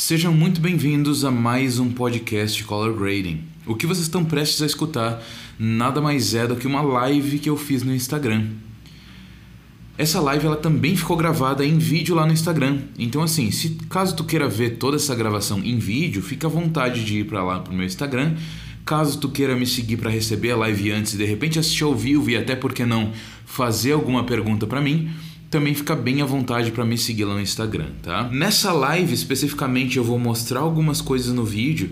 Sejam 0.00 0.32
muito 0.32 0.62
bem-vindos 0.62 1.26
a 1.26 1.30
mais 1.30 1.78
um 1.78 1.90
podcast 1.90 2.64
Color 2.64 2.94
Grading. 2.94 3.44
O 3.66 3.74
que 3.74 3.86
vocês 3.86 4.06
estão 4.06 4.24
prestes 4.24 4.62
a 4.62 4.66
escutar 4.66 5.22
nada 5.58 6.00
mais 6.00 6.34
é 6.34 6.46
do 6.46 6.56
que 6.56 6.66
uma 6.66 6.80
live 6.80 7.38
que 7.38 7.50
eu 7.50 7.56
fiz 7.56 7.82
no 7.82 7.94
Instagram. 7.94 8.46
Essa 9.98 10.18
live 10.18 10.46
ela 10.46 10.56
também 10.56 10.96
ficou 10.96 11.18
gravada 11.18 11.66
em 11.66 11.76
vídeo 11.76 12.14
lá 12.14 12.24
no 12.24 12.32
Instagram. 12.32 12.78
Então 12.98 13.22
assim, 13.22 13.50
se 13.50 13.76
caso 13.90 14.16
tu 14.16 14.24
queira 14.24 14.48
ver 14.48 14.78
toda 14.78 14.96
essa 14.96 15.14
gravação 15.14 15.62
em 15.62 15.78
vídeo, 15.78 16.22
fica 16.22 16.46
à 16.46 16.50
vontade 16.50 17.04
de 17.04 17.18
ir 17.18 17.26
para 17.26 17.44
lá 17.44 17.60
pro 17.60 17.74
meu 17.74 17.84
Instagram. 17.84 18.36
Caso 18.86 19.20
tu 19.20 19.28
queira 19.28 19.54
me 19.54 19.66
seguir 19.66 19.98
para 19.98 20.10
receber 20.10 20.52
a 20.52 20.56
live 20.56 20.92
antes 20.92 21.12
e 21.12 21.18
de 21.18 21.26
repente 21.26 21.58
assistir 21.58 21.84
ao 21.84 21.94
vivo 21.94 22.30
e 22.30 22.38
até 22.38 22.56
porque 22.56 22.86
não 22.86 23.12
fazer 23.44 23.92
alguma 23.92 24.24
pergunta 24.24 24.66
para 24.66 24.80
mim, 24.80 25.10
também 25.50 25.74
fica 25.74 25.96
bem 25.96 26.22
à 26.22 26.24
vontade 26.24 26.70
para 26.70 26.84
me 26.84 26.96
seguir 26.96 27.24
lá 27.24 27.34
no 27.34 27.40
Instagram, 27.40 27.88
tá? 28.02 28.28
Nessa 28.30 28.72
live 28.72 29.12
especificamente 29.12 29.96
eu 29.96 30.04
vou 30.04 30.18
mostrar 30.18 30.60
algumas 30.60 31.00
coisas 31.00 31.34
no 31.34 31.44
vídeo 31.44 31.90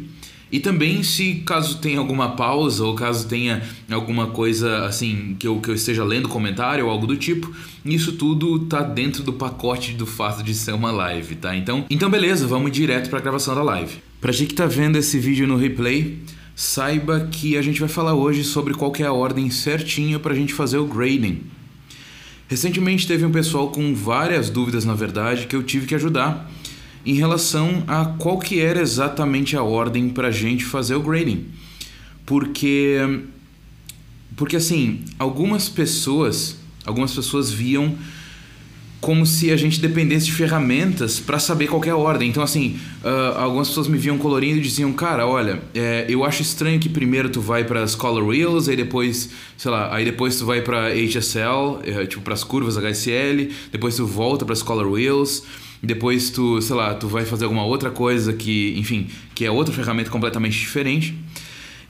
e 0.50 0.60
também 0.60 1.02
se 1.02 1.42
caso 1.44 1.78
tenha 1.78 1.98
alguma 1.98 2.30
pausa 2.30 2.84
ou 2.84 2.94
caso 2.94 3.26
tenha 3.28 3.62
alguma 3.90 4.28
coisa 4.28 4.86
assim 4.86 5.36
que 5.38 5.46
eu, 5.46 5.60
que 5.60 5.68
eu 5.68 5.74
esteja 5.74 6.04
lendo 6.04 6.28
comentário 6.28 6.86
ou 6.86 6.90
algo 6.90 7.06
do 7.06 7.16
tipo, 7.16 7.52
isso 7.84 8.12
tudo 8.12 8.60
tá 8.60 8.80
dentro 8.80 9.22
do 9.22 9.32
pacote 9.32 9.92
do 9.92 10.06
fato 10.06 10.42
de 10.42 10.54
ser 10.54 10.72
uma 10.72 10.92
live, 10.92 11.34
tá? 11.34 11.54
Então, 11.54 11.84
então 11.90 12.08
beleza, 12.08 12.46
vamos 12.46 12.70
direto 12.70 13.10
para 13.10 13.18
a 13.18 13.22
gravação 13.22 13.54
da 13.54 13.62
live. 13.62 13.96
Pra 14.20 14.32
gente 14.32 14.48
que 14.48 14.54
tá 14.54 14.66
vendo 14.66 14.96
esse 14.96 15.18
vídeo 15.18 15.46
no 15.46 15.56
replay, 15.56 16.18
saiba 16.54 17.28
que 17.30 17.56
a 17.56 17.62
gente 17.62 17.80
vai 17.80 17.88
falar 17.88 18.14
hoje 18.14 18.44
sobre 18.44 18.72
qual 18.72 18.92
é 18.98 19.02
a 19.02 19.12
ordem 19.12 19.50
certinha 19.50 20.18
para 20.18 20.32
a 20.32 20.36
gente 20.36 20.54
fazer 20.54 20.78
o 20.78 20.86
grading. 20.86 21.42
Recentemente 22.48 23.06
teve 23.06 23.26
um 23.26 23.30
pessoal 23.30 23.70
com 23.70 23.94
várias 23.94 24.48
dúvidas, 24.48 24.86
na 24.86 24.94
verdade, 24.94 25.46
que 25.46 25.54
eu 25.54 25.62
tive 25.62 25.86
que 25.86 25.94
ajudar 25.94 26.50
em 27.04 27.14
relação 27.14 27.84
a 27.86 28.06
qual 28.06 28.38
que 28.38 28.58
era 28.58 28.80
exatamente 28.80 29.54
a 29.54 29.62
ordem 29.62 30.08
para 30.08 30.28
a 30.28 30.30
gente 30.30 30.64
fazer 30.64 30.94
o 30.94 31.02
grading. 31.02 31.46
Porque, 32.24 32.98
porque 34.34 34.56
assim, 34.56 35.04
algumas 35.18 35.68
pessoas, 35.68 36.56
algumas 36.86 37.14
pessoas 37.14 37.52
viam 37.52 37.94
como 39.00 39.24
se 39.24 39.52
a 39.52 39.56
gente 39.56 39.80
dependesse 39.80 40.26
de 40.26 40.32
ferramentas 40.32 41.20
para 41.20 41.38
saber 41.38 41.68
qual 41.68 41.82
é 41.84 41.94
ordem. 41.94 42.28
Então, 42.28 42.42
assim, 42.42 42.78
uh, 43.04 43.38
algumas 43.38 43.68
pessoas 43.68 43.86
me 43.86 43.96
viam 43.96 44.18
colorindo 44.18 44.58
e 44.58 44.60
diziam, 44.60 44.92
cara, 44.92 45.26
olha, 45.26 45.62
é, 45.74 46.04
eu 46.08 46.24
acho 46.24 46.42
estranho 46.42 46.80
que 46.80 46.88
primeiro 46.88 47.28
tu 47.28 47.40
vai 47.40 47.62
para 47.62 47.82
as 47.82 47.94
color 47.94 48.26
wheels, 48.26 48.68
aí 48.68 48.76
depois, 48.76 49.30
sei 49.56 49.70
lá, 49.70 49.94
aí 49.94 50.04
depois 50.04 50.36
tu 50.36 50.44
vai 50.44 50.62
para 50.62 50.88
HSL, 50.88 51.78
é, 51.84 52.06
tipo 52.06 52.22
para 52.22 52.34
as 52.34 52.42
curvas 52.42 52.76
HSL, 52.76 53.50
depois 53.70 53.96
tu 53.96 54.06
volta 54.06 54.44
para 54.44 54.52
as 54.52 54.62
color 54.62 54.90
wheels, 54.90 55.44
depois 55.80 56.30
tu, 56.30 56.60
sei 56.60 56.74
lá, 56.74 56.92
tu 56.94 57.06
vai 57.06 57.24
fazer 57.24 57.44
alguma 57.44 57.64
outra 57.64 57.90
coisa 57.90 58.32
que, 58.32 58.74
enfim, 58.76 59.06
que 59.32 59.44
é 59.44 59.50
outra 59.50 59.72
ferramenta 59.72 60.10
completamente 60.10 60.58
diferente. 60.58 61.16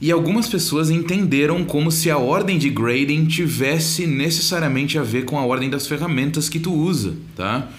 E 0.01 0.11
algumas 0.11 0.47
pessoas 0.47 0.89
entenderam 0.89 1.65
como 1.65 1.91
se 1.91 2.09
a 2.09 2.17
ordem 2.17 2.57
de 2.57 2.69
grading 2.69 3.25
tivesse 3.25 4.07
necessariamente 4.07 4.97
a 4.97 5.03
ver 5.03 5.25
com 5.25 5.37
a 5.37 5.45
ordem 5.45 5.69
das 5.69 5.87
ferramentas 5.87 6.47
que 6.47 6.59
tu 6.59 6.73
usa, 6.73 7.17
tá? 7.35 7.69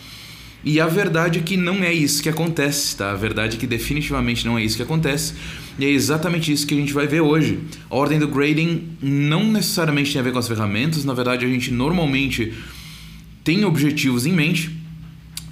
E 0.63 0.79
a 0.79 0.87
verdade 0.87 1.39
é 1.39 1.43
que 1.43 1.57
não 1.57 1.83
é 1.83 1.93
isso 1.93 2.23
que 2.23 2.29
acontece, 2.29 2.95
tá? 2.95 3.13
A 3.13 3.17
verdade 3.17 3.57
é 3.57 3.59
que 3.59 3.67
definitivamente 3.67 4.45
não 4.45 4.59
é 4.59 4.63
isso 4.63 4.77
que 4.77 4.83
acontece. 4.83 5.33
E 5.79 5.85
é 5.87 5.89
exatamente 5.89 6.53
isso 6.53 6.67
que 6.67 6.75
a 6.75 6.77
gente 6.77 6.93
vai 6.93 7.07
ver 7.07 7.23
hoje. 7.23 7.59
A 7.89 7.97
ordem 7.97 8.19
do 8.19 8.29
grading 8.29 8.83
não 9.01 9.51
necessariamente 9.51 10.13
tem 10.13 10.21
a 10.21 10.23
ver 10.23 10.33
com 10.33 10.39
as 10.39 10.47
ferramentas, 10.47 11.05
na 11.07 11.15
verdade 11.15 11.47
a 11.47 11.49
gente 11.49 11.71
normalmente 11.71 12.53
tem 13.43 13.65
objetivos 13.65 14.27
em 14.27 14.33
mente 14.33 14.71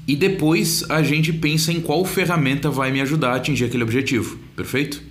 e 0.07 0.15
depois 0.15 0.85
a 0.91 1.03
gente 1.03 1.33
pensa 1.33 1.73
em 1.73 1.81
qual 1.81 2.05
ferramenta 2.05 2.71
vai 2.71 2.93
me 2.93 3.01
ajudar 3.01 3.33
a 3.33 3.37
atingir 3.37 3.65
aquele 3.65 3.83
objetivo, 3.83 4.39
perfeito? 4.55 5.03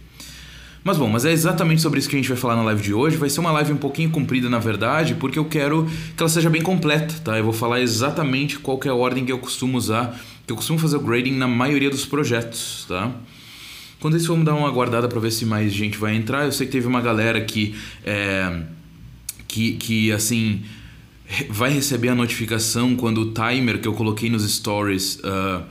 Mas 0.87 0.97
bom, 0.97 1.09
mas 1.09 1.25
é 1.25 1.33
exatamente 1.33 1.81
sobre 1.81 1.99
isso 1.99 2.07
que 2.07 2.15
a 2.15 2.17
gente 2.17 2.29
vai 2.29 2.37
falar 2.37 2.55
na 2.55 2.63
live 2.63 2.81
de 2.81 2.93
hoje. 2.93 3.17
Vai 3.17 3.29
ser 3.29 3.41
uma 3.41 3.51
live 3.51 3.73
um 3.73 3.77
pouquinho 3.77 4.09
comprida, 4.09 4.49
na 4.49 4.57
verdade, 4.57 5.15
porque 5.15 5.37
eu 5.37 5.43
quero 5.43 5.85
que 6.15 6.23
ela 6.23 6.29
seja 6.29 6.49
bem 6.49 6.61
completa, 6.61 7.13
tá? 7.25 7.37
Eu 7.37 7.43
vou 7.43 7.51
falar 7.51 7.81
exatamente 7.81 8.57
qual 8.57 8.79
é 8.85 8.87
a 8.87 8.93
ordem 8.93 9.25
que 9.25 9.31
eu 9.33 9.37
costumo 9.37 9.77
usar, 9.77 10.17
que 10.45 10.53
eu 10.53 10.55
costumo 10.55 10.79
fazer 10.79 10.95
o 10.95 11.01
grading 11.01 11.33
na 11.33 11.45
maioria 11.45 11.89
dos 11.89 12.05
projetos, 12.05 12.85
tá? 12.87 13.11
Quando 13.99 14.15
isso, 14.15 14.29
vamos 14.29 14.45
dar 14.45 14.55
uma 14.55 14.71
guardada 14.71 15.09
para 15.09 15.19
ver 15.19 15.31
se 15.31 15.45
mais 15.45 15.73
gente 15.73 15.97
vai 15.97 16.15
entrar. 16.15 16.45
Eu 16.45 16.53
sei 16.53 16.65
que 16.65 16.71
teve 16.71 16.87
uma 16.87 17.01
galera 17.01 17.41
que, 17.41 17.75
é, 18.05 18.61
que, 19.45 19.73
que 19.73 20.09
assim, 20.13 20.61
vai 21.49 21.69
receber 21.69 22.07
a 22.07 22.15
notificação 22.15 22.95
quando 22.95 23.23
o 23.23 23.33
timer 23.33 23.81
que 23.81 23.89
eu 23.89 23.93
coloquei 23.93 24.29
nos 24.29 24.49
stories... 24.49 25.19
Uh, 25.19 25.63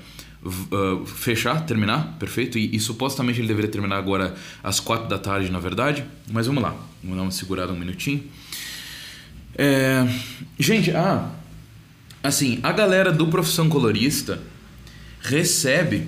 uh, 0.47 1.07
fechar, 1.07 1.65
terminar, 1.67 2.17
perfeito? 2.19 2.59
E, 2.59 2.75
e, 2.75 2.81
supostamente 2.81 3.41
ele 3.41 3.49
deveria 3.49 3.71
terminar 3.71 3.97
agora 3.97 4.35
às 4.63 4.81
quatro 4.81 5.09
da 5.09 5.19
tarde, 5.19 5.51
na 5.51 5.59
verdade. 5.59 6.05
Mas 6.31 6.47
vamos 6.47 6.63
lá, 6.63 6.77
vamos 7.03 7.17
dar 7.17 7.23
uma 7.23 7.31
segurada 7.31 7.73
um 7.73 7.79
minutinho. 7.79 8.23
É, 9.59 10.07
gente, 10.59 10.91
ah, 10.91 11.31
assim, 12.23 12.59
a 12.63 12.73
galera 12.73 13.11
do 13.11 13.27
Profissão 13.29 13.69
Colorista 13.69 14.41
recebe 15.21 16.07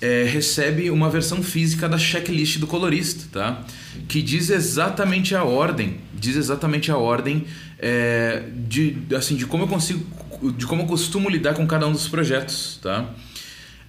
é, 0.00 0.24
recebe 0.24 0.90
uma 0.90 1.10
versão 1.10 1.42
física 1.42 1.88
da 1.88 1.98
checklist 1.98 2.58
do 2.58 2.66
colorista, 2.66 3.24
tá? 3.32 3.64
Que 4.06 4.22
diz 4.22 4.48
exatamente 4.50 5.34
a 5.34 5.42
ordem, 5.42 5.96
diz 6.14 6.36
exatamente 6.36 6.90
a 6.90 6.96
ordem 6.96 7.44
é, 7.78 8.44
de, 8.54 8.96
assim, 9.16 9.34
de 9.36 9.46
como 9.46 9.64
eu 9.64 9.68
consigo, 9.68 10.04
de 10.52 10.66
como 10.66 10.82
eu 10.82 10.86
costumo 10.86 11.28
lidar 11.28 11.54
com 11.54 11.66
cada 11.66 11.86
um 11.86 11.92
dos 11.92 12.08
projetos, 12.08 12.78
tá? 12.80 13.08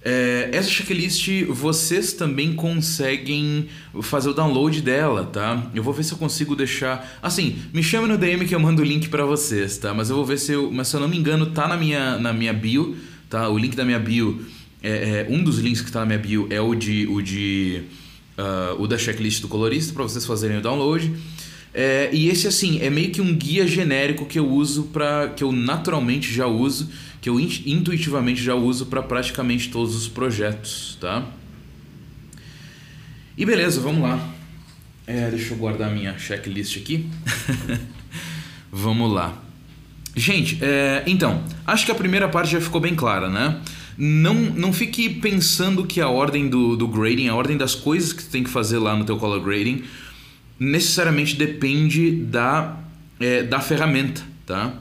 É, 0.02 0.48
essa 0.52 0.70
checklist 0.70 1.28
vocês 1.48 2.14
também 2.14 2.54
conseguem 2.54 3.68
fazer 4.00 4.30
o 4.30 4.32
download 4.32 4.80
dela, 4.80 5.26
tá? 5.26 5.70
Eu 5.74 5.82
vou 5.82 5.92
ver 5.92 6.04
se 6.04 6.12
eu 6.12 6.18
consigo 6.18 6.56
deixar. 6.56 7.18
Assim, 7.22 7.58
me 7.72 7.82
chame 7.82 8.08
no 8.08 8.16
DM 8.16 8.46
que 8.46 8.54
eu 8.54 8.60
mando 8.60 8.80
o 8.80 8.84
link 8.84 9.10
para 9.10 9.26
vocês, 9.26 9.76
tá? 9.76 9.92
Mas 9.92 10.08
eu 10.08 10.16
vou 10.16 10.24
ver 10.24 10.38
se 10.38 10.52
eu. 10.52 10.70
Mas 10.70 10.88
se 10.88 10.96
eu 10.96 11.00
não 11.00 11.08
me 11.08 11.18
engano, 11.18 11.46
tá 11.46 11.68
na 11.68 11.76
minha, 11.76 12.18
na 12.18 12.32
minha 12.32 12.52
bio, 12.52 12.96
tá? 13.28 13.48
O 13.50 13.58
link 13.58 13.76
da 13.76 13.84
minha 13.84 13.98
bio. 13.98 14.44
É, 14.82 14.90
é 14.90 15.26
um 15.28 15.44
dos 15.44 15.58
links 15.58 15.82
que 15.82 15.92
tá 15.92 16.00
na 16.00 16.06
minha 16.06 16.18
bio 16.18 16.46
é 16.48 16.60
o 16.60 16.74
de. 16.74 17.06
O, 17.06 17.20
de, 17.20 17.82
uh, 18.38 18.82
o 18.82 18.86
da 18.86 18.96
checklist 18.96 19.42
do 19.42 19.48
colorista, 19.48 19.92
para 19.92 20.02
vocês 20.02 20.24
fazerem 20.24 20.56
o 20.56 20.62
download. 20.62 21.12
É, 21.74 22.08
e 22.12 22.28
esse, 22.28 22.48
assim, 22.48 22.80
é 22.80 22.88
meio 22.88 23.10
que 23.10 23.20
um 23.20 23.34
guia 23.34 23.66
genérico 23.66 24.24
que 24.24 24.38
eu 24.38 24.48
uso 24.48 24.84
para. 24.84 25.28
que 25.28 25.44
eu 25.44 25.52
naturalmente 25.52 26.32
já 26.32 26.46
uso 26.46 26.88
que 27.20 27.28
eu 27.28 27.38
intuitivamente 27.38 28.42
já 28.42 28.54
uso 28.54 28.86
para 28.86 29.02
praticamente 29.02 29.68
todos 29.68 29.94
os 29.94 30.08
projetos, 30.08 30.96
tá? 31.00 31.26
E 33.36 33.44
beleza, 33.44 33.80
vamos 33.80 34.02
lá. 34.02 34.32
É, 35.06 35.30
deixa 35.30 35.54
eu 35.54 35.58
guardar 35.58 35.90
minha 35.90 36.18
checklist 36.18 36.76
aqui. 36.76 37.08
vamos 38.70 39.12
lá. 39.12 39.36
Gente, 40.14 40.58
é, 40.62 41.02
então, 41.06 41.44
acho 41.66 41.84
que 41.84 41.92
a 41.92 41.94
primeira 41.94 42.28
parte 42.28 42.52
já 42.52 42.60
ficou 42.60 42.80
bem 42.80 42.94
clara, 42.94 43.28
né? 43.28 43.60
Não, 43.96 44.34
não 44.34 44.72
fique 44.72 45.08
pensando 45.08 45.84
que 45.84 46.00
a 46.00 46.08
ordem 46.08 46.48
do, 46.48 46.76
do 46.76 46.88
grading, 46.88 47.28
a 47.28 47.34
ordem 47.34 47.56
das 47.56 47.74
coisas 47.74 48.12
que 48.12 48.22
tu 48.22 48.30
tem 48.30 48.42
que 48.42 48.50
fazer 48.50 48.78
lá 48.78 48.96
no 48.96 49.04
teu 49.04 49.16
color 49.18 49.40
grading, 49.40 49.84
necessariamente 50.58 51.36
depende 51.36 52.10
da, 52.10 52.78
é, 53.18 53.42
da 53.42 53.60
ferramenta, 53.60 54.22
tá? 54.46 54.74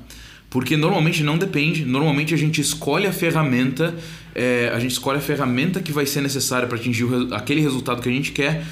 Porque 0.50 0.76
normalmente 0.76 1.24
não 1.24 1.38
depende, 1.38 1.86
normalmente 1.86 2.34
a 2.34 2.38
gente 2.38 2.60
escolhe 2.60 3.06
a 3.06 3.14
ferramenta, 3.14 3.96
é, 4.34 4.72
a 4.74 4.80
gente 4.80 4.92
escolhe 4.92 5.20
a 5.20 5.22
ferramenta 5.22 5.80
que 5.80 5.92
vai 5.92 6.06
ser 6.06 6.22
necessária 6.22 6.68
para 6.68 6.78
atingir 6.78 7.04
o, 7.04 7.34
aquele 7.34 7.62
resultado 7.62 8.02
que 8.02 8.10
a 8.10 8.12
gente 8.12 8.32
quer 8.32 8.64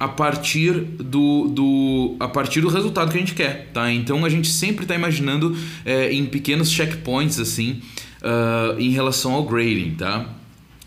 a 0.00 0.08
partir 0.08 0.72
do, 0.72 1.46
do, 1.46 2.16
a 2.18 2.26
partir 2.26 2.60
do 2.60 2.68
resultado 2.68 3.12
que 3.12 3.16
a 3.16 3.20
gente 3.20 3.34
quer, 3.34 3.70
tá? 3.72 3.92
Então 3.92 4.24
a 4.24 4.28
gente 4.28 4.48
sempre 4.48 4.84
está 4.84 4.96
imaginando 4.96 5.56
é, 5.84 6.12
em 6.12 6.26
pequenos 6.26 6.72
checkpoints 6.72 7.38
assim 7.38 7.80
uh, 8.20 8.80
em 8.80 8.90
relação 8.90 9.32
ao 9.32 9.44
grading, 9.44 9.94
tá? 9.94 10.28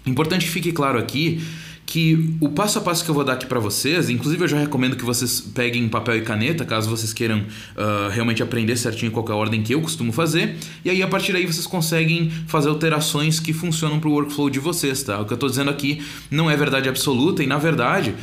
Importante 0.05 0.45
que 0.45 0.51
fique 0.51 0.73
claro 0.73 0.99
aqui 0.99 1.41
que 1.85 2.35
o 2.41 2.49
passo 2.49 2.79
a 2.79 2.81
passo 2.81 3.03
que 3.03 3.09
eu 3.09 3.15
vou 3.15 3.23
dar 3.23 3.33
aqui 3.33 3.45
para 3.45 3.59
vocês, 3.59 4.09
inclusive 4.09 4.43
eu 4.43 4.47
já 4.47 4.57
recomendo 4.57 4.95
que 4.95 5.05
vocês 5.05 5.39
peguem 5.39 5.87
papel 5.87 6.17
e 6.17 6.21
caneta, 6.21 6.65
caso 6.65 6.89
vocês 6.89 7.13
queiram 7.13 7.39
uh, 7.39 8.09
realmente 8.11 8.41
aprender 8.41 8.75
certinho 8.75 9.11
qual 9.11 9.25
é 9.29 9.31
ordem 9.31 9.61
que 9.61 9.73
eu 9.73 9.81
costumo 9.81 10.11
fazer, 10.11 10.57
e 10.83 10.89
aí 10.89 11.03
a 11.03 11.07
partir 11.07 11.31
daí 11.31 11.45
vocês 11.45 11.67
conseguem 11.67 12.31
fazer 12.47 12.69
alterações 12.69 13.39
que 13.39 13.53
funcionam 13.53 13.99
para 13.99 14.09
o 14.09 14.13
workflow 14.13 14.49
de 14.49 14.59
vocês, 14.59 15.03
tá? 15.03 15.21
O 15.21 15.25
que 15.25 15.33
eu 15.33 15.35
estou 15.35 15.49
dizendo 15.49 15.69
aqui 15.69 16.01
não 16.31 16.49
é 16.49 16.57
verdade 16.57 16.89
absoluta 16.89 17.43
e 17.43 17.47
na 17.47 17.57
verdade 17.57 18.15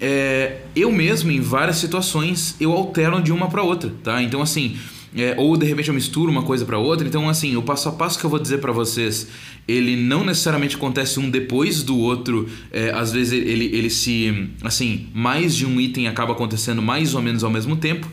é, 0.00 0.58
eu 0.76 0.92
mesmo 0.92 1.30
em 1.30 1.40
várias 1.40 1.76
situações 1.76 2.56
eu 2.60 2.72
alterno 2.72 3.22
de 3.22 3.32
uma 3.32 3.48
para 3.48 3.62
outra, 3.62 3.90
tá? 4.04 4.22
Então 4.22 4.42
assim 4.42 4.76
é, 5.16 5.34
ou 5.38 5.56
de 5.56 5.64
repente 5.66 5.88
eu 5.88 5.94
misturo 5.94 6.30
uma 6.30 6.42
coisa 6.42 6.64
para 6.64 6.78
outra. 6.78 7.06
Então, 7.06 7.28
assim, 7.28 7.56
o 7.56 7.62
passo 7.62 7.88
a 7.88 7.92
passo 7.92 8.18
que 8.18 8.24
eu 8.24 8.30
vou 8.30 8.38
dizer 8.38 8.58
para 8.58 8.72
vocês, 8.72 9.28
ele 9.66 9.96
não 9.96 10.24
necessariamente 10.24 10.76
acontece 10.76 11.18
um 11.18 11.30
depois 11.30 11.82
do 11.82 11.96
outro. 11.98 12.48
É, 12.70 12.90
às 12.90 13.12
vezes 13.12 13.32
ele, 13.32 13.66
ele 13.66 13.90
se. 13.90 14.50
Assim, 14.62 15.06
mais 15.14 15.56
de 15.56 15.66
um 15.66 15.80
item 15.80 16.08
acaba 16.08 16.32
acontecendo 16.32 16.82
mais 16.82 17.14
ou 17.14 17.22
menos 17.22 17.42
ao 17.42 17.50
mesmo 17.50 17.76
tempo. 17.76 18.06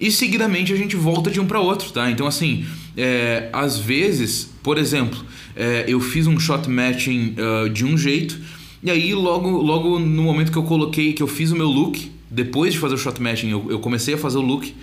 E 0.00 0.10
seguidamente 0.10 0.72
a 0.72 0.76
gente 0.76 0.96
volta 0.96 1.30
de 1.30 1.38
um 1.38 1.46
para 1.46 1.60
outro, 1.60 1.92
tá? 1.92 2.10
Então, 2.10 2.26
assim, 2.26 2.66
é, 2.96 3.48
às 3.52 3.78
vezes, 3.78 4.50
por 4.60 4.76
exemplo, 4.76 5.24
é, 5.54 5.84
eu 5.86 6.00
fiz 6.00 6.26
um 6.26 6.40
shot 6.40 6.68
matching 6.68 7.36
uh, 7.38 7.68
de 7.68 7.84
um 7.84 7.96
jeito 7.96 8.40
E 8.82 8.90
aí, 8.90 9.14
logo, 9.14 9.48
logo 9.48 10.00
no 10.00 10.24
momento 10.24 10.50
que 10.50 10.58
eu 10.58 10.64
coloquei, 10.64 11.12
que 11.12 11.22
eu 11.22 11.28
fiz 11.28 11.52
o 11.52 11.56
meu 11.56 11.68
look, 11.68 12.10
depois 12.28 12.72
de 12.72 12.80
fazer 12.80 12.96
o 12.96 12.98
shot 12.98 13.22
matching, 13.22 13.50
eu, 13.50 13.66
eu 13.70 13.78
comecei 13.78 14.14
a 14.14 14.18
fazer 14.18 14.38
o 14.38 14.40
look, 14.40 14.74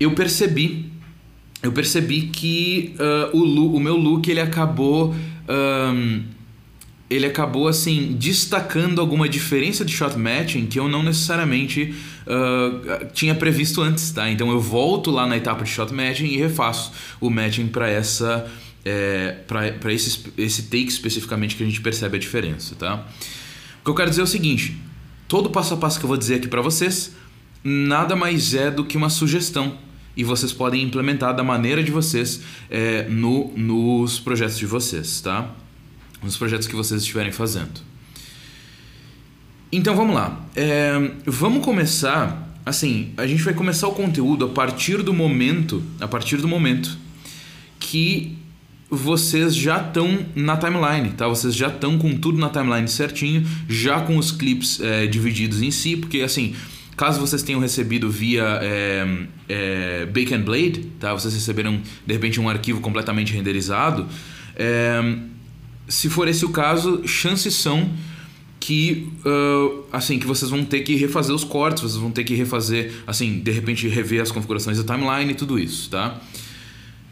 eu 0.00 0.12
percebi, 0.12 0.90
eu 1.62 1.70
percebi 1.70 2.22
que 2.22 2.94
uh, 2.98 3.36
o, 3.36 3.76
o 3.76 3.78
meu 3.78 3.96
look 3.96 4.30
ele 4.30 4.40
acabou, 4.40 5.14
um, 5.94 6.22
ele 7.10 7.26
acabou 7.26 7.68
assim 7.68 8.16
destacando 8.18 8.98
alguma 8.98 9.28
diferença 9.28 9.84
de 9.84 9.92
shot 9.92 10.16
matching 10.16 10.64
que 10.64 10.78
eu 10.78 10.88
não 10.88 11.02
necessariamente 11.02 11.94
uh, 12.26 13.06
tinha 13.12 13.34
previsto 13.34 13.82
antes, 13.82 14.10
tá? 14.10 14.30
Então 14.30 14.50
eu 14.50 14.58
volto 14.58 15.10
lá 15.10 15.26
na 15.26 15.36
etapa 15.36 15.64
de 15.64 15.70
shot 15.70 15.92
matching 15.92 16.28
e 16.28 16.38
refaço 16.38 16.92
o 17.20 17.28
matching 17.28 17.66
para 17.66 17.90
essa 17.90 18.50
é, 18.82 19.32
para 19.46 19.92
esse, 19.92 20.32
esse 20.38 20.62
take 20.62 20.86
especificamente 20.86 21.54
que 21.54 21.62
a 21.62 21.66
gente 21.66 21.82
percebe 21.82 22.16
a 22.16 22.20
diferença, 22.20 22.74
tá? 22.74 23.06
O 23.80 23.84
que 23.84 23.90
eu 23.90 23.94
quero 23.94 24.08
dizer 24.08 24.22
é 24.22 24.24
o 24.24 24.26
seguinte: 24.26 24.78
todo 25.28 25.50
passo 25.50 25.74
a 25.74 25.76
passo 25.76 25.98
que 25.98 26.06
eu 26.06 26.08
vou 26.08 26.16
dizer 26.16 26.36
aqui 26.36 26.48
para 26.48 26.62
vocês 26.62 27.14
nada 27.62 28.16
mais 28.16 28.54
é 28.54 28.70
do 28.70 28.82
que 28.82 28.96
uma 28.96 29.10
sugestão 29.10 29.76
e 30.16 30.24
vocês 30.24 30.52
podem 30.52 30.82
implementar 30.82 31.34
da 31.34 31.42
maneira 31.42 31.82
de 31.82 31.90
vocês 31.90 32.42
é, 32.68 33.08
no, 33.08 33.52
nos 33.56 34.18
projetos 34.18 34.58
de 34.58 34.66
vocês, 34.66 35.20
tá? 35.20 35.50
Nos 36.22 36.36
projetos 36.36 36.66
que 36.66 36.74
vocês 36.74 37.00
estiverem 37.00 37.32
fazendo. 37.32 37.80
Então 39.72 39.94
vamos 39.94 40.14
lá. 40.14 40.44
É, 40.56 40.92
vamos 41.24 41.64
começar. 41.64 42.48
Assim, 42.66 43.12
a 43.16 43.26
gente 43.26 43.42
vai 43.42 43.54
começar 43.54 43.88
o 43.88 43.92
conteúdo 43.92 44.44
a 44.44 44.48
partir 44.48 45.02
do 45.02 45.14
momento, 45.14 45.82
a 46.00 46.06
partir 46.08 46.36
do 46.36 46.48
momento 46.48 46.98
que 47.78 48.36
vocês 48.90 49.54
já 49.54 49.80
estão 49.80 50.26
na 50.34 50.56
timeline, 50.56 51.10
tá? 51.10 51.28
Vocês 51.28 51.54
já 51.54 51.68
estão 51.68 51.96
com 51.96 52.16
tudo 52.16 52.38
na 52.38 52.48
timeline 52.48 52.88
certinho, 52.88 53.46
já 53.68 54.00
com 54.00 54.18
os 54.18 54.32
clips 54.32 54.80
é, 54.80 55.06
divididos 55.06 55.62
em 55.62 55.70
si, 55.70 55.96
porque 55.96 56.20
assim, 56.20 56.54
caso 57.00 57.18
vocês 57.18 57.42
tenham 57.42 57.58
recebido 57.58 58.10
via 58.10 58.58
é, 58.60 59.06
é, 59.48 60.04
Bacon 60.04 60.42
Blade, 60.42 60.80
tá? 61.00 61.14
Vocês 61.14 61.32
receberam 61.32 61.80
de 62.06 62.12
repente 62.12 62.38
um 62.38 62.46
arquivo 62.46 62.82
completamente 62.82 63.32
renderizado. 63.32 64.06
É, 64.54 65.00
se 65.88 66.10
for 66.10 66.28
esse 66.28 66.44
o 66.44 66.50
caso, 66.50 67.08
chances 67.08 67.54
são 67.54 67.90
que 68.60 69.10
uh, 69.24 69.86
assim 69.90 70.18
que 70.18 70.26
vocês 70.26 70.50
vão 70.50 70.62
ter 70.62 70.80
que 70.80 70.94
refazer 70.94 71.34
os 71.34 71.42
cortes, 71.42 71.82
vocês 71.82 71.96
vão 71.96 72.10
ter 72.10 72.22
que 72.22 72.34
refazer, 72.34 72.92
assim, 73.06 73.40
de 73.40 73.50
repente 73.50 73.88
rever 73.88 74.20
as 74.20 74.30
configurações 74.30 74.76
da 74.76 74.94
timeline 74.94 75.32
e 75.32 75.34
tudo 75.34 75.58
isso, 75.58 75.88
tá? 75.88 76.20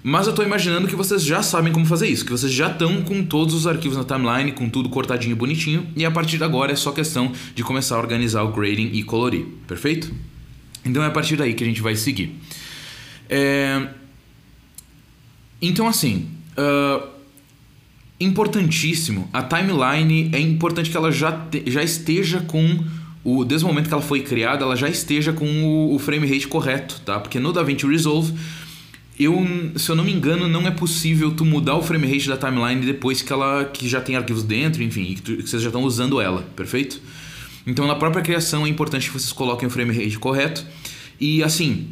Mas 0.02 0.26
eu 0.26 0.30
estou 0.30 0.44
imaginando 0.44 0.86
que 0.86 0.94
vocês 0.94 1.24
já 1.24 1.42
sabem 1.42 1.72
como 1.72 1.84
fazer 1.84 2.06
isso, 2.06 2.24
que 2.24 2.30
vocês 2.30 2.52
já 2.52 2.70
estão 2.70 3.02
com 3.02 3.24
todos 3.24 3.54
os 3.54 3.66
arquivos 3.66 3.98
na 3.98 4.04
timeline, 4.04 4.52
com 4.52 4.68
tudo 4.68 4.88
cortadinho 4.88 5.32
e 5.32 5.34
bonitinho, 5.34 5.86
e 5.96 6.04
a 6.04 6.10
partir 6.10 6.38
de 6.38 6.44
agora 6.44 6.72
é 6.72 6.76
só 6.76 6.92
questão 6.92 7.32
de 7.54 7.64
começar 7.64 7.96
a 7.96 7.98
organizar 7.98 8.42
o 8.42 8.52
grading 8.52 8.90
e 8.92 9.02
colorir, 9.02 9.44
perfeito? 9.66 10.12
Então 10.84 11.02
é 11.02 11.06
a 11.06 11.10
partir 11.10 11.36
daí 11.36 11.52
que 11.52 11.64
a 11.64 11.66
gente 11.66 11.82
vai 11.82 11.96
seguir. 11.96 12.34
É... 13.28 13.88
Então 15.60 15.88
assim, 15.88 16.28
uh... 16.56 17.08
importantíssimo, 18.20 19.28
a 19.32 19.42
timeline 19.42 20.30
é 20.32 20.38
importante 20.38 20.90
que 20.90 20.96
ela 20.96 21.10
já, 21.10 21.32
te... 21.32 21.64
já 21.66 21.82
esteja 21.82 22.40
com 22.40 22.84
o, 23.24 23.44
desde 23.44 23.64
o 23.64 23.68
momento 23.68 23.88
que 23.88 23.94
ela 23.94 24.02
foi 24.02 24.20
criada, 24.20 24.64
ela 24.64 24.76
já 24.76 24.88
esteja 24.88 25.32
com 25.32 25.44
o, 25.44 25.96
o 25.96 25.98
frame 25.98 26.24
rate 26.24 26.46
correto, 26.46 27.02
tá? 27.04 27.18
Porque 27.18 27.40
no 27.40 27.52
DaVinci 27.52 27.84
Resolve 27.84 28.32
eu, 29.19 29.35
se 29.76 29.91
eu 29.91 29.97
não 29.97 30.05
me 30.05 30.12
engano, 30.12 30.49
não 30.49 30.67
é 30.67 30.70
possível 30.70 31.32
tu 31.32 31.44
mudar 31.44 31.75
o 31.75 31.82
frame 31.82 32.06
rate 32.06 32.29
da 32.29 32.37
timeline 32.37 32.87
depois 32.87 33.20
que 33.20 33.32
ela 33.32 33.65
que 33.65 33.88
já 33.88 34.00
tem 34.00 34.15
arquivos 34.15 34.44
dentro, 34.44 34.82
enfim, 34.82 35.15
que, 35.15 35.23
tu, 35.23 35.37
que 35.37 35.49
vocês 35.49 35.61
já 35.61 35.69
estão 35.69 35.82
usando 35.82 36.20
ela, 36.20 36.43
perfeito? 36.55 37.00
Então, 37.67 37.87
na 37.87 37.97
própria 37.97 38.23
criação 38.23 38.65
é 38.65 38.69
importante 38.69 39.09
que 39.09 39.12
vocês 39.12 39.32
coloquem 39.32 39.67
o 39.67 39.70
frame 39.70 39.93
rate 39.93 40.19
correto. 40.19 40.65
E 41.20 41.43
assim, 41.43 41.88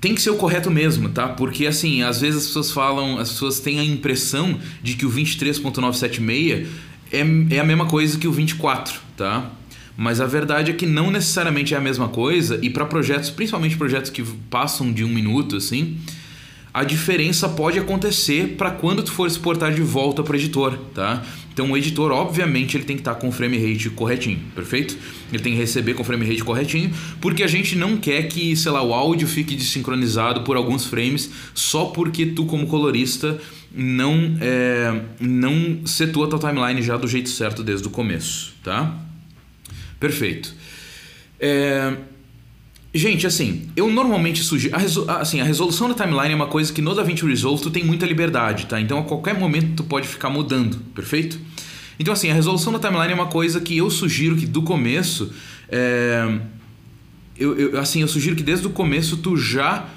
tem 0.00 0.14
que 0.14 0.20
ser 0.20 0.30
o 0.30 0.36
correto 0.36 0.70
mesmo, 0.70 1.08
tá? 1.08 1.28
Porque 1.28 1.66
assim, 1.66 2.02
às 2.02 2.20
vezes 2.20 2.42
as 2.42 2.46
pessoas 2.48 2.70
falam, 2.70 3.18
as 3.18 3.30
pessoas 3.30 3.58
têm 3.58 3.80
a 3.80 3.84
impressão 3.84 4.60
de 4.82 4.94
que 4.94 5.06
o 5.06 5.10
23.976 5.10 6.66
é, 7.10 7.20
é 7.56 7.58
a 7.58 7.64
mesma 7.64 7.86
coisa 7.86 8.18
que 8.18 8.28
o 8.28 8.32
24, 8.32 9.00
tá? 9.16 9.50
Mas 9.96 10.20
a 10.20 10.26
verdade 10.26 10.70
é 10.70 10.74
que 10.74 10.86
não 10.86 11.10
necessariamente 11.10 11.74
é 11.74 11.76
a 11.76 11.80
mesma 11.80 12.08
coisa, 12.08 12.58
e 12.62 12.70
para 12.70 12.84
projetos, 12.84 13.30
principalmente 13.30 13.76
projetos 13.76 14.10
que 14.10 14.22
passam 14.50 14.92
de 14.92 15.04
um 15.04 15.08
minuto, 15.08 15.56
assim, 15.56 15.98
a 16.74 16.82
diferença 16.82 17.48
pode 17.48 17.78
acontecer 17.78 18.56
para 18.58 18.72
quando 18.72 19.00
tu 19.04 19.12
for 19.12 19.28
exportar 19.28 19.72
de 19.72 19.80
volta 19.80 20.24
para 20.24 20.32
o 20.32 20.36
editor, 20.36 20.76
tá? 20.92 21.22
Então 21.52 21.70
o 21.70 21.76
editor, 21.76 22.10
obviamente, 22.10 22.76
ele 22.76 22.82
tem 22.82 22.96
que 22.96 23.02
estar 23.02 23.14
tá 23.14 23.20
com 23.20 23.28
o 23.28 23.32
frame 23.32 23.56
rate 23.56 23.88
corretinho, 23.90 24.40
perfeito? 24.56 24.98
Ele 25.32 25.40
tem 25.40 25.52
que 25.52 25.58
receber 25.60 25.94
com 25.94 26.02
o 26.02 26.04
frame 26.04 26.26
rate 26.26 26.42
corretinho, 26.42 26.90
porque 27.20 27.44
a 27.44 27.46
gente 27.46 27.76
não 27.76 27.96
quer 27.96 28.24
que, 28.24 28.56
sei 28.56 28.72
lá, 28.72 28.82
o 28.82 28.92
áudio 28.92 29.28
fique 29.28 29.54
desincronizado 29.54 30.40
por 30.40 30.56
alguns 30.56 30.84
frames 30.84 31.30
só 31.54 31.84
porque 31.86 32.26
tu, 32.26 32.44
como 32.44 32.66
colorista, 32.66 33.38
não, 33.72 34.36
é, 34.40 35.00
não 35.20 35.86
setou 35.86 36.24
a 36.24 36.26
tua 36.26 36.40
timeline 36.40 36.82
já 36.82 36.96
do 36.96 37.06
jeito 37.06 37.28
certo 37.28 37.62
desde 37.62 37.86
o 37.86 37.90
começo, 37.90 38.52
tá? 38.64 39.03
Perfeito. 40.04 40.54
É... 41.40 41.96
Gente, 42.92 43.26
assim, 43.26 43.70
eu 43.74 43.90
normalmente 43.90 44.42
sugiro. 44.42 44.76
A, 44.76 44.78
resol... 44.78 45.08
assim, 45.08 45.40
a 45.40 45.44
resolução 45.44 45.88
da 45.88 45.94
timeline 45.94 46.32
é 46.32 46.36
uma 46.36 46.46
coisa 46.46 46.70
que 46.70 46.82
no 46.82 46.94
DaVinci 46.94 47.24
Resolve 47.24 47.62
tu 47.62 47.70
tem 47.70 47.82
muita 47.82 48.04
liberdade, 48.04 48.66
tá? 48.66 48.78
Então 48.78 48.98
a 48.98 49.02
qualquer 49.02 49.32
momento 49.32 49.76
tu 49.76 49.84
pode 49.84 50.06
ficar 50.06 50.28
mudando, 50.28 50.76
perfeito? 50.94 51.40
Então, 51.98 52.12
assim, 52.12 52.30
a 52.30 52.34
resolução 52.34 52.70
da 52.70 52.78
timeline 52.78 53.12
é 53.12 53.14
uma 53.14 53.28
coisa 53.28 53.62
que 53.62 53.78
eu 53.78 53.90
sugiro 53.90 54.36
que 54.36 54.44
do 54.44 54.60
começo. 54.60 55.32
É... 55.70 56.38
Eu, 57.38 57.58
eu, 57.58 57.80
assim, 57.80 58.02
eu 58.02 58.08
sugiro 58.08 58.36
que 58.36 58.42
desde 58.42 58.66
o 58.66 58.70
começo 58.70 59.16
tu 59.16 59.38
já. 59.38 59.88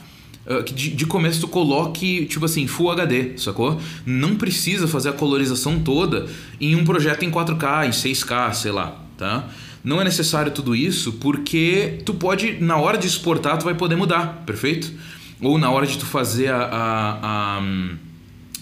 Uh, 0.46 0.64
que 0.64 0.74
de, 0.74 1.06
começo 1.06 1.42
tu 1.42 1.50
coloque, 1.50 2.26
tipo 2.28 2.46
assim, 2.46 2.66
Full 2.66 2.92
HD, 2.92 3.38
sacou? 3.38 3.78
Não 4.06 4.38
precisa 4.38 4.88
fazer 4.88 5.10
a 5.10 5.12
colorização 5.12 5.80
toda 5.80 6.28
em 6.62 6.74
um 6.78 6.86
projeto 6.86 7.24
em 7.24 7.30
4K, 7.30 7.88
em 7.88 7.90
6K, 7.90 8.54
sei 8.54 8.72
lá, 8.72 9.04
tá? 9.18 9.50
Não 9.88 10.02
é 10.02 10.04
necessário 10.04 10.52
tudo 10.52 10.76
isso 10.76 11.14
porque 11.14 12.00
tu 12.06 12.14
pode, 12.14 12.62
na 12.62 12.76
hora 12.76 12.98
de 12.98 13.08
exportar, 13.08 13.58
tu 13.58 13.64
vai 13.64 13.74
poder 13.74 13.96
mudar, 13.96 14.44
perfeito? 14.46 14.92
Ou 15.40 15.58
na 15.58 15.72
hora 15.72 15.88
de 15.88 15.98
tu 15.98 16.06
fazer 16.06 16.50
a, 16.50 16.58
a, 16.58 17.20
a, 17.22 17.64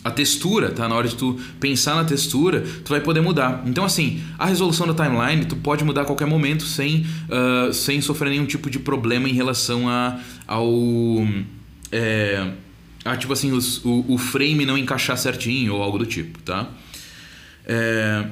a 0.04 0.12
textura, 0.12 0.70
tá? 0.70 0.88
Na 0.88 0.94
hora 0.94 1.08
de 1.08 1.16
tu 1.16 1.40
pensar 1.60 1.96
na 1.96 2.04
textura, 2.04 2.64
tu 2.84 2.90
vai 2.90 3.02
poder 3.02 3.22
mudar. 3.22 3.64
Então, 3.66 3.84
assim, 3.84 4.22
a 4.38 4.46
resolução 4.46 4.86
da 4.86 4.94
timeline 4.94 5.46
tu 5.46 5.56
pode 5.56 5.84
mudar 5.84 6.04
a 6.04 6.06
qualquer 6.06 6.28
momento 6.28 6.64
sem, 6.64 7.08
uh, 7.28 7.74
sem 7.74 8.02
sofrer 8.02 8.30
nenhum 8.30 8.46
tipo 8.46 8.70
de 8.70 8.78
problema 8.78 9.28
em 9.28 9.34
relação 9.34 9.90
a, 9.90 10.20
ao. 10.46 11.26
É, 11.92 12.52
a, 13.04 13.18
tipo 13.18 13.34
assim, 13.34 13.52
os, 13.52 13.84
o, 13.84 14.06
o 14.10 14.18
frame 14.20 14.64
não 14.64 14.78
encaixar 14.78 15.18
certinho 15.18 15.74
ou 15.74 15.82
algo 15.82 15.98
do 15.98 16.06
tipo, 16.06 16.38
tá? 16.44 16.68
É, 17.66 18.26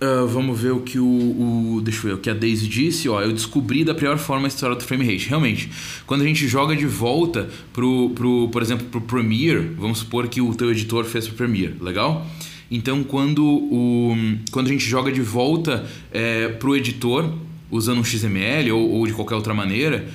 Uh, 0.00 0.28
vamos 0.28 0.60
ver 0.60 0.70
o 0.70 0.80
que 0.80 0.96
o, 0.96 1.04
o, 1.04 1.80
Deixa 1.82 1.98
eu 1.98 2.02
ver, 2.02 2.14
o 2.14 2.18
que 2.18 2.30
a 2.30 2.34
Daisy 2.34 2.68
disse. 2.68 3.08
Ó, 3.08 3.20
eu 3.20 3.32
descobri 3.32 3.82
da 3.82 3.92
pior 3.92 4.16
forma 4.16 4.46
a 4.46 4.48
história 4.48 4.76
do 4.76 4.84
frame 4.84 5.04
rate. 5.04 5.28
Realmente, 5.28 5.68
quando 6.06 6.22
a 6.22 6.24
gente 6.24 6.46
joga 6.46 6.76
de 6.76 6.86
volta 6.86 7.48
pro, 7.72 8.10
pro 8.10 8.48
por 8.52 8.62
exemplo, 8.62 8.86
pro 8.86 9.00
Premiere, 9.00 9.74
vamos 9.76 9.98
supor 9.98 10.28
que 10.28 10.40
o 10.40 10.54
teu 10.54 10.70
editor 10.70 11.04
fez 11.04 11.26
pro 11.26 11.36
Premiere, 11.36 11.74
legal? 11.80 12.24
Então, 12.70 13.02
quando, 13.02 13.44
o, 13.44 14.16
quando 14.52 14.68
a 14.68 14.70
gente 14.70 14.84
joga 14.84 15.10
de 15.10 15.20
volta 15.20 15.84
é, 16.12 16.46
pro 16.46 16.76
editor, 16.76 17.32
usando 17.68 17.98
um 17.98 18.04
XML 18.04 18.70
ou, 18.70 18.90
ou 18.90 19.06
de 19.06 19.12
qualquer 19.12 19.34
outra 19.34 19.52
maneira, 19.52 20.08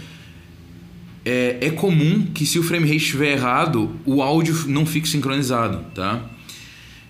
é, 1.25 1.57
é 1.59 1.69
comum 1.71 2.27
que 2.33 2.45
se 2.45 2.57
o 2.57 2.63
frame 2.63 2.85
rate 2.85 3.03
estiver 3.03 3.33
errado, 3.33 3.91
o 4.05 4.21
áudio 4.21 4.55
não 4.67 4.85
fique 4.85 5.09
sincronizado, 5.09 5.83
tá? 5.93 6.29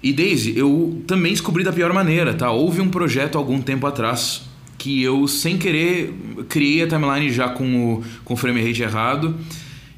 E 0.04 0.12
Daisy, 0.12 0.54
eu 0.58 1.02
também 1.08 1.32
descobri 1.32 1.64
da 1.64 1.72
pior 1.72 1.94
maneira, 1.94 2.34
tá? 2.34 2.52
Houve 2.52 2.82
um 2.82 2.90
projeto 2.90 3.38
algum 3.38 3.62
tempo 3.62 3.88
atrás 3.88 4.42
que 4.78 5.02
eu, 5.02 5.26
sem 5.30 5.58
querer, 5.58 6.14
criei 6.50 6.84
a 6.84 6.88
timeline 6.88 7.32
já 7.32 7.48
com 7.48 7.94
o, 7.94 8.04
com 8.26 8.34
o 8.34 8.38
frame 8.38 8.62
rate 8.62 8.84
errado 8.84 9.34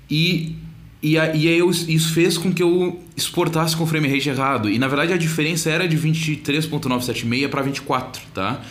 e, 0.07 0.55
e, 1.01 1.17
a, 1.17 1.35
e 1.35 1.47
aí 1.47 1.57
eu, 1.57 1.71
isso 1.71 2.13
fez 2.13 2.37
com 2.37 2.53
que 2.53 2.61
eu 2.61 3.01
exportasse 3.17 3.75
com 3.75 3.83
o 3.83 3.87
frame 3.87 4.07
rate 4.07 4.29
errado. 4.29 4.69
E 4.69 4.77
na 4.77 4.87
verdade 4.87 5.11
a 5.11 5.17
diferença 5.17 5.71
era 5.71 5.87
de 5.87 5.97
23.976 5.97 7.49
para 7.49 7.63
24, 7.63 8.21
tá? 8.31 8.61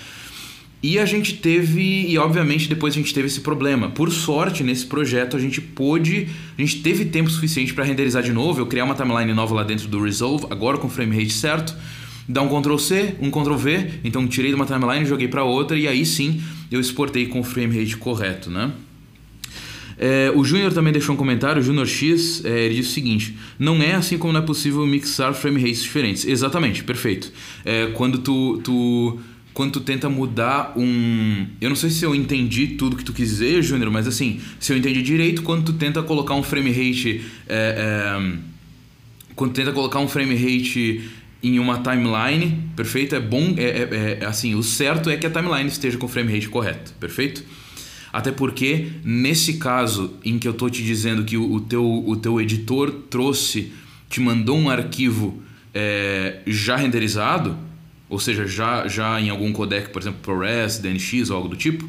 E 0.87 0.99
a 0.99 1.07
gente 1.07 1.33
teve, 1.37 1.81
e 2.11 2.19
obviamente 2.19 2.69
depois 2.69 2.93
a 2.93 2.99
gente 2.99 3.15
teve 3.15 3.27
esse 3.27 3.41
problema. 3.41 3.89
Por 3.89 4.13
sorte, 4.13 4.63
nesse 4.63 4.85
projeto 4.85 5.35
a 5.35 5.41
gente 5.41 5.59
pôde, 5.59 6.29
a 6.59 6.61
gente 6.61 6.83
teve 6.83 7.07
tempo 7.07 7.31
suficiente 7.31 7.73
para 7.73 7.85
renderizar 7.85 8.23
de 8.23 8.35
novo, 8.35 8.61
eu 8.61 8.67
criar 8.67 8.85
uma 8.85 8.95
timeline 8.95 9.33
nova 9.33 9.55
lá 9.55 9.63
dentro 9.63 9.89
do 9.89 9.99
Resolve, 10.03 10.45
agora 10.51 10.77
com 10.77 10.87
o 10.87 10.91
frame 10.91 11.17
rate 11.17 11.33
certo, 11.33 11.75
dar 12.29 12.43
um 12.43 12.49
Ctrl 12.61 12.77
C, 12.77 13.15
um 13.19 13.31
Ctrl 13.31 13.57
V, 13.57 13.91
então 14.05 14.29
tirei 14.29 14.51
de 14.51 14.57
uma 14.57 14.67
timeline, 14.67 15.07
joguei 15.07 15.27
para 15.27 15.43
outra 15.43 15.75
e 15.79 15.89
aí 15.89 16.05
sim 16.05 16.43
eu 16.71 16.79
exportei 16.79 17.29
com 17.29 17.41
o 17.41 17.43
frame 17.43 17.79
rate 17.79 17.97
correto, 17.97 18.51
né? 18.51 18.71
É, 19.97 20.31
o 20.35 20.45
Júnior 20.45 20.71
também 20.75 20.93
deixou 20.93 21.15
um 21.15 21.19
comentário, 21.19 21.63
o 21.63 21.65
Júnior 21.65 21.87
X, 21.87 22.45
é, 22.45 22.67
ele 22.67 22.75
disse 22.75 22.91
o 22.91 22.93
seguinte: 22.93 23.39
não 23.59 23.83
é 23.83 23.95
assim 23.95 24.19
como 24.19 24.35
não 24.35 24.41
é 24.41 24.43
possível 24.43 24.87
mixar 24.87 25.33
frame 25.33 25.63
rates 25.63 25.83
diferentes. 25.83 26.27
Exatamente, 26.27 26.85
perfeito. 26.85 27.33
É, 27.65 27.87
quando 27.95 28.19
tu, 28.19 28.61
tu 28.63 29.19
quando 29.55 29.75
tu 29.75 29.81
tenta 29.81 30.11
mudar 30.11 30.73
um. 30.77 31.47
Eu 31.61 31.69
não 31.69 31.77
sei 31.77 31.89
se 31.89 32.05
eu 32.05 32.13
entendi 32.13 32.67
tudo 32.67 32.97
que 32.97 33.05
tu 33.05 33.13
quis 33.13 33.31
dizer, 33.31 33.63
Júnior, 33.63 33.89
mas 33.89 34.09
assim, 34.09 34.41
se 34.59 34.73
eu 34.73 34.77
entendi 34.77 35.01
direito, 35.01 35.43
quando 35.43 35.65
tu 35.65 35.73
tenta 35.75 36.03
colocar 36.03 36.35
um 36.35 36.43
frame 36.43 36.73
rate. 36.73 37.25
É, 37.49 38.19
é, 38.19 38.55
quando 39.37 39.53
tu 39.53 39.57
tenta 39.57 39.73
colocar 39.73 40.01
um 40.01 40.09
frame 40.09 40.35
rate 40.35 41.09
em 41.41 41.59
uma 41.61 41.79
timeline, 41.79 42.65
perfeito? 42.75 43.15
É 43.15 43.21
bom. 43.21 43.55
É, 43.57 43.63
é, 43.63 44.19
é, 44.21 44.27
assim, 44.27 44.57
o 44.57 44.63
certo 44.63 45.09
é 45.09 45.17
que 45.17 45.27
a 45.27 45.31
timeline 45.31 45.69
esteja 45.69 45.97
com 45.97 46.07
o 46.07 46.09
frame 46.09 46.33
rate 46.33 46.49
correto, 46.49 46.93
perfeito? 46.99 47.45
Até 48.13 48.33
porque, 48.33 48.89
nesse 49.05 49.55
caso 49.55 50.15
em 50.25 50.37
que 50.37 50.49
eu 50.49 50.55
tô 50.55 50.69
te 50.69 50.83
dizendo 50.83 51.25
que 51.25 51.37
o, 51.37 51.53
o 51.53 51.61
teu, 51.61 51.85
o 51.85 52.17
teu 52.17 52.41
editor 52.41 52.91
trouxe, 53.09 53.73
te 54.11 54.21
mandou 54.21 54.59
um 54.59 54.69
arquivo 54.69 55.43
é, 55.73 56.41
já 56.47 56.77
renderizado 56.77 57.57
ou 58.15 58.21
seja, 58.21 58.47
já, 58.47 58.87
já 58.87 59.21
em 59.21 59.29
algum 59.29 59.53
codec, 59.53 59.91
por 59.91 60.01
exemplo, 60.01 60.21
ProRes, 60.23 60.79
DNX 60.79 61.31
ou 61.31 61.37
algo 61.37 61.49
do 61.49 61.57
tipo, 61.57 61.89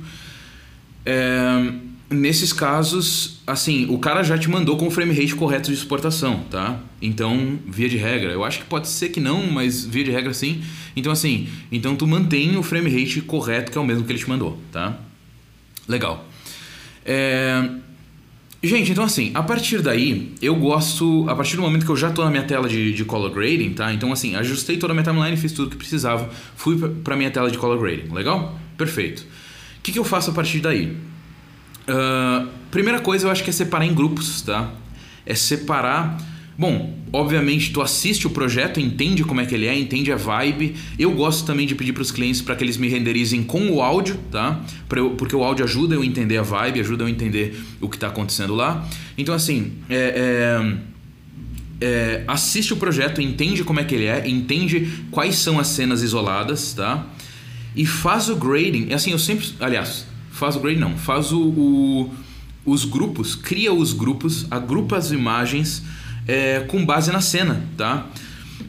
é, 1.05 1.71
nesses 2.09 2.51
casos, 2.51 3.41
assim, 3.45 3.85
o 3.91 3.99
cara 3.99 4.23
já 4.23 4.35
te 4.35 4.49
mandou 4.49 4.75
com 4.75 4.87
o 4.87 4.89
frame 4.89 5.13
rate 5.13 5.35
correto 5.35 5.69
de 5.69 5.77
exportação, 5.77 6.39
tá? 6.49 6.79
Então, 6.99 7.59
via 7.67 7.87
de 7.87 7.95
regra, 7.95 8.31
eu 8.31 8.43
acho 8.43 8.57
que 8.57 8.65
pode 8.65 8.87
ser 8.87 9.09
que 9.09 9.19
não, 9.19 9.45
mas 9.51 9.85
via 9.85 10.03
de 10.03 10.09
regra 10.09 10.33
sim. 10.33 10.63
Então, 10.95 11.11
assim, 11.11 11.47
então 11.71 11.95
tu 11.95 12.07
mantém 12.07 12.57
o 12.57 12.63
frame 12.63 12.89
rate 12.89 13.21
correto, 13.21 13.71
que 13.71 13.77
é 13.77 13.81
o 13.81 13.85
mesmo 13.85 14.03
que 14.03 14.11
ele 14.11 14.17
te 14.17 14.27
mandou, 14.27 14.59
tá? 14.71 14.97
Legal. 15.87 16.27
É, 17.05 17.69
Gente, 18.65 18.91
então 18.91 19.03
assim, 19.03 19.29
a 19.35 19.43
partir 19.43 19.79
daí, 19.79 20.33
eu 20.41 20.55
gosto. 20.55 21.29
A 21.29 21.35
partir 21.35 21.55
do 21.55 21.61
momento 21.61 21.85
que 21.85 21.91
eu 21.91 21.95
já 21.95 22.09
tô 22.09 22.23
na 22.23 22.31
minha 22.31 22.41
tela 22.41 22.67
de, 22.67 22.93
de 22.93 23.05
color 23.05 23.29
grading, 23.29 23.73
tá? 23.73 23.93
Então, 23.93 24.11
assim, 24.11 24.35
ajustei 24.35 24.77
toda 24.77 24.91
a 24.91 24.95
minha 24.95 25.03
timeline, 25.03 25.37
fiz 25.37 25.51
tudo 25.51 25.69
que 25.69 25.77
precisava, 25.77 26.27
fui 26.55 26.75
pra 27.03 27.15
minha 27.15 27.29
tela 27.29 27.51
de 27.51 27.59
color 27.59 27.79
grading, 27.79 28.11
legal? 28.11 28.57
Perfeito. 28.75 29.19
O 29.77 29.81
que, 29.83 29.91
que 29.91 29.99
eu 29.99 30.03
faço 30.03 30.31
a 30.31 30.33
partir 30.33 30.61
daí? 30.61 30.97
Uh, 31.87 32.47
primeira 32.71 32.99
coisa, 32.99 33.27
eu 33.27 33.31
acho 33.31 33.43
que 33.43 33.51
é 33.51 33.53
separar 33.53 33.85
em 33.85 33.93
grupos, 33.93 34.41
tá? 34.41 34.71
É 35.27 35.35
separar 35.35 36.17
Bom, 36.57 36.97
obviamente 37.11 37.71
tu 37.71 37.81
assiste 37.81 38.27
o 38.27 38.29
projeto, 38.29 38.79
entende 38.79 39.25
como 39.25 39.41
é 39.41 39.45
que 39.45 39.53
ele 39.53 39.65
é, 39.65 39.77
entende 39.77 40.11
a 40.11 40.15
vibe. 40.15 40.75
Eu 40.97 41.11
gosto 41.11 41.45
também 41.45 41.67
de 41.67 41.75
pedir 41.75 41.91
para 41.91 42.01
os 42.01 42.11
clientes 42.11 42.41
para 42.41 42.55
que 42.55 42.63
eles 42.63 42.77
me 42.77 42.87
renderizem 42.87 43.43
com 43.43 43.69
o 43.71 43.81
áudio, 43.81 44.17
tá? 44.31 44.61
Eu, 44.95 45.11
porque 45.11 45.35
o 45.35 45.43
áudio 45.43 45.65
ajuda 45.65 45.95
eu 45.95 46.01
a 46.01 46.05
entender 46.05 46.37
a 46.37 46.43
vibe, 46.43 46.79
ajuda 46.79 47.03
eu 47.03 47.07
a 47.07 47.09
entender 47.11 47.61
o 47.81 47.89
que 47.89 47.97
está 47.97 48.07
acontecendo 48.07 48.55
lá. 48.55 48.87
Então 49.17 49.35
assim, 49.35 49.73
é, 49.89 50.57
é, 51.81 51.85
é, 51.85 52.23
assiste 52.25 52.71
o 52.71 52.77
projeto, 52.77 53.21
entende 53.21 53.61
como 53.65 53.81
é 53.81 53.83
que 53.83 53.93
ele 53.93 54.05
é, 54.05 54.25
entende 54.25 55.03
quais 55.11 55.35
são 55.35 55.59
as 55.59 55.67
cenas 55.67 56.01
isoladas, 56.01 56.73
tá? 56.73 57.05
E 57.75 57.85
faz 57.85 58.29
o 58.29 58.35
grading. 58.37 58.93
Assim, 58.93 59.11
eu 59.11 59.19
sempre, 59.19 59.45
aliás, 59.59 60.05
faz 60.31 60.55
o 60.55 60.61
grading 60.61 60.79
não, 60.79 60.97
faz 60.97 61.33
o, 61.33 61.41
o 61.41 62.11
os 62.65 62.83
grupos, 62.83 63.35
cria 63.35 63.71
os 63.71 63.93
grupos, 63.93 64.47
agrupa 64.49 64.97
as 64.97 65.11
imagens 65.11 65.83
é, 66.27 66.61
com 66.61 66.85
base 66.85 67.11
na 67.11 67.21
cena, 67.21 67.63
tá? 67.77 68.07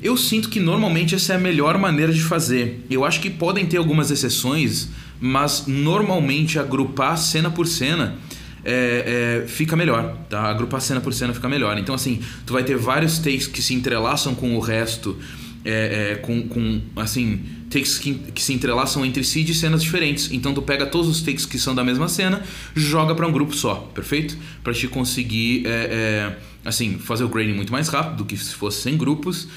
Eu 0.03 0.17
sinto 0.17 0.49
que 0.49 0.61
normalmente 0.61 1.15
essa 1.15 1.33
é 1.33 1.37
a 1.37 1.39
melhor 1.39 1.79
maneira 1.79 2.13
de 2.13 2.23
fazer. 2.23 2.85
Eu 2.91 3.05
acho 3.05 3.21
que 3.21 3.31
podem 3.31 3.67
ter 3.67 3.79
algumas 3.79 4.11
exceções, 4.11 4.89
mas 5.21 5.65
normalmente 5.67 6.59
agrupar 6.59 7.17
cena 7.17 7.51
por 7.51 7.67
cena 7.67 8.17
é, 8.65 9.43
é, 9.45 9.49
fica 9.49 9.77
melhor, 9.77 10.17
tá? 10.29 10.43
Agrupar 10.43 10.81
cena 10.81 11.01
por 11.01 11.15
cena 11.15 11.33
fica 11.33 11.49
melhor. 11.49 11.79
Então, 11.79 11.95
assim, 11.95 12.21
tu 12.45 12.53
vai 12.53 12.65
ter 12.65 12.77
vários 12.77 13.19
takes 13.19 13.47
que 13.47 13.63
se 13.63 13.73
entrelaçam 13.75 14.35
com 14.35 14.57
o 14.57 14.61
resto, 14.61 15.17
é, 15.65 16.13
é 16.13 16.15
com, 16.17 16.43
com, 16.49 16.81
assim, 16.97 17.41
takes 17.77 17.99
que, 17.99 18.15
que, 18.15 18.43
se 18.43 18.55
entrelaçam 18.55 19.05
entre 19.05 19.23
si 19.23 19.45
de 19.45 19.55
cenas 19.55 19.83
diferentes. 19.83 20.31
Então, 20.33 20.55
tu 20.55 20.63
pega 20.63 20.87
todos 20.87 21.09
os 21.09 21.21
takes 21.21 21.45
que 21.45 21.59
são 21.59 21.75
da 21.75 21.85
mesma 21.85 22.09
cena, 22.09 22.43
joga 22.75 23.15
para 23.15 23.27
um 23.27 23.33
grupo 23.33 23.55
só, 23.55 23.75
perfeito? 23.95 24.37
Para 24.65 24.73
te 24.73 24.89
conseguir 24.89 25.67
é, 25.67 26.33
é 26.65 26.69
assim, 26.69 26.99
fazer 26.99 27.25
o 27.25 27.29
grading 27.29 27.53
muito 27.53 27.73
mais 27.73 27.89
rápido 27.89 28.19
do 28.19 28.25
que 28.25 28.37
se 28.37 28.55
fosse 28.55 28.81
sem 28.81 28.97
grupos. 28.97 29.49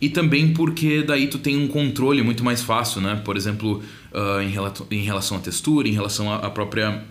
E 0.00 0.08
também 0.08 0.52
porque 0.52 1.02
daí 1.02 1.26
tu 1.26 1.38
tem 1.38 1.56
um 1.56 1.66
controle 1.66 2.22
muito 2.22 2.44
mais 2.44 2.62
fácil, 2.62 3.00
né? 3.00 3.20
Por 3.24 3.36
exemplo, 3.36 3.82
uh, 4.12 4.40
em, 4.42 4.96
em 4.98 5.02
relação 5.02 5.38
à 5.38 5.40
textura, 5.40 5.88
em 5.88 5.92
relação 5.92 6.32
à 6.32 6.50
própria, 6.50 7.02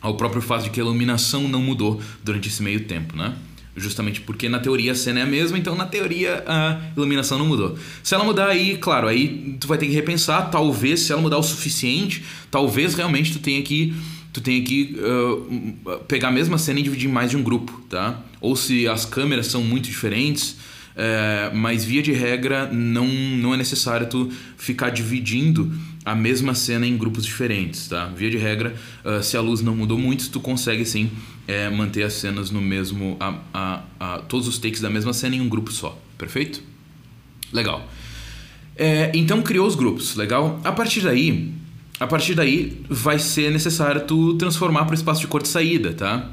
ao 0.00 0.14
próprio 0.14 0.42
fato 0.42 0.64
de 0.64 0.70
que 0.70 0.78
a 0.78 0.84
iluminação 0.84 1.48
não 1.48 1.62
mudou 1.62 2.00
durante 2.22 2.48
esse 2.48 2.62
meio 2.62 2.84
tempo, 2.84 3.16
né? 3.16 3.34
Justamente 3.76 4.22
porque 4.22 4.48
na 4.48 4.58
teoria 4.58 4.92
a 4.92 4.94
cena 4.94 5.20
é 5.20 5.22
a 5.22 5.26
mesma, 5.26 5.58
então 5.58 5.74
na 5.76 5.84
teoria 5.84 6.42
a 6.46 6.80
iluminação 6.96 7.38
não 7.38 7.46
mudou. 7.46 7.76
Se 8.02 8.14
ela 8.14 8.24
mudar 8.24 8.48
aí, 8.48 8.78
claro, 8.78 9.06
aí 9.06 9.56
tu 9.60 9.68
vai 9.68 9.76
ter 9.76 9.86
que 9.86 9.92
repensar, 9.92 10.50
talvez 10.50 11.00
se 11.00 11.12
ela 11.12 11.20
mudar 11.20 11.36
o 11.36 11.42
suficiente, 11.42 12.24
talvez 12.50 12.94
realmente 12.94 13.32
tu 13.32 13.38
tenha 13.38 13.62
que 13.62 13.94
tu 14.32 14.40
tenha 14.40 14.62
que 14.62 14.96
uh, 14.98 15.98
pegar 16.08 16.28
a 16.28 16.30
mesma 16.30 16.58
cena 16.58 16.80
e 16.80 16.82
dividir 16.82 17.08
em 17.08 17.12
mais 17.12 17.30
de 17.30 17.36
um 17.38 17.42
grupo, 17.42 17.80
tá? 17.88 18.22
Ou 18.40 18.54
se 18.54 18.86
as 18.86 19.06
câmeras 19.06 19.46
são 19.46 19.62
muito 19.62 19.86
diferentes, 19.86 20.56
é, 20.94 21.50
mas 21.54 21.84
via 21.84 22.02
de 22.02 22.12
regra 22.12 22.70
não, 22.72 23.06
não 23.06 23.52
é 23.52 23.56
necessário 23.56 24.06
tu 24.08 24.30
ficar 24.56 24.88
dividindo 24.88 25.70
a 26.04 26.14
mesma 26.14 26.54
cena 26.54 26.86
em 26.86 26.96
grupos 26.96 27.24
diferentes, 27.24 27.88
tá? 27.88 28.06
Via 28.06 28.30
de 28.30 28.36
regra, 28.36 28.74
uh, 29.04 29.22
se 29.22 29.36
a 29.36 29.40
luz 29.40 29.60
não 29.60 29.74
mudou 29.74 29.98
muito, 29.98 30.30
tu 30.30 30.40
consegue 30.40 30.84
sim 30.84 31.10
é, 31.46 31.70
manter 31.70 32.02
as 32.02 32.14
cenas 32.14 32.50
no 32.50 32.60
mesmo, 32.60 33.16
a, 33.20 33.38
a, 33.54 33.82
a, 34.00 34.18
todos 34.18 34.48
os 34.48 34.58
takes 34.58 34.80
da 34.80 34.90
mesma 34.90 35.12
cena 35.12 35.36
em 35.36 35.40
um 35.40 35.48
grupo 35.48 35.72
só, 35.72 35.98
perfeito? 36.18 36.62
Legal. 37.52 37.88
É, 38.76 39.10
então 39.14 39.40
criou 39.42 39.66
os 39.66 39.74
grupos, 39.74 40.16
legal? 40.16 40.60
A 40.64 40.72
partir 40.72 41.00
daí, 41.00 41.52
a 41.98 42.06
partir 42.06 42.34
daí 42.34 42.82
vai 42.88 43.18
ser 43.18 43.50
necessário 43.50 44.02
tu 44.02 44.34
transformar 44.34 44.84
para 44.84 44.92
o 44.92 44.94
espaço 44.94 45.20
de 45.20 45.26
cor 45.26 45.40
de 45.40 45.48
saída, 45.48 45.92
tá? 45.92 46.30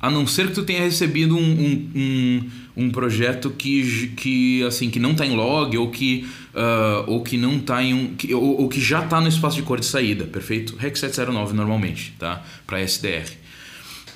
A 0.00 0.10
não 0.10 0.26
ser 0.26 0.48
que 0.48 0.52
tu 0.52 0.62
tenha 0.62 0.82
recebido 0.82 1.34
um, 1.34 1.40
um, 1.40 1.90
um, 1.96 2.50
um 2.76 2.90
projeto 2.90 3.50
que, 3.50 4.08
que 4.08 4.62
assim 4.64 4.90
que 4.90 5.00
não 5.00 5.12
está 5.12 5.24
em 5.24 5.34
log 5.34 5.76
ou 5.78 5.90
que, 5.90 6.26
uh, 6.54 7.10
ou 7.10 7.22
que 7.22 7.38
não 7.38 7.56
está 7.56 7.82
em 7.82 7.94
um 7.94 8.14
que, 8.14 8.34
ou, 8.34 8.60
ou, 8.60 8.68
que 8.68 8.80
já 8.80 9.02
está 9.02 9.18
no 9.20 9.28
espaço 9.28 9.56
de 9.56 9.62
cor 9.62 9.80
de 9.80 9.86
saída, 9.86 10.24
perfeito? 10.26 10.76
Rec 10.76 10.94
709 10.94 11.54
normalmente, 11.54 12.14
tá? 12.18 12.44
Para 12.66 12.82
SDR. 12.82 13.43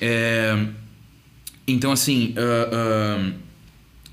É, 0.01 0.57
então 1.67 1.91
assim, 1.91 2.33
uh, 2.37 3.29
uh, 3.29 3.33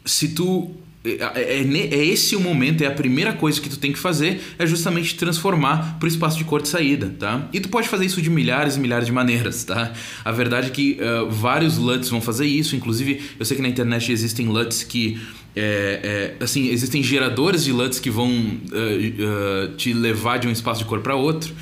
se 0.04 0.28
tu 0.28 0.74
é, 1.06 1.40
é, 1.40 1.62
é, 1.62 1.94
é, 1.94 2.04
esse 2.04 2.34
o 2.34 2.40
momento, 2.40 2.82
é 2.82 2.86
a 2.86 2.90
primeira 2.90 3.32
coisa 3.32 3.60
que 3.60 3.68
tu 3.68 3.78
tem 3.78 3.92
que 3.92 3.98
fazer, 3.98 4.40
é 4.58 4.66
justamente 4.66 5.14
transformar 5.14 5.98
para 6.00 6.06
o 6.06 6.08
espaço 6.08 6.36
de 6.36 6.44
cor 6.44 6.60
de 6.60 6.68
saída, 6.68 7.14
tá? 7.16 7.48
E 7.52 7.60
tu 7.60 7.68
pode 7.68 7.88
fazer 7.88 8.04
isso 8.04 8.20
de 8.20 8.28
milhares 8.28 8.74
e 8.74 8.80
milhares 8.80 9.06
de 9.06 9.12
maneiras, 9.12 9.62
tá? 9.62 9.92
A 10.24 10.32
verdade 10.32 10.66
é 10.66 10.70
que 10.70 10.98
uh, 11.00 11.30
vários 11.30 11.78
LUTs 11.78 12.08
vão 12.08 12.20
fazer 12.20 12.46
isso, 12.46 12.74
inclusive 12.74 13.22
eu 13.38 13.46
sei 13.46 13.56
que 13.56 13.62
na 13.62 13.68
internet 13.68 14.10
existem 14.10 14.48
LUTs 14.48 14.82
que 14.82 15.20
é, 15.54 16.34
é, 16.40 16.44
assim, 16.44 16.68
existem 16.68 17.02
geradores 17.02 17.64
de 17.64 17.72
LUTs 17.72 18.00
que 18.00 18.10
vão 18.10 18.28
uh, 18.28 19.70
uh, 19.70 19.76
te 19.76 19.92
levar 19.92 20.38
de 20.38 20.48
um 20.48 20.50
espaço 20.50 20.80
de 20.80 20.86
cor 20.86 21.00
para 21.00 21.14
outro. 21.14 21.54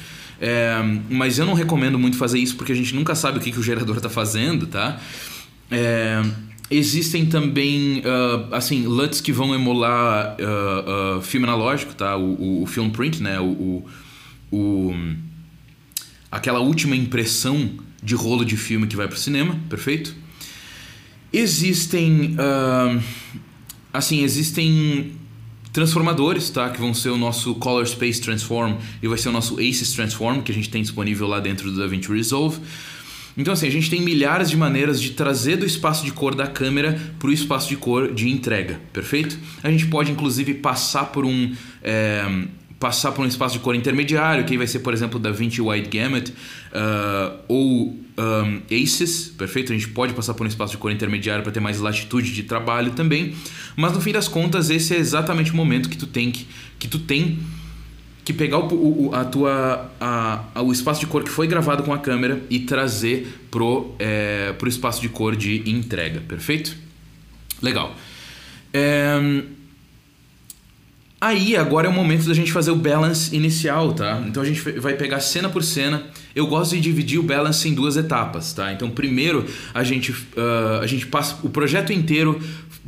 É, 0.46 0.76
mas 1.08 1.38
eu 1.38 1.46
não 1.46 1.54
recomendo 1.54 1.98
muito 1.98 2.18
fazer 2.18 2.38
isso 2.38 2.54
porque 2.56 2.70
a 2.70 2.74
gente 2.74 2.94
nunca 2.94 3.14
sabe 3.14 3.38
o 3.38 3.40
que, 3.40 3.50
que 3.50 3.58
o 3.58 3.62
gerador 3.62 3.96
está 3.96 4.10
fazendo, 4.10 4.66
tá? 4.66 5.00
É, 5.70 6.22
Existem 6.70 7.26
também, 7.26 8.00
uh, 8.00 8.54
assim, 8.54 8.86
LUTs 8.86 9.20
que 9.20 9.30
vão 9.30 9.54
emular 9.54 10.36
uh, 10.38 11.18
uh, 11.18 11.22
filme 11.22 11.46
analógico, 11.46 11.94
tá? 11.94 12.16
O, 12.16 12.34
o, 12.34 12.62
o, 12.62 12.66
film 12.66 12.90
print, 12.90 13.22
né? 13.22 13.38
O, 13.38 13.84
o, 14.50 14.94
aquela 16.30 16.60
última 16.60 16.96
impressão 16.96 17.70
de 18.02 18.14
rolo 18.14 18.44
de 18.44 18.56
filme 18.56 18.86
que 18.86 18.96
vai 18.96 19.06
para 19.06 19.16
o 19.16 19.18
cinema, 19.18 19.58
perfeito? 19.68 20.14
Existem, 21.32 22.36
assim, 23.92 24.22
existem 24.22 25.12
transformadores, 25.74 26.48
tá? 26.50 26.70
Que 26.70 26.80
vão 26.80 26.94
ser 26.94 27.10
o 27.10 27.18
nosso 27.18 27.56
Color 27.56 27.84
Space 27.84 28.20
Transform 28.20 28.76
e 29.02 29.08
vai 29.08 29.18
ser 29.18 29.28
o 29.28 29.32
nosso 29.32 29.58
ACES 29.58 29.92
Transform 29.92 30.40
que 30.40 30.52
a 30.52 30.54
gente 30.54 30.70
tem 30.70 30.80
disponível 30.80 31.26
lá 31.26 31.40
dentro 31.40 31.70
do 31.70 31.76
DaVinci 31.76 32.10
Resolve. 32.12 32.60
Então, 33.36 33.52
assim, 33.52 33.66
a 33.66 33.70
gente 33.70 33.90
tem 33.90 34.00
milhares 34.00 34.48
de 34.48 34.56
maneiras 34.56 35.02
de 35.02 35.10
trazer 35.10 35.56
do 35.56 35.66
espaço 35.66 36.04
de 36.04 36.12
cor 36.12 36.36
da 36.36 36.46
câmera 36.46 36.96
para 37.18 37.28
o 37.28 37.32
espaço 37.32 37.68
de 37.68 37.76
cor 37.76 38.14
de 38.14 38.28
entrega, 38.30 38.80
perfeito? 38.92 39.36
A 39.64 39.70
gente 39.70 39.86
pode, 39.86 40.12
inclusive, 40.12 40.54
passar 40.54 41.06
por 41.06 41.24
um. 41.24 41.52
É, 41.82 42.24
passar 42.84 43.12
por 43.12 43.24
um 43.24 43.26
espaço 43.26 43.54
de 43.54 43.60
cor 43.60 43.74
intermediário, 43.74 44.44
que 44.44 44.52
aí 44.52 44.58
vai 44.58 44.66
ser, 44.66 44.80
por 44.80 44.92
exemplo, 44.92 45.18
da 45.18 45.30
DaVinci 45.30 45.62
Wide 45.62 45.88
Gamut 45.88 46.30
uh, 46.30 47.38
ou 47.48 47.98
um, 48.18 48.60
Aces, 48.70 49.28
perfeito? 49.38 49.72
A 49.72 49.74
gente 49.74 49.88
pode 49.88 50.12
passar 50.12 50.34
por 50.34 50.44
um 50.44 50.46
espaço 50.46 50.72
de 50.72 50.76
cor 50.76 50.92
intermediário 50.92 51.42
para 51.42 51.50
ter 51.50 51.60
mais 51.60 51.80
latitude 51.80 52.34
de 52.34 52.42
trabalho 52.42 52.90
também, 52.90 53.34
mas 53.74 53.94
no 53.94 54.02
fim 54.02 54.12
das 54.12 54.28
contas 54.28 54.68
esse 54.68 54.94
é 54.94 54.98
exatamente 54.98 55.50
o 55.50 55.56
momento 55.56 55.88
que 55.88 55.96
tu 55.96 56.06
tem 56.06 56.30
que, 56.30 56.46
que 56.78 56.86
tu 56.86 56.98
tem 56.98 57.38
que 58.22 58.34
pegar 58.34 58.58
o, 58.58 59.06
o, 59.06 59.14
a 59.14 59.24
tua, 59.24 59.90
a, 59.98 60.44
a, 60.54 60.62
o 60.62 60.70
espaço 60.70 61.00
de 61.00 61.06
cor 61.06 61.24
que 61.24 61.30
foi 61.30 61.46
gravado 61.46 61.84
com 61.84 61.92
a 61.94 61.98
câmera 61.98 62.42
e 62.50 62.60
trazer 62.60 63.46
pro, 63.50 63.94
é, 63.98 64.52
pro 64.58 64.68
espaço 64.68 65.00
de 65.00 65.08
cor 65.08 65.34
de 65.34 65.70
entrega, 65.70 66.20
perfeito? 66.20 66.76
Legal. 67.62 67.96
É, 68.74 69.42
aí 71.26 71.56
agora 71.56 71.86
é 71.86 71.90
o 71.90 71.92
momento 71.92 72.26
da 72.26 72.34
gente 72.34 72.52
fazer 72.52 72.70
o 72.70 72.76
balance 72.76 73.34
inicial, 73.34 73.92
tá? 73.92 74.22
Então 74.26 74.42
a 74.42 74.46
gente 74.46 74.60
vai 74.78 74.94
pegar 74.94 75.20
cena 75.20 75.48
por 75.48 75.62
cena. 75.62 76.04
Eu 76.34 76.46
gosto 76.46 76.72
de 76.74 76.80
dividir 76.80 77.18
o 77.18 77.22
balance 77.22 77.68
em 77.68 77.74
duas 77.74 77.96
etapas, 77.96 78.52
tá? 78.52 78.72
Então 78.72 78.90
primeiro 78.90 79.46
a 79.72 79.82
gente, 79.82 80.12
uh, 80.12 80.80
a 80.82 80.86
gente 80.86 81.06
passa 81.06 81.38
o 81.42 81.50
projeto 81.50 81.92
inteiro 81.92 82.40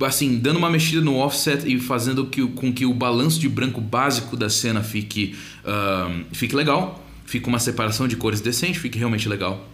assim, 0.05 0.38
dando 0.38 0.59
uma 0.59 0.69
mexida 0.69 1.00
no 1.00 1.16
offset 1.16 1.66
e 1.66 1.81
fazendo 1.81 2.26
que, 2.26 2.47
com 2.49 2.73
que 2.73 2.85
o 2.85 2.93
balanço 2.93 3.40
de 3.40 3.49
branco 3.49 3.81
básico 3.81 4.37
da 4.37 4.50
cena 4.50 4.83
fique, 4.83 5.35
uh, 5.64 6.25
fique 6.33 6.55
legal, 6.55 7.02
fique 7.25 7.49
uma 7.49 7.59
separação 7.59 8.07
de 8.07 8.16
cores 8.16 8.40
decente, 8.40 8.78
fique 8.78 8.99
realmente 8.99 9.28
legal. 9.28 9.66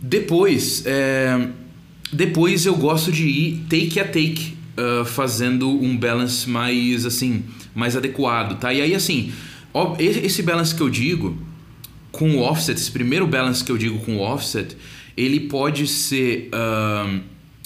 Depois, 0.00 0.84
é, 0.86 1.48
depois 2.12 2.64
eu 2.64 2.74
gosto 2.74 3.12
de 3.12 3.26
ir 3.26 3.66
take 3.68 4.00
a 4.00 4.04
take, 4.04 4.56
uh, 4.80 5.04
fazendo 5.04 5.68
um 5.68 5.96
balance 5.96 6.48
mais 6.48 7.04
assim, 7.04 7.44
mais 7.74 7.96
adequado, 7.96 8.58
tá? 8.58 8.72
E 8.72 8.80
aí 8.80 8.94
assim, 8.94 9.32
esse 9.98 10.42
balance 10.42 10.74
que 10.74 10.80
eu 10.80 10.88
digo 10.88 11.36
com 12.10 12.36
o 12.36 12.40
offset, 12.40 12.78
esse 12.78 12.90
primeiro 12.90 13.26
balance 13.26 13.62
que 13.62 13.70
eu 13.70 13.78
digo 13.78 13.98
com 14.00 14.16
o 14.16 14.20
offset, 14.20 14.76
ele 15.16 15.40
pode 15.40 15.86
ser 15.86 16.50
uh, 16.54 17.20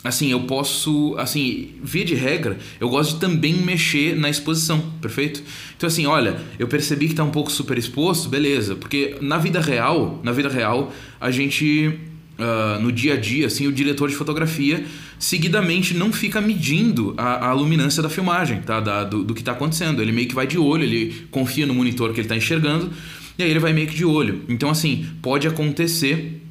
assim, 0.05 0.31
eu 0.31 0.41
posso, 0.41 1.15
assim, 1.17 1.71
via 1.83 2.05
de 2.05 2.15
regra, 2.15 2.59
eu 2.79 2.91
gosto 2.91 3.15
de 3.15 3.21
também 3.21 3.55
mexer 3.55 4.15
na 4.15 4.29
exposição, 4.29 4.93
perfeito? 5.01 5.43
Então 5.77 5.87
assim, 5.87 6.05
olha, 6.05 6.37
eu 6.59 6.69
percebi 6.69 7.07
que 7.07 7.13
está 7.13 7.25
um 7.25 7.31
pouco 7.31 7.51
super 7.51 7.79
exposto, 7.79 8.29
beleza, 8.29 8.77
porque 8.77 9.17
na 9.23 9.39
vida 9.39 9.61
real, 9.61 10.21
na 10.23 10.31
vida 10.31 10.49
real, 10.49 10.93
a 11.21 11.31
gente 11.31 11.99
Uh, 12.37 12.83
no 12.83 12.91
dia 12.91 13.15
a 13.15 13.17
dia, 13.17 13.47
assim, 13.47 13.69
o 13.69 13.73
diretor 13.73 14.09
de 14.09 14.17
fotografia 14.17 14.85
seguidamente 15.25 15.95
não 15.95 16.13
fica 16.13 16.39
medindo 16.39 17.15
a, 17.17 17.49
a 17.49 17.53
luminância 17.55 18.03
da 18.03 18.11
filmagem, 18.11 18.61
tá? 18.61 18.79
Da, 18.79 19.05
do, 19.05 19.25
do 19.25 19.33
que 19.33 19.41
está 19.41 19.53
acontecendo. 19.53 20.03
Ele 20.03 20.13
meio 20.13 20.29
que 20.29 20.35
vai 20.35 20.47
de 20.47 20.59
olho, 20.59 20.85
ele 20.85 21.27
confia 21.31 21.65
no 21.65 21.73
monitor 21.73 22.13
que 22.13 22.21
ele 22.21 22.27
está 22.27 22.37
enxergando 22.37 22.91
e 23.39 23.43
aí 23.43 23.51
ele 23.51 23.59
vai 23.59 23.73
meio 23.73 23.87
que 23.87 23.95
de 23.95 24.05
olho. 24.05 24.43
Então, 24.51 24.69
assim, 24.69 25.07
pode 25.23 25.49
acontecer 25.49 26.43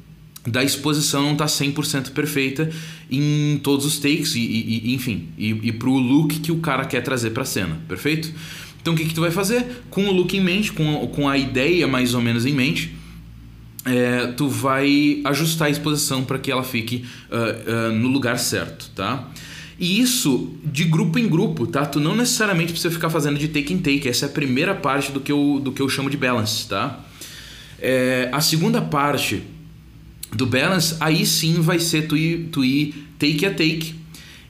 da 0.44 0.62
exposição 0.62 1.22
não 1.22 1.36
tá 1.36 1.46
100% 1.46 2.10
perfeita 2.10 2.68
em 3.08 3.58
todos 3.62 3.86
os 3.86 3.98
takes 3.98 4.34
e, 4.34 4.40
e, 4.40 4.90
e 4.90 4.94
enfim, 4.94 5.28
e, 5.38 5.50
e 5.62 5.72
para 5.72 5.88
o 5.88 5.96
look 5.96 6.40
que 6.40 6.52
o 6.52 6.58
cara 6.58 6.84
quer 6.84 7.00
trazer 7.00 7.30
para 7.30 7.44
a 7.44 7.46
cena, 7.46 7.80
perfeito? 7.88 8.30
Então 8.82 8.92
o 8.92 8.96
que, 8.96 9.06
que 9.06 9.14
tu 9.14 9.22
vai 9.22 9.30
fazer? 9.30 9.84
Com 9.88 10.04
o 10.06 10.12
look 10.12 10.36
em 10.36 10.42
mente, 10.42 10.70
com, 10.72 11.06
com 11.06 11.28
a 11.28 11.38
ideia 11.38 11.86
mais 11.86 12.12
ou 12.12 12.20
menos 12.20 12.44
em 12.44 12.52
mente, 12.52 12.92
é, 13.84 14.28
tu 14.28 14.48
vai 14.48 15.20
ajustar 15.24 15.68
a 15.68 15.70
exposição 15.70 16.24
para 16.24 16.38
que 16.38 16.50
ela 16.50 16.64
fique 16.64 17.04
uh, 17.30 17.90
uh, 17.90 17.92
no 17.92 18.08
lugar 18.08 18.38
certo, 18.38 18.90
tá? 18.94 19.28
E 19.78 20.00
isso 20.00 20.54
de 20.64 20.84
grupo 20.84 21.18
em 21.18 21.28
grupo, 21.28 21.66
tá? 21.66 21.84
Tu 21.84 22.00
não 22.00 22.14
necessariamente 22.14 22.72
precisa 22.72 22.94
ficar 22.94 23.10
fazendo 23.10 23.38
de 23.38 23.48
take 23.48 23.72
em 23.72 23.78
take. 23.78 24.08
Essa 24.08 24.26
é 24.26 24.28
a 24.28 24.32
primeira 24.32 24.74
parte 24.74 25.12
do 25.12 25.20
que 25.20 25.32
eu, 25.32 25.60
do 25.62 25.72
que 25.72 25.82
eu 25.82 25.88
chamo 25.88 26.08
de 26.08 26.16
balance, 26.16 26.68
tá? 26.68 27.00
É, 27.78 28.28
a 28.32 28.40
segunda 28.40 28.80
parte 28.80 29.42
do 30.32 30.46
balance, 30.46 30.96
aí 31.00 31.26
sim 31.26 31.60
vai 31.60 31.78
ser 31.78 32.06
tu 32.08 32.16
ir, 32.16 32.48
tu 32.50 32.64
ir 32.64 32.94
take 33.18 33.44
a 33.44 33.50
take. 33.50 33.94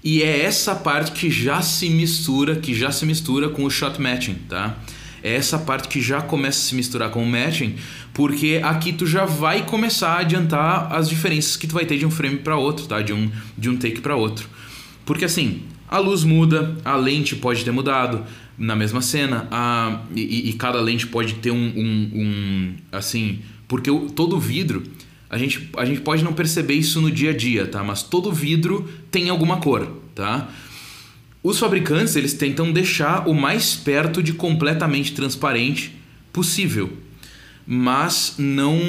E 0.03 0.23
é 0.23 0.43
essa 0.43 0.75
parte 0.75 1.13
que 1.13 1.31
já 1.31 1.63
se 1.63 1.89
mistura, 1.89 2.57
que 2.57 2.75
já 2.75 2.93
se 2.93 3.07
mistura 3.07 3.49
com 3.49 3.65
o 3.65 3.71
shot 3.71 4.01
matching, 4.01 4.37
tá? 4.49 4.77
É 5.25 5.35
essa 5.35 5.59
parte 5.59 5.89
que 5.89 6.03
já 6.03 6.21
começa 6.21 6.59
a 6.59 6.63
se 6.69 6.75
misturar 6.75 7.09
com 7.09 7.23
o 7.23 7.27
matching, 7.27 7.77
porque 8.13 8.61
aqui 8.63 8.93
tu 8.93 9.07
já 9.07 9.25
vai 9.25 9.65
começar 9.65 10.11
a 10.11 10.19
adiantar 10.19 10.93
as 10.93 11.09
diferenças 11.09 11.57
que 11.57 11.67
tu 11.67 11.73
vai 11.73 11.87
ter 11.87 11.97
de 11.97 12.05
um 12.05 12.11
frame 12.11 12.37
para 12.37 12.59
outro, 12.59 12.87
tá? 12.87 13.01
De 13.01 13.15
um, 13.15 13.31
de 13.57 13.71
um 13.71 13.77
take 13.79 14.03
para 14.03 14.15
outro. 14.15 14.47
Porque 15.07 15.25
assim, 15.25 15.63
a 15.89 15.99
luz 15.99 16.25
muda, 16.25 16.77
a 16.85 16.95
lente 16.95 17.35
pode 17.37 17.65
ter 17.65 17.71
mudado 17.71 18.23
na 18.59 18.77
mesma 18.77 19.01
cena, 19.01 19.49
a, 19.51 20.03
e, 20.15 20.51
e 20.51 20.53
cada 20.53 20.79
lente 20.79 21.07
pode 21.07 21.35
ter 21.37 21.51
um, 21.51 21.73
um, 21.75 22.11
um 22.15 22.75
assim, 22.93 23.39
porque 23.67 23.91
o, 23.91 24.11
todo 24.11 24.39
vidro 24.39 24.83
a 25.31 25.39
gente, 25.39 25.71
a 25.77 25.87
gente 25.87 26.03
pode 26.03 26.23
não 26.23 26.35
perceber 26.35 26.75
isso 26.75 27.01
no 27.01 27.11
dia 27.11 27.31
a 27.31 27.37
dia, 27.37 27.67
tá? 27.67 27.83
Mas 27.83 28.03
todo 28.03 28.31
vidro 28.31 28.89
tem 29.11 29.31
alguma 29.31 29.57
cor, 29.57 29.91
tá? 30.15 30.49
Os 31.45 31.59
fabricantes 31.59 32.17
eles 32.17 32.33
tentam 32.33 32.73
deixar 32.73 33.29
o 33.29 33.35
mais 33.35 33.77
perto 33.77 34.23
de 34.23 34.33
completamente 34.33 35.13
transparente 35.13 35.95
possível, 36.33 36.91
mas 37.67 38.37
não 38.39 38.81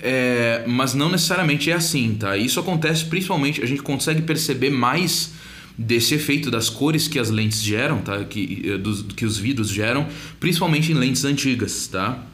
é, 0.00 0.62
mas 0.64 0.94
não 0.94 1.10
necessariamente 1.10 1.72
é 1.72 1.74
assim, 1.74 2.14
tá? 2.14 2.36
Isso 2.36 2.60
acontece 2.60 3.06
principalmente 3.06 3.60
a 3.60 3.66
gente 3.66 3.82
consegue 3.82 4.22
perceber 4.22 4.70
mais 4.70 5.32
desse 5.76 6.14
efeito 6.14 6.52
das 6.52 6.70
cores 6.70 7.08
que 7.08 7.18
as 7.18 7.30
lentes 7.30 7.60
geram, 7.60 7.98
tá? 7.98 8.24
Que 8.24 8.62
eh, 8.64 8.78
dos, 8.78 9.02
que 9.02 9.26
os 9.26 9.36
vidros 9.36 9.68
geram, 9.68 10.06
principalmente 10.38 10.92
em 10.92 10.94
lentes 10.94 11.24
antigas, 11.24 11.88
tá? 11.88 12.24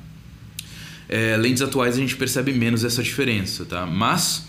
É, 1.09 1.39
lentes 1.39 1.63
atuais 1.63 1.97
a 1.97 1.99
gente 1.99 2.17
percebe 2.17 2.53
menos 2.53 2.85
essa 2.85 3.03
diferença, 3.03 3.65
tá? 3.65 3.87
Mas 3.87 4.47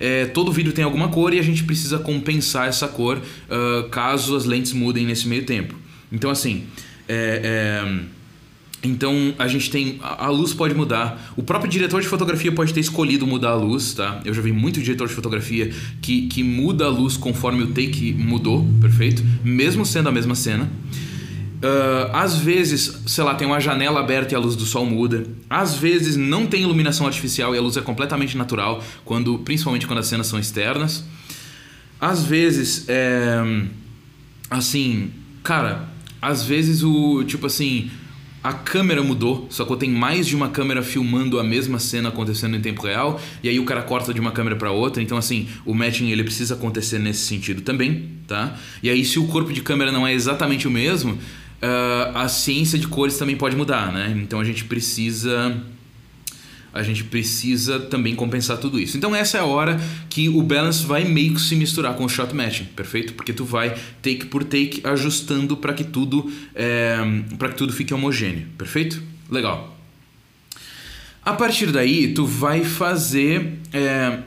é, 0.00 0.24
todo 0.24 0.50
vidro 0.50 0.72
tem 0.72 0.82
alguma 0.82 1.08
cor 1.08 1.34
e 1.34 1.38
a 1.38 1.42
gente 1.42 1.62
precisa 1.62 1.98
compensar 1.98 2.66
essa 2.66 2.88
cor 2.88 3.18
uh, 3.18 3.88
caso 3.90 4.34
as 4.34 4.46
lentes 4.46 4.72
mudem 4.72 5.04
nesse 5.04 5.28
meio 5.28 5.44
tempo. 5.44 5.74
Então 6.10 6.30
assim, 6.30 6.64
é, 7.06 7.40
é, 7.84 8.00
então 8.82 9.34
a 9.38 9.46
gente 9.46 9.70
tem 9.70 9.98
a 10.00 10.28
luz 10.30 10.54
pode 10.54 10.74
mudar. 10.74 11.32
O 11.36 11.42
próprio 11.42 11.70
diretor 11.70 12.00
de 12.00 12.08
fotografia 12.08 12.50
pode 12.50 12.72
ter 12.72 12.80
escolhido 12.80 13.26
mudar 13.26 13.50
a 13.50 13.54
luz, 13.54 13.92
tá? 13.92 14.22
Eu 14.24 14.32
já 14.32 14.40
vi 14.40 14.52
muito 14.52 14.80
diretor 14.80 15.06
de 15.06 15.14
fotografia 15.14 15.70
que, 16.00 16.28
que 16.28 16.42
muda 16.42 16.86
a 16.86 16.88
luz 16.88 17.16
conforme 17.16 17.62
o 17.62 17.66
take 17.68 18.14
mudou, 18.14 18.66
perfeito? 18.80 19.22
Mesmo 19.44 19.84
sendo 19.84 20.08
a 20.08 20.12
mesma 20.12 20.34
cena. 20.34 20.70
Uh, 21.60 22.08
às 22.14 22.36
vezes, 22.36 23.02
sei 23.06 23.22
lá, 23.22 23.34
tem 23.34 23.46
uma 23.46 23.60
janela 23.60 24.00
aberta 24.00 24.32
e 24.32 24.36
a 24.36 24.38
luz 24.38 24.56
do 24.56 24.64
sol 24.64 24.86
muda. 24.86 25.26
Às 25.48 25.74
vezes 25.74 26.16
não 26.16 26.46
tem 26.46 26.62
iluminação 26.62 27.06
artificial 27.06 27.54
e 27.54 27.58
a 27.58 27.60
luz 27.60 27.76
é 27.76 27.82
completamente 27.82 28.34
natural, 28.36 28.82
quando, 29.04 29.38
principalmente 29.40 29.86
quando 29.86 29.98
as 29.98 30.06
cenas 30.06 30.26
são 30.26 30.38
externas. 30.38 31.04
Às 32.00 32.24
vezes, 32.24 32.86
é, 32.88 33.42
assim, 34.50 35.10
cara, 35.42 35.86
às 36.20 36.42
vezes 36.42 36.82
o 36.82 37.22
tipo 37.24 37.46
assim, 37.46 37.90
a 38.42 38.54
câmera 38.54 39.02
mudou, 39.02 39.46
só 39.50 39.66
que 39.66 39.76
tem 39.76 39.90
mais 39.90 40.26
de 40.26 40.34
uma 40.34 40.48
câmera 40.48 40.82
filmando 40.82 41.38
a 41.38 41.44
mesma 41.44 41.78
cena 41.78 42.08
acontecendo 42.08 42.56
em 42.56 42.60
tempo 42.62 42.82
real, 42.82 43.20
e 43.42 43.50
aí 43.50 43.60
o 43.60 43.64
cara 43.66 43.82
corta 43.82 44.14
de 44.14 44.20
uma 44.20 44.32
câmera 44.32 44.56
para 44.56 44.70
outra, 44.70 45.02
então 45.02 45.18
assim, 45.18 45.46
o 45.66 45.74
matching 45.74 46.08
ele 46.08 46.24
precisa 46.24 46.54
acontecer 46.54 46.98
nesse 46.98 47.26
sentido 47.26 47.60
também, 47.60 48.08
tá? 48.26 48.56
E 48.82 48.88
aí 48.88 49.04
se 49.04 49.18
o 49.18 49.26
corpo 49.26 49.52
de 49.52 49.60
câmera 49.60 49.92
não 49.92 50.06
é 50.06 50.14
exatamente 50.14 50.66
o 50.66 50.70
mesmo, 50.70 51.18
uh, 51.62 52.16
a 52.16 52.28
ciência 52.28 52.78
de 52.78 52.86
cores 52.86 53.16
também 53.16 53.36
pode 53.36 53.56
mudar, 53.56 53.92
né? 53.92 54.12
Então 54.22 54.40
a 54.40 54.44
gente 54.44 54.64
precisa 54.64 55.62
a 56.72 56.84
gente 56.84 57.02
precisa 57.02 57.80
também 57.80 58.14
compensar 58.14 58.56
tudo 58.58 58.78
isso. 58.78 58.96
Então 58.96 59.14
essa 59.14 59.38
é 59.38 59.40
a 59.40 59.44
hora 59.44 59.80
que 60.08 60.28
o 60.28 60.40
balance 60.40 60.84
vai 60.84 61.04
meio 61.04 61.34
que 61.34 61.40
se 61.40 61.56
misturar 61.56 61.94
com 61.94 62.04
o 62.04 62.08
shot 62.08 62.32
matching, 62.32 62.66
perfeito? 62.76 63.14
Porque 63.14 63.32
tu 63.32 63.44
vai 63.44 63.74
take 64.00 64.26
por 64.26 64.44
take 64.44 64.80
ajustando 64.84 65.56
para 65.56 65.74
que 65.74 65.82
tudo 65.82 66.30
é, 66.54 66.96
para 67.38 67.48
que 67.48 67.56
tudo 67.56 67.72
fique 67.72 67.92
homogêneo, 67.92 68.46
perfeito? 68.56 69.02
Legal. 69.28 69.76
A 71.24 71.32
partir 71.34 71.66
daí 71.72 72.14
tu 72.14 72.24
vai 72.24 72.64
fazer 72.64 73.58
é, 73.72 74.20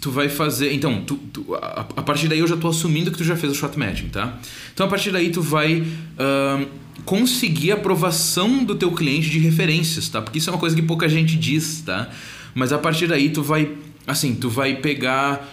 tu 0.00 0.10
vai 0.10 0.28
fazer. 0.28 0.72
Então, 0.72 1.02
tu, 1.02 1.16
tu, 1.16 1.54
a, 1.54 1.86
a, 1.96 2.02
partir 2.02 2.28
daí 2.28 2.38
eu 2.38 2.46
já 2.46 2.56
tô 2.56 2.68
assumindo 2.68 3.10
que 3.10 3.18
tu 3.18 3.24
já 3.24 3.36
fez 3.36 3.52
o 3.52 3.54
shot 3.54 3.78
matching, 3.78 4.08
tá? 4.08 4.38
Então 4.72 4.86
a 4.86 4.88
partir 4.88 5.10
daí 5.10 5.30
tu 5.30 5.42
vai 5.42 5.80
uh, 5.80 6.66
conseguir 7.04 7.72
aprovação 7.72 8.64
do 8.64 8.74
teu 8.74 8.92
cliente 8.92 9.30
de 9.30 9.38
referências, 9.38 10.08
tá? 10.08 10.20
Porque 10.20 10.38
isso 10.38 10.50
é 10.50 10.52
uma 10.52 10.58
coisa 10.58 10.74
que 10.74 10.82
pouca 10.82 11.08
gente 11.08 11.36
diz, 11.36 11.82
tá? 11.82 12.10
Mas 12.54 12.72
a 12.72 12.78
partir 12.78 13.06
daí 13.06 13.30
tu 13.30 13.42
vai. 13.42 13.70
Assim, 14.06 14.34
tu 14.34 14.48
vai 14.48 14.76
pegar 14.76 15.44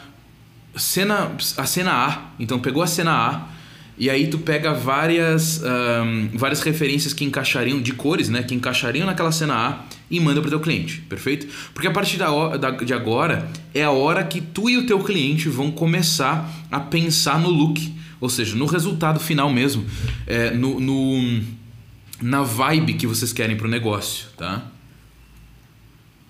cena, 0.75 1.31
a 1.57 1.65
cena 1.65 1.91
A. 1.91 2.31
Então 2.39 2.59
pegou 2.59 2.83
a 2.83 2.87
cena 2.87 3.11
A 3.11 3.52
e 3.97 4.09
aí 4.09 4.27
tu 4.27 4.39
pega 4.39 4.73
várias, 4.73 5.61
um, 5.61 6.29
várias 6.33 6.61
referências 6.61 7.13
que 7.13 7.23
encaixariam, 7.23 7.79
de 7.79 7.93
cores, 7.93 8.27
né? 8.27 8.41
Que 8.41 8.55
encaixariam 8.55 9.05
naquela 9.05 9.31
cena 9.31 9.53
A 9.53 9.85
e 10.09 10.19
manda 10.19 10.41
para 10.41 10.47
o 10.47 10.49
teu 10.49 10.59
cliente, 10.59 11.01
perfeito? 11.01 11.47
Porque 11.73 11.87
a 11.87 11.91
partir 11.91 12.17
da, 12.17 12.57
da, 12.57 12.71
de 12.71 12.93
agora 12.93 13.49
é 13.73 13.83
a 13.83 13.91
hora 13.91 14.23
que 14.23 14.41
tu 14.41 14.69
e 14.69 14.77
o 14.77 14.85
teu 14.85 14.99
cliente 15.03 15.47
vão 15.47 15.71
começar 15.71 16.51
a 16.71 16.79
pensar 16.79 17.39
no 17.39 17.49
look, 17.49 17.93
ou 18.19 18.29
seja, 18.29 18.55
no 18.55 18.65
resultado 18.65 19.19
final 19.19 19.51
mesmo, 19.51 19.85
é, 20.25 20.51
no, 20.51 20.79
no, 20.79 21.41
na 22.21 22.41
vibe 22.41 22.95
que 22.95 23.05
vocês 23.05 23.31
querem 23.31 23.55
para 23.55 23.67
o 23.67 23.69
negócio, 23.69 24.27
tá? 24.35 24.65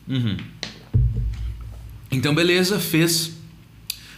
Uhum. 0.07 0.35
Então, 2.11 2.35
beleza, 2.35 2.79
fez 2.79 3.32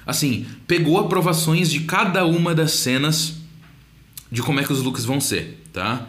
assim, 0.06 0.46
pegou 0.68 1.00
aprovações 1.00 1.70
de 1.70 1.82
cada 1.82 2.26
uma 2.26 2.54
das 2.54 2.72
cenas 2.72 3.36
de 4.32 4.42
como 4.42 4.60
é 4.60 4.64
que 4.64 4.74
os 4.74 4.82
looks 4.82 5.06
vão 5.06 5.22
ser, 5.22 5.64
tá? 5.72 6.08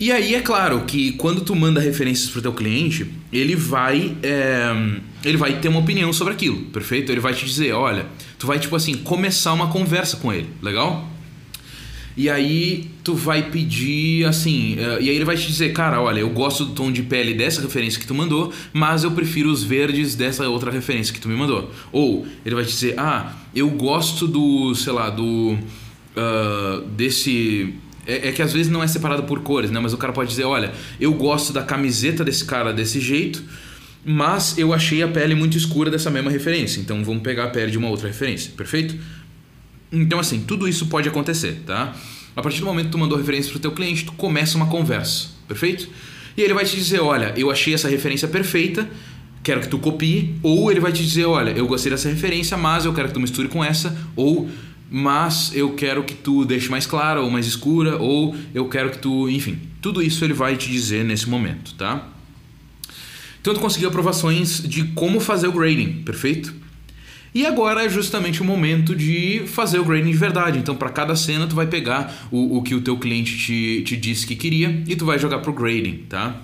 E 0.00 0.10
aí 0.10 0.34
é 0.34 0.40
claro 0.40 0.80
que 0.84 1.12
quando 1.12 1.42
tu 1.42 1.54
manda 1.54 1.80
referências 1.80 2.28
para 2.28 2.38
o 2.40 2.42
teu 2.42 2.52
cliente, 2.52 3.08
ele 3.32 3.54
vai 3.54 4.16
é, 4.22 4.70
ele 5.24 5.36
vai 5.36 5.60
ter 5.60 5.68
uma 5.68 5.78
opinião 5.78 6.12
sobre 6.12 6.32
aquilo, 6.32 6.62
perfeito? 6.66 7.12
Ele 7.12 7.20
vai 7.20 7.34
te 7.34 7.44
dizer, 7.44 7.72
olha, 7.72 8.06
tu 8.38 8.46
vai 8.46 8.58
tipo 8.58 8.74
assim 8.74 8.94
começar 8.94 9.52
uma 9.52 9.68
conversa 9.68 10.16
com 10.16 10.32
ele, 10.32 10.48
legal? 10.60 11.08
E 12.16 12.28
aí 12.28 12.90
tu 13.02 13.14
vai 13.14 13.50
pedir 13.50 14.24
assim, 14.26 14.74
uh, 14.74 15.00
e 15.00 15.08
aí 15.08 15.16
ele 15.16 15.24
vai 15.24 15.36
te 15.36 15.46
dizer, 15.46 15.72
cara, 15.72 16.00
olha, 16.00 16.20
eu 16.20 16.30
gosto 16.30 16.64
do 16.64 16.72
tom 16.72 16.92
de 16.92 17.02
pele 17.02 17.34
dessa 17.34 17.60
referência 17.60 17.98
que 17.98 18.06
tu 18.06 18.14
mandou, 18.14 18.52
mas 18.72 19.04
eu 19.04 19.10
prefiro 19.12 19.50
os 19.50 19.64
verdes 19.64 20.14
dessa 20.14 20.48
outra 20.48 20.70
referência 20.70 21.12
que 21.12 21.20
tu 21.20 21.28
me 21.28 21.34
mandou. 21.34 21.70
Ou 21.90 22.26
ele 22.44 22.54
vai 22.54 22.64
te 22.64 22.70
dizer, 22.70 22.94
ah, 22.98 23.34
eu 23.54 23.70
gosto 23.70 24.28
do, 24.28 24.74
sei 24.74 24.92
lá, 24.92 25.08
do 25.10 25.52
uh, 26.16 26.82
desse 26.88 27.74
é, 28.06 28.28
é, 28.28 28.32
que 28.32 28.42
às 28.42 28.52
vezes 28.52 28.70
não 28.70 28.82
é 28.82 28.86
separado 28.86 29.22
por 29.24 29.40
cores, 29.40 29.70
né? 29.70 29.80
Mas 29.80 29.92
o 29.92 29.98
cara 29.98 30.12
pode 30.12 30.30
dizer, 30.30 30.44
olha, 30.44 30.72
eu 31.00 31.12
gosto 31.14 31.52
da 31.52 31.62
camiseta 31.62 32.24
desse 32.24 32.44
cara 32.44 32.72
desse 32.72 33.00
jeito, 33.00 33.42
mas 34.04 34.58
eu 34.58 34.72
achei 34.72 35.02
a 35.02 35.08
pele 35.08 35.34
muito 35.34 35.56
escura 35.56 35.90
dessa 35.90 36.10
mesma 36.10 36.30
referência, 36.30 36.80
então 36.80 37.04
vamos 37.04 37.22
pegar 37.22 37.44
a 37.44 37.48
pele 37.48 37.70
de 37.70 37.78
uma 37.78 37.88
outra 37.88 38.08
referência, 38.08 38.52
perfeito? 38.56 38.96
Então, 39.92 40.18
assim, 40.18 40.40
tudo 40.40 40.66
isso 40.66 40.86
pode 40.86 41.08
acontecer, 41.08 41.62
tá? 41.66 41.94
A 42.34 42.40
partir 42.40 42.60
do 42.60 42.66
momento 42.66 42.86
que 42.86 42.92
tu 42.92 42.98
mandou 42.98 43.18
referência 43.18 43.50
para 43.50 43.58
o 43.58 43.60
teu 43.60 43.72
cliente, 43.72 44.04
tu 44.06 44.12
começa 44.12 44.56
uma 44.56 44.66
conversa, 44.66 45.28
perfeito? 45.46 45.88
E 46.36 46.40
ele 46.40 46.54
vai 46.54 46.64
te 46.64 46.74
dizer, 46.74 47.00
olha, 47.00 47.34
eu 47.36 47.50
achei 47.50 47.74
essa 47.74 47.88
referência 47.88 48.26
perfeita, 48.26 48.88
quero 49.42 49.60
que 49.60 49.68
tu 49.68 49.78
copie, 49.78 50.34
ou 50.42 50.70
ele 50.70 50.80
vai 50.80 50.92
te 50.92 51.04
dizer, 51.04 51.26
olha, 51.26 51.50
eu 51.50 51.66
gostei 51.66 51.90
dessa 51.90 52.08
referência, 52.08 52.56
mas 52.56 52.86
eu 52.86 52.94
quero 52.94 53.08
que 53.08 53.14
tu 53.14 53.20
misture 53.20 53.48
com 53.48 53.62
essa, 53.62 53.94
ou 54.16 54.48
mas 54.94 55.52
eu 55.54 55.72
quero 55.72 56.04
que 56.04 56.14
tu 56.14 56.44
deixe 56.44 56.70
mais 56.70 56.86
clara 56.86 57.20
ou 57.22 57.30
mais 57.30 57.46
escura, 57.46 57.96
ou 57.96 58.36
eu 58.54 58.68
quero 58.68 58.90
que 58.90 58.98
tu, 58.98 59.28
enfim, 59.28 59.58
tudo 59.80 60.02
isso 60.02 60.24
ele 60.24 60.34
vai 60.34 60.56
te 60.56 60.70
dizer 60.70 61.04
nesse 61.04 61.28
momento, 61.28 61.74
tá? 61.74 62.08
Então 63.40 63.54
tu 63.54 63.60
conseguiu 63.60 63.88
aprovações 63.88 64.62
de 64.62 64.84
como 64.88 65.18
fazer 65.18 65.48
o 65.48 65.52
grading, 65.52 66.02
perfeito? 66.02 66.61
E 67.34 67.46
agora 67.46 67.84
é 67.84 67.88
justamente 67.88 68.42
o 68.42 68.44
momento 68.44 68.94
de 68.94 69.44
fazer 69.46 69.78
o 69.78 69.84
grading 69.84 70.10
de 70.10 70.16
verdade. 70.16 70.58
Então, 70.58 70.76
para 70.76 70.90
cada 70.90 71.16
cena, 71.16 71.46
tu 71.46 71.54
vai 71.54 71.66
pegar 71.66 72.28
o, 72.30 72.58
o 72.58 72.62
que 72.62 72.74
o 72.74 72.82
teu 72.82 72.98
cliente 72.98 73.38
te, 73.38 73.82
te 73.86 73.96
disse 73.96 74.26
que 74.26 74.36
queria 74.36 74.82
e 74.86 74.94
tu 74.94 75.06
vai 75.06 75.18
jogar 75.18 75.38
pro 75.38 75.52
grading, 75.52 76.04
tá? 76.08 76.36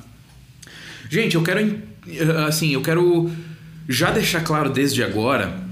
Gente, 1.11 1.35
eu 1.35 1.43
quero 1.43 1.61
assim, 2.47 2.73
eu 2.73 2.81
quero 2.81 3.31
já 3.89 4.11
deixar 4.11 4.43
claro 4.43 4.71
desde 4.71 5.03
agora 5.03 5.63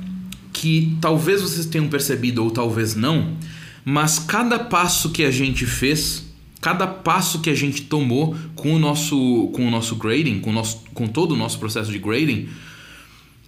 que 0.52 0.96
talvez 1.00 1.42
vocês 1.42 1.66
tenham 1.66 1.88
percebido 1.88 2.42
ou 2.42 2.50
talvez 2.50 2.94
não, 2.94 3.37
mas 3.85 4.18
cada 4.18 4.59
passo 4.59 5.11
que 5.11 5.22
a 5.22 5.31
gente 5.31 5.66
fez, 5.66 6.24
cada 6.61 6.87
passo 6.87 7.40
que 7.40 7.50
a 7.50 7.55
gente 7.55 7.83
tomou 7.83 8.35
com 8.55 8.74
o 8.74 8.79
nosso 8.79 9.50
com 9.55 9.66
o 9.66 9.70
nosso 9.70 9.96
grading, 9.96 10.40
com 10.40 10.50
o 10.50 10.52
nosso 10.52 10.83
com 10.94 11.07
todo 11.07 11.33
o 11.33 11.37
nosso 11.37 11.59
processo 11.59 11.92
de 11.92 11.98
grading, 11.98 12.48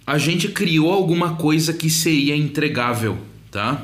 a 0.09 0.17
gente 0.17 0.47
criou 0.47 0.91
alguma 0.91 1.35
coisa 1.35 1.71
que 1.71 1.87
seria 1.87 2.35
entregável, 2.35 3.15
tá? 3.51 3.79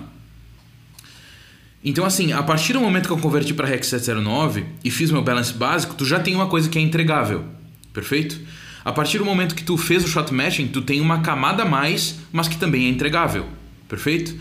Então, 1.84 2.04
assim, 2.04 2.34
a 2.34 2.42
partir 2.42 2.74
do 2.74 2.80
momento 2.80 3.06
que 3.06 3.14
eu 3.14 3.18
converti 3.20 3.54
para 3.54 3.68
Rex 3.68 3.86
709 3.86 4.66
e 4.84 4.90
fiz 4.90 5.12
meu 5.12 5.22
balance 5.22 5.54
básico, 5.54 5.94
tu 5.94 6.04
já 6.04 6.20
tem 6.20 6.34
uma 6.34 6.48
coisa 6.48 6.68
que 6.68 6.80
é 6.80 6.82
entregável, 6.82 7.46
perfeito? 7.94 8.42
A 8.84 8.92
partir 8.92 9.20
do 9.20 9.26
momento 9.26 9.54
que 9.54 9.64
tu 9.64 9.78
fez 9.78 10.04
o 10.04 10.08
shot 10.08 10.34
matching, 10.34 10.66
tu 10.66 10.82
tem 10.82 11.00
uma 11.00 11.20
camada 11.20 11.62
a 11.62 11.66
mais, 11.66 12.16
mas 12.34 12.48
que 12.48 12.58
também 12.58 12.88
é 12.88 12.90
entregável, 12.90 13.46
perfeito? 13.88 14.36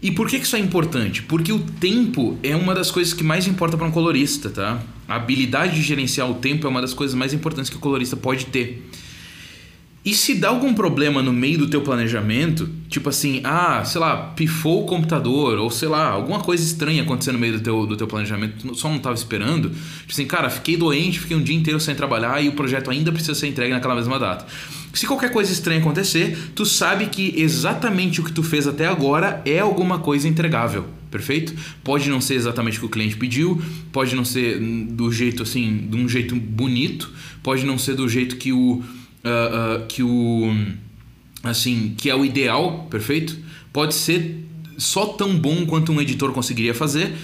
E 0.00 0.12
por 0.12 0.28
que 0.28 0.36
isso 0.36 0.54
é 0.54 0.60
importante? 0.60 1.24
Porque 1.24 1.52
o 1.52 1.58
tempo 1.58 2.38
é 2.40 2.54
uma 2.54 2.72
das 2.72 2.92
coisas 2.92 3.12
que 3.12 3.24
mais 3.24 3.48
importa 3.48 3.76
para 3.76 3.88
um 3.88 3.90
colorista, 3.90 4.48
tá? 4.48 4.80
A 5.08 5.16
habilidade 5.16 5.74
de 5.74 5.82
gerenciar 5.82 6.30
o 6.30 6.34
tempo 6.34 6.68
é 6.68 6.70
uma 6.70 6.80
das 6.80 6.94
coisas 6.94 7.16
mais 7.16 7.34
importantes 7.34 7.68
que 7.68 7.76
o 7.76 7.80
colorista 7.80 8.16
pode 8.16 8.46
ter. 8.46 8.88
E 10.04 10.12
se 10.12 10.34
dá 10.34 10.50
algum 10.50 10.74
problema 10.74 11.22
no 11.22 11.32
meio 11.32 11.56
do 11.56 11.66
teu 11.66 11.80
planejamento, 11.80 12.68
tipo 12.90 13.08
assim, 13.08 13.40
ah, 13.42 13.82
sei 13.86 13.98
lá, 13.98 14.16
pifou 14.36 14.82
o 14.82 14.86
computador, 14.86 15.58
ou 15.58 15.70
sei 15.70 15.88
lá, 15.88 16.10
alguma 16.10 16.40
coisa 16.40 16.62
estranha 16.62 17.02
acontecendo 17.02 17.36
no 17.36 17.40
meio 17.40 17.54
do 17.54 17.60
teu, 17.60 17.86
do 17.86 17.96
teu 17.96 18.06
planejamento, 18.06 18.68
tu 18.68 18.74
só 18.74 18.88
não 18.88 18.98
estava 18.98 19.14
esperando, 19.14 19.70
tipo 19.70 20.12
assim, 20.12 20.26
cara, 20.26 20.50
fiquei 20.50 20.76
doente, 20.76 21.18
fiquei 21.18 21.34
um 21.34 21.42
dia 21.42 21.56
inteiro 21.56 21.80
sem 21.80 21.94
trabalhar 21.94 22.44
e 22.44 22.48
o 22.48 22.52
projeto 22.52 22.90
ainda 22.90 23.10
precisa 23.10 23.34
ser 23.34 23.46
entregue 23.46 23.72
naquela 23.72 23.94
mesma 23.94 24.18
data. 24.18 24.44
Se 24.92 25.06
qualquer 25.06 25.32
coisa 25.32 25.50
estranha 25.50 25.80
acontecer, 25.80 26.36
tu 26.54 26.66
sabe 26.66 27.06
que 27.06 27.34
exatamente 27.40 28.20
o 28.20 28.24
que 28.24 28.30
tu 28.30 28.42
fez 28.42 28.66
até 28.66 28.86
agora 28.86 29.42
é 29.46 29.58
alguma 29.58 30.00
coisa 30.00 30.28
entregável, 30.28 30.84
perfeito? 31.10 31.54
Pode 31.82 32.10
não 32.10 32.20
ser 32.20 32.34
exatamente 32.34 32.76
o 32.76 32.80
que 32.80 32.86
o 32.86 32.90
cliente 32.90 33.16
pediu, 33.16 33.60
pode 33.90 34.14
não 34.14 34.24
ser 34.24 34.60
do 34.60 35.10
jeito 35.10 35.42
assim, 35.42 35.88
de 35.90 35.96
um 35.96 36.06
jeito 36.06 36.36
bonito, 36.36 37.10
pode 37.42 37.64
não 37.64 37.78
ser 37.78 37.94
do 37.94 38.06
jeito 38.06 38.36
que 38.36 38.52
o 38.52 38.84
uh, 39.24 39.82
uh, 39.82 39.86
que 39.86 40.02
o 40.02 40.54
assim 41.42 41.94
que 41.96 42.08
é 42.08 42.14
o 42.14 42.24
ideal, 42.24 42.86
perfeito? 42.90 43.36
Pode 43.72 43.94
ser 43.94 44.44
só 44.78 45.06
tão 45.06 45.36
bom 45.36 45.66
quanto 45.66 45.92
um 45.92 46.00
editor 46.00 46.32
conseguiria 46.32 46.74
fazer, 46.74 47.14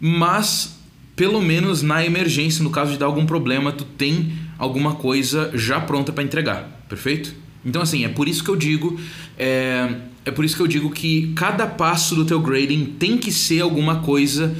mas 0.00 0.78
pelo 1.14 1.40
menos 1.40 1.82
na 1.82 2.04
emergência, 2.04 2.62
no 2.62 2.70
caso 2.70 2.92
de 2.92 2.98
dar 2.98 3.06
algum 3.06 3.26
problema, 3.26 3.72
tu 3.72 3.84
tem 3.84 4.32
alguma 4.56 4.94
coisa 4.94 5.50
já 5.54 5.80
pronta 5.80 6.12
para 6.12 6.22
entregar, 6.22 6.84
perfeito? 6.88 7.34
Então 7.64 7.82
assim, 7.82 8.04
é 8.04 8.08
por 8.08 8.28
isso 8.28 8.44
que 8.44 8.50
eu 8.50 8.56
digo, 8.56 9.00
é, 9.36 9.96
é 10.24 10.30
por 10.30 10.44
isso 10.44 10.56
que 10.56 10.62
eu 10.62 10.66
digo 10.66 10.90
que 10.90 11.32
cada 11.34 11.66
passo 11.66 12.14
do 12.14 12.24
teu 12.24 12.40
grading 12.40 12.84
tem 12.98 13.18
que 13.18 13.32
ser 13.32 13.60
alguma 13.60 14.00
coisa 14.00 14.54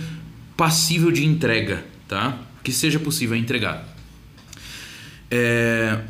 passível 0.57 1.13
de 1.13 1.25
entrega, 1.25 1.85
tá? 2.09 2.39
Que 2.65 2.73
seja 2.73 2.99
possível 2.99 3.37
entregar. 3.37 3.87
É, 5.31 6.01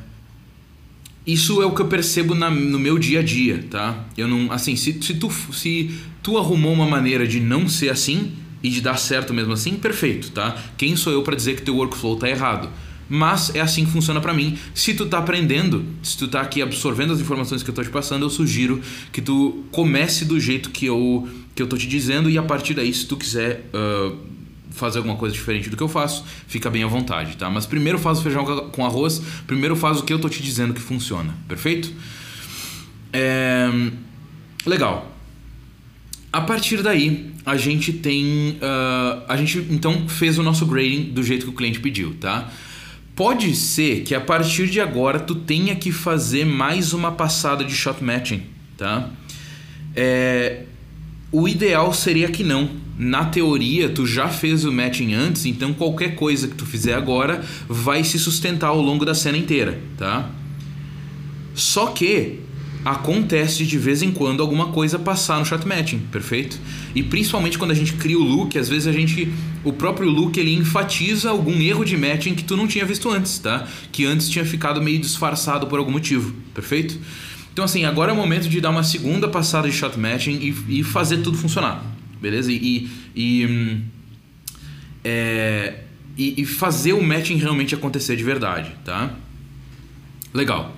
isso 1.29 1.61
é 1.61 1.67
o 1.67 1.73
que 1.73 1.83
eu 1.83 1.87
percebo 1.87 2.35
na, 2.35 2.51
no 2.51 2.79
meu 2.79 2.99
dia 2.99 3.21
a 3.21 3.23
dia, 3.23 3.63
tá? 3.71 4.07
Eu 4.17 4.27
não, 4.27 4.51
assim, 4.51 4.75
se, 4.77 4.99
se, 5.03 5.13
tu, 5.13 5.31
se 5.53 5.91
tu 6.23 6.39
arrumou 6.39 6.73
uma 6.73 6.87
maneira 6.87 7.29
de 7.29 7.39
não 7.39 7.69
ser 7.69 7.91
assim 7.91 8.33
e 8.63 8.71
de 8.71 8.81
dar 8.81 8.97
certo 8.97 9.35
mesmo 9.35 9.53
assim, 9.53 9.75
perfeito, 9.75 10.31
tá? 10.31 10.57
Quem 10.79 10.97
sou 10.97 11.13
eu 11.13 11.23
para 11.23 11.37
dizer 11.37 11.57
que 11.57 11.61
teu 11.61 11.77
workflow 11.77 12.17
tá 12.17 12.31
errado? 12.31 12.71
Mas 13.11 13.55
é 13.55 13.61
assim 13.61 13.85
que 13.85 13.91
funciona 13.91 14.23
para 14.23 14.33
mim. 14.33 14.57
Se 14.75 14.95
tu 14.95 15.05
tá 15.05 15.19
aprendendo, 15.19 15.85
se 16.03 16.17
tu 16.17 16.29
tá 16.29 16.41
aqui 16.41 16.63
absorvendo 16.63 17.13
as 17.13 17.21
informações 17.21 17.63
que 17.63 17.69
eu 17.69 17.75
tô 17.75 17.85
te 17.85 17.91
passando, 17.91 18.25
eu 18.25 18.31
sugiro 18.31 18.81
que 19.13 19.21
tu 19.21 19.65
comece 19.71 20.25
do 20.25 20.41
jeito 20.41 20.71
que 20.71 20.87
eu 20.87 21.29
que 21.55 21.63
eu 21.63 21.67
tô 21.67 21.77
te 21.77 21.89
dizendo 21.89 22.31
e 22.31 22.39
a 22.39 22.43
partir 22.43 22.73
daí, 22.73 22.95
se 22.95 23.05
tu 23.05 23.17
quiser 23.17 23.69
uh, 23.75 24.17
fazer 24.79 24.99
alguma 24.99 25.17
coisa 25.17 25.35
diferente 25.35 25.69
do 25.69 25.77
que 25.77 25.83
eu 25.83 25.89
faço, 25.89 26.25
fica 26.47 26.71
bem 26.71 26.83
à 26.83 26.87
vontade, 26.87 27.37
tá? 27.37 27.51
Mas 27.51 27.67
primeiro 27.67 27.99
faz 27.99 28.19
o 28.19 28.23
feijão 28.23 28.45
com 28.71 28.85
arroz, 28.85 29.21
primeiro 29.47 29.77
faz 29.77 29.99
o 29.99 30.05
que 30.05 30.13
eu 30.13 30.19
tô 30.19 30.29
te 30.29 30.43
dizendo 30.43 30.73
que 30.73 30.81
funciona, 30.81 31.35
perfeito? 31.47 31.93
É... 33.13 33.69
Legal. 34.65 35.15
A 36.33 36.43
partir 36.43 36.83
daí, 36.83 37.33
a 37.45 37.57
gente 37.57 37.93
tem. 37.93 38.59
Uh, 38.61 39.25
a 39.27 39.37
gente 39.37 39.67
então 39.71 40.07
fez 40.09 40.39
o 40.39 40.43
nosso 40.43 40.67
grading 40.67 41.05
do 41.05 41.23
jeito 41.23 41.47
que 41.47 41.51
o 41.51 41.55
cliente 41.55 41.81
pediu, 41.81 42.15
tá? 42.21 42.51
Pode 43.17 43.57
ser 43.57 44.03
que 44.03 44.15
a 44.15 44.21
partir 44.21 44.69
de 44.69 44.81
agora 44.81 45.19
tu 45.19 45.35
tenha 45.35 45.75
que 45.75 45.91
fazer 45.91 46.45
mais 46.45 46.93
uma 46.93 47.13
passada 47.13 47.65
de 47.65 47.75
shot 47.75 48.05
matching, 48.05 48.43
tá? 48.77 49.11
É, 49.97 50.65
o 51.33 51.49
ideal 51.49 51.93
seria 51.93 52.29
que 52.29 52.45
não, 52.45 52.71
na 52.99 53.25
teoria 53.25 53.89
tu 53.89 54.05
já 54.05 54.29
fez 54.29 54.65
o 54.65 54.73
matching 54.73 55.15
antes, 55.15 55.47
então 55.47 55.73
qualquer 55.73 56.17
coisa 56.17 56.49
que 56.49 56.57
tu 56.57 56.67
fizer 56.67 56.95
agora 56.95 57.45
vai 57.69 58.03
se 58.03 58.19
sustentar 58.19 58.69
ao 58.69 58.83
longo 58.83 59.05
da 59.05 59.15
cena 59.15 59.39
inteira, 59.39 59.81
tá? 59.97 60.29
Só 61.55 61.87
que 61.87 62.41
acontece 62.85 63.65
de 63.65 63.79
vez 63.79 64.03
em 64.03 64.11
quando 64.11 64.41
alguma 64.41 64.69
coisa 64.69 64.99
passar 64.99 65.39
no 65.39 65.45
shot 65.45 65.67
matching, 65.67 66.01
perfeito? 66.11 66.59
E 66.95 67.03
principalmente 67.03 67.57
quando 67.57 67.71
a 67.71 67.75
gente 67.75 67.93
cria 67.95 68.19
o 68.19 68.23
look, 68.23 68.59
às 68.59 68.69
vezes 68.69 68.89
a 68.89 68.93
gente 68.93 69.33
o 69.63 69.73
próprio 69.73 70.09
look 70.09 70.37
ele 70.37 70.55
enfatiza 70.55 71.31
algum 71.31 71.61
erro 71.61 71.85
de 71.85 71.97
matching 71.97 72.35
que 72.35 72.45
tu 72.45 72.57
não 72.57 72.67
tinha 72.67 72.85
visto 72.85 73.11
antes, 73.11 73.39
tá? 73.39 73.67
Que 73.93 74.07
antes 74.07 74.29
tinha 74.29 74.45
ficado 74.45 74.83
meio 74.83 74.99
disfarçado 74.99 75.67
por 75.69 75.79
algum 75.79 75.93
motivo, 75.93 76.35
perfeito? 76.53 76.99
Então 77.53 77.65
assim, 77.65 77.85
agora 77.85 78.11
é 78.11 78.15
o 78.15 78.17
momento 78.17 78.49
de 78.49 78.61
dar 78.61 78.71
uma 78.71 78.83
segunda 78.83 79.29
passada 79.29 79.69
de 79.69 79.75
shot 79.75 79.99
matching 79.99 80.55
e, 80.69 80.81
e 80.81 80.83
fazer 80.83 81.19
tudo 81.19 81.37
funcionar 81.37 81.98
beleza? 82.21 82.51
E, 82.53 82.89
e, 83.15 83.47
hum, 83.47 83.83
é, 85.05 85.81
e, 86.17 86.43
e, 86.43 86.45
fazer 86.45 86.93
o 86.93 87.03
matching 87.03 87.37
realmente 87.37 87.75
acontecer 87.75 88.17
de 88.17 88.25
verdade, 88.25 88.73
tá? 88.85 89.15
Legal. 90.35 90.77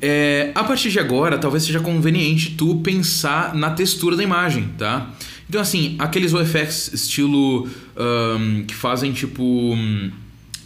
É, 0.00 0.50
a 0.54 0.64
partir 0.64 0.90
de 0.90 0.98
agora, 0.98 1.38
talvez 1.38 1.64
seja 1.64 1.80
conveniente 1.80 2.50
tu 2.56 2.76
pensar 2.76 3.54
na 3.54 3.70
textura 3.70 4.16
da 4.16 4.22
imagem, 4.22 4.68
tá? 4.76 5.14
Então, 5.48 5.60
assim, 5.60 5.94
aqueles 5.98 6.32
OFX 6.34 6.92
estilo 6.92 7.68
um, 7.96 8.64
que 8.64 8.74
fazem 8.74 9.12
tipo. 9.12 9.42
Um, 9.42 10.10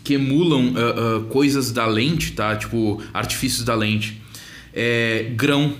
que 0.05 0.15
emulam 0.15 0.73
uh, 0.73 1.19
uh, 1.19 1.25
coisas 1.25 1.71
da 1.71 1.85
lente, 1.85 2.33
tá? 2.33 2.57
Tipo, 2.57 3.03
artifícios 3.13 3.63
da 3.63 3.75
lente. 3.75 4.19
É, 4.73 5.31
grão, 5.37 5.75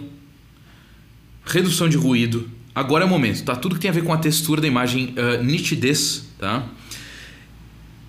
redução 1.47 1.89
de 1.89 1.97
ruído, 1.97 2.47
Agora 2.79 3.03
é 3.03 3.07
o 3.07 3.11
momento, 3.11 3.43
tá? 3.43 3.57
Tudo 3.57 3.75
que 3.75 3.81
tem 3.81 3.91
a 3.91 3.93
ver 3.93 4.05
com 4.05 4.13
a 4.13 4.17
textura 4.17 4.61
da 4.61 4.69
imagem, 4.69 5.13
uh, 5.17 5.43
nitidez, 5.43 6.29
tá? 6.39 6.65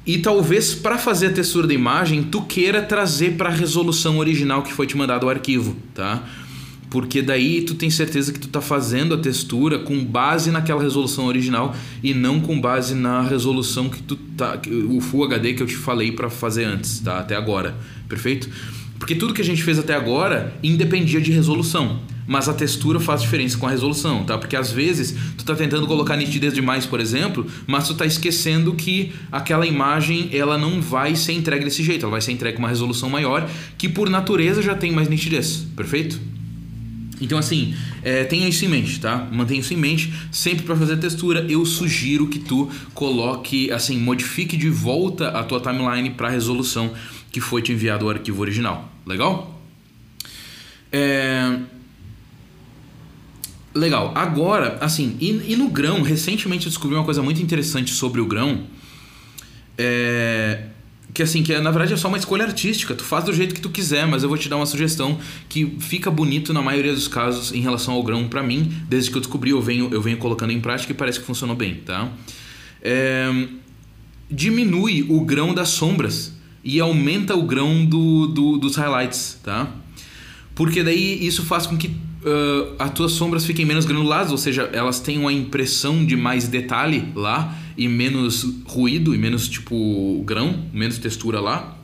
E 0.05 0.19
talvez 0.19 0.75
para 0.75 0.95
fazer 0.99 1.27
a 1.27 1.34
textura 1.34 1.65
da 1.65 1.73
imagem, 1.73 2.21
tu 2.21 2.43
queira 2.43 2.84
trazer 2.84 3.32
para 3.32 3.49
a 3.49 3.51
resolução 3.51 4.19
original 4.19 4.62
que 4.62 4.71
foi 4.71 4.86
te 4.86 4.95
mandado 4.95 5.25
o 5.25 5.29
arquivo, 5.29 5.75
tá? 5.95 6.23
Porque 6.88 7.19
daí 7.19 7.63
tu 7.63 7.73
tem 7.73 7.89
certeza 7.89 8.32
que 8.32 8.38
tu 8.38 8.47
tá 8.47 8.62
fazendo 8.62 9.15
a 9.15 9.17
textura 9.17 9.79
com 9.79 10.05
base 10.05 10.51
naquela 10.51 10.84
resolução 10.84 11.25
original 11.25 11.75
e 12.03 12.13
não 12.13 12.39
com 12.39 12.62
base 12.62 12.93
na 12.93 13.23
resolução 13.23 13.89
que 13.89 14.03
tu 14.03 14.15
tá 14.38 14.62
o 14.88 15.01
Full 15.01 15.23
HD 15.23 15.55
que 15.55 15.63
eu 15.63 15.67
te 15.67 15.75
falei 15.75 16.12
para 16.12 16.29
fazer 16.29 16.65
antes, 16.65 16.99
tá? 16.99 17.17
Até 17.17 17.36
agora. 17.36 17.75
Perfeito? 18.08 18.47
Porque 18.99 19.15
tudo 19.15 19.34
que 19.34 19.41
a 19.41 19.45
gente 19.45 19.63
fez 19.63 19.79
até 19.79 19.95
agora 19.95 20.53
independia 20.62 21.19
de 21.19 21.32
resolução 21.32 22.01
mas 22.30 22.48
a 22.48 22.54
textura 22.54 23.00
faz 23.00 23.24
diferença 23.24 23.58
com 23.58 23.65
a 23.65 23.72
resolução, 23.72 24.24
tá? 24.24 24.38
Porque 24.38 24.56
às 24.56 24.72
vezes 24.72 25.15
tu 25.36 25.44
tá 25.44 25.56
tentando 25.56 25.88
colocar 25.88 26.15
nitidez 26.15 26.54
demais, 26.54 26.86
por 26.86 27.00
exemplo, 27.00 27.44
mas 27.65 27.88
tu 27.88 27.96
tá 27.96 28.06
esquecendo 28.06 28.76
que 28.76 29.12
aquela 29.32 29.65
imagem 29.65 30.30
ela 30.32 30.56
não 30.56 30.80
vai 30.80 31.15
ser 31.15 31.34
entregue 31.34 31.65
desse 31.65 31.84
jeito, 31.84 32.04
ela 32.04 32.12
vai 32.12 32.22
ser 32.22 32.32
entregue 32.32 32.56
com 32.58 32.62
uma 32.62 32.70
resolução 32.70 33.10
maior, 33.10 33.50
que 33.80 33.89
por 33.89 34.12
natureza 34.12 34.62
já 34.62 34.76
tem 34.76 34.92
mais 34.92 35.10
nitidez, 35.10 35.65
perfeito? 35.76 36.22
Então, 37.20 37.39
assim, 37.39 37.74
é, 38.04 38.24
tenha 38.24 38.48
isso 38.48 38.63
em 38.63 38.68
mente, 38.68 39.00
tá? 39.00 39.28
Mantenha 39.32 39.60
isso 39.60 39.74
em 39.74 39.78
mente. 39.78 40.13
Sempre 40.32 40.65
para 40.65 40.76
fazer 40.76 40.98
textura, 40.98 41.44
eu 41.50 41.65
sugiro 41.65 42.28
que 42.28 42.38
tu 42.38 42.70
coloque, 42.94 43.72
assim, 43.72 43.98
modifique 43.98 44.56
de 44.56 44.70
volta 44.70 45.30
a 45.30 45.44
tua 45.44 45.60
timeline 45.60 46.12
para 46.12 46.28
a 46.28 46.32
resolução 46.32 46.94
que 47.32 47.42
foi 47.42 47.63
te 47.63 47.72
enviado 47.72 48.06
o 48.06 48.10
arquivo 48.10 48.39
original. 48.39 48.88
Legal? 49.06 49.60
É... 50.92 51.58
Legal. 53.73 54.12
Agora, 54.15 54.77
assim, 54.82 55.15
e, 55.19 55.53
e, 55.53 55.55
no 55.55 55.69
grão, 55.69 56.01
recentemente 56.01 56.65
eu 56.65 56.69
descobri 56.69 56.95
uma 56.95 57.05
coisa 57.05 57.21
muito 57.21 57.41
interessante 57.41 57.93
sobre 57.93 58.19
o 58.19 58.25
grão. 58.25 58.63
É, 59.77 60.63
que 61.13 61.23
assim, 61.23 61.43
que 61.43 61.53
é, 61.53 61.62
na 61.62 61.71
verdade 61.71 61.93
é 61.93 61.97
só 61.97 62.08
uma 62.08 62.17
escolha 62.17 62.45
artística. 62.45 62.95
Tu 62.95 63.03
faz 63.03 63.25
do 63.25 63.34
jeito 63.34 63.53
que 63.53 63.62
tu 63.62 63.69
quiser, 63.69 64.08
mas 64.08 64.23
eu 64.23 64.29
vou 64.29 64.38
te 64.38 64.49
dar 64.49 64.58
uma 64.58 64.65
sugestão 64.65 65.19
que 65.47 65.77
fica 65.79 66.10
bonito 66.10 66.51
na 66.53 66.62
maioria 66.62 66.93
dos 66.93 67.08
casos 67.08 67.51
em 67.51 67.62
relação 67.62 67.93
ao 67.93 68.03
grão 68.03 68.27
para 68.27 68.41
mim. 68.41 68.71
Desde 68.88 69.12
que 69.12 69.17
eu 69.17 69.21
descobri, 69.21 69.51
eu 69.51 69.62
venho, 69.62 69.89
eu 69.91 70.01
venho 70.01 70.17
colocando 70.17 70.51
em 70.51 70.60
prática 70.60 70.91
e 70.91 70.95
parece 70.95 71.19
que 71.19 71.25
funcionou 71.25 71.55
bem, 71.55 71.75
tá? 71.75 72.12
É, 72.82 73.47
diminui 74.29 75.05
o 75.10 75.21
grão 75.21 75.53
das 75.53 75.69
sombras 75.69 76.34
e 76.63 76.79
aumenta 76.79 77.36
o 77.36 77.43
grão 77.43 77.86
do, 77.86 78.27
do, 78.27 78.58
dos 78.58 78.75
highlights, 78.75 79.39
tá? 79.43 79.71
Porque 80.53 80.84
daí 80.84 81.25
isso 81.25 81.43
faz 81.45 81.65
com 81.65 81.77
que 81.77 81.95
uh, 82.23 82.75
as 82.77 82.91
tuas 82.91 83.12
sombras 83.13 83.45
fiquem 83.45 83.65
menos 83.65 83.86
granuladas, 83.86 84.32
ou 84.32 84.38
seja, 84.38 84.69
elas 84.73 84.99
tenham 84.99 85.27
a 85.27 85.34
impressão 85.34 86.05
de 86.05 86.15
mais 86.15 86.47
detalhe 86.47 87.12
lá 87.15 87.58
e 87.77 87.88
menos 87.88 88.45
ruído 88.65 89.15
e 89.15 89.17
menos 89.17 89.47
tipo 89.47 90.21
grão, 90.25 90.65
menos 90.73 90.97
textura 90.97 91.39
lá. 91.39 91.77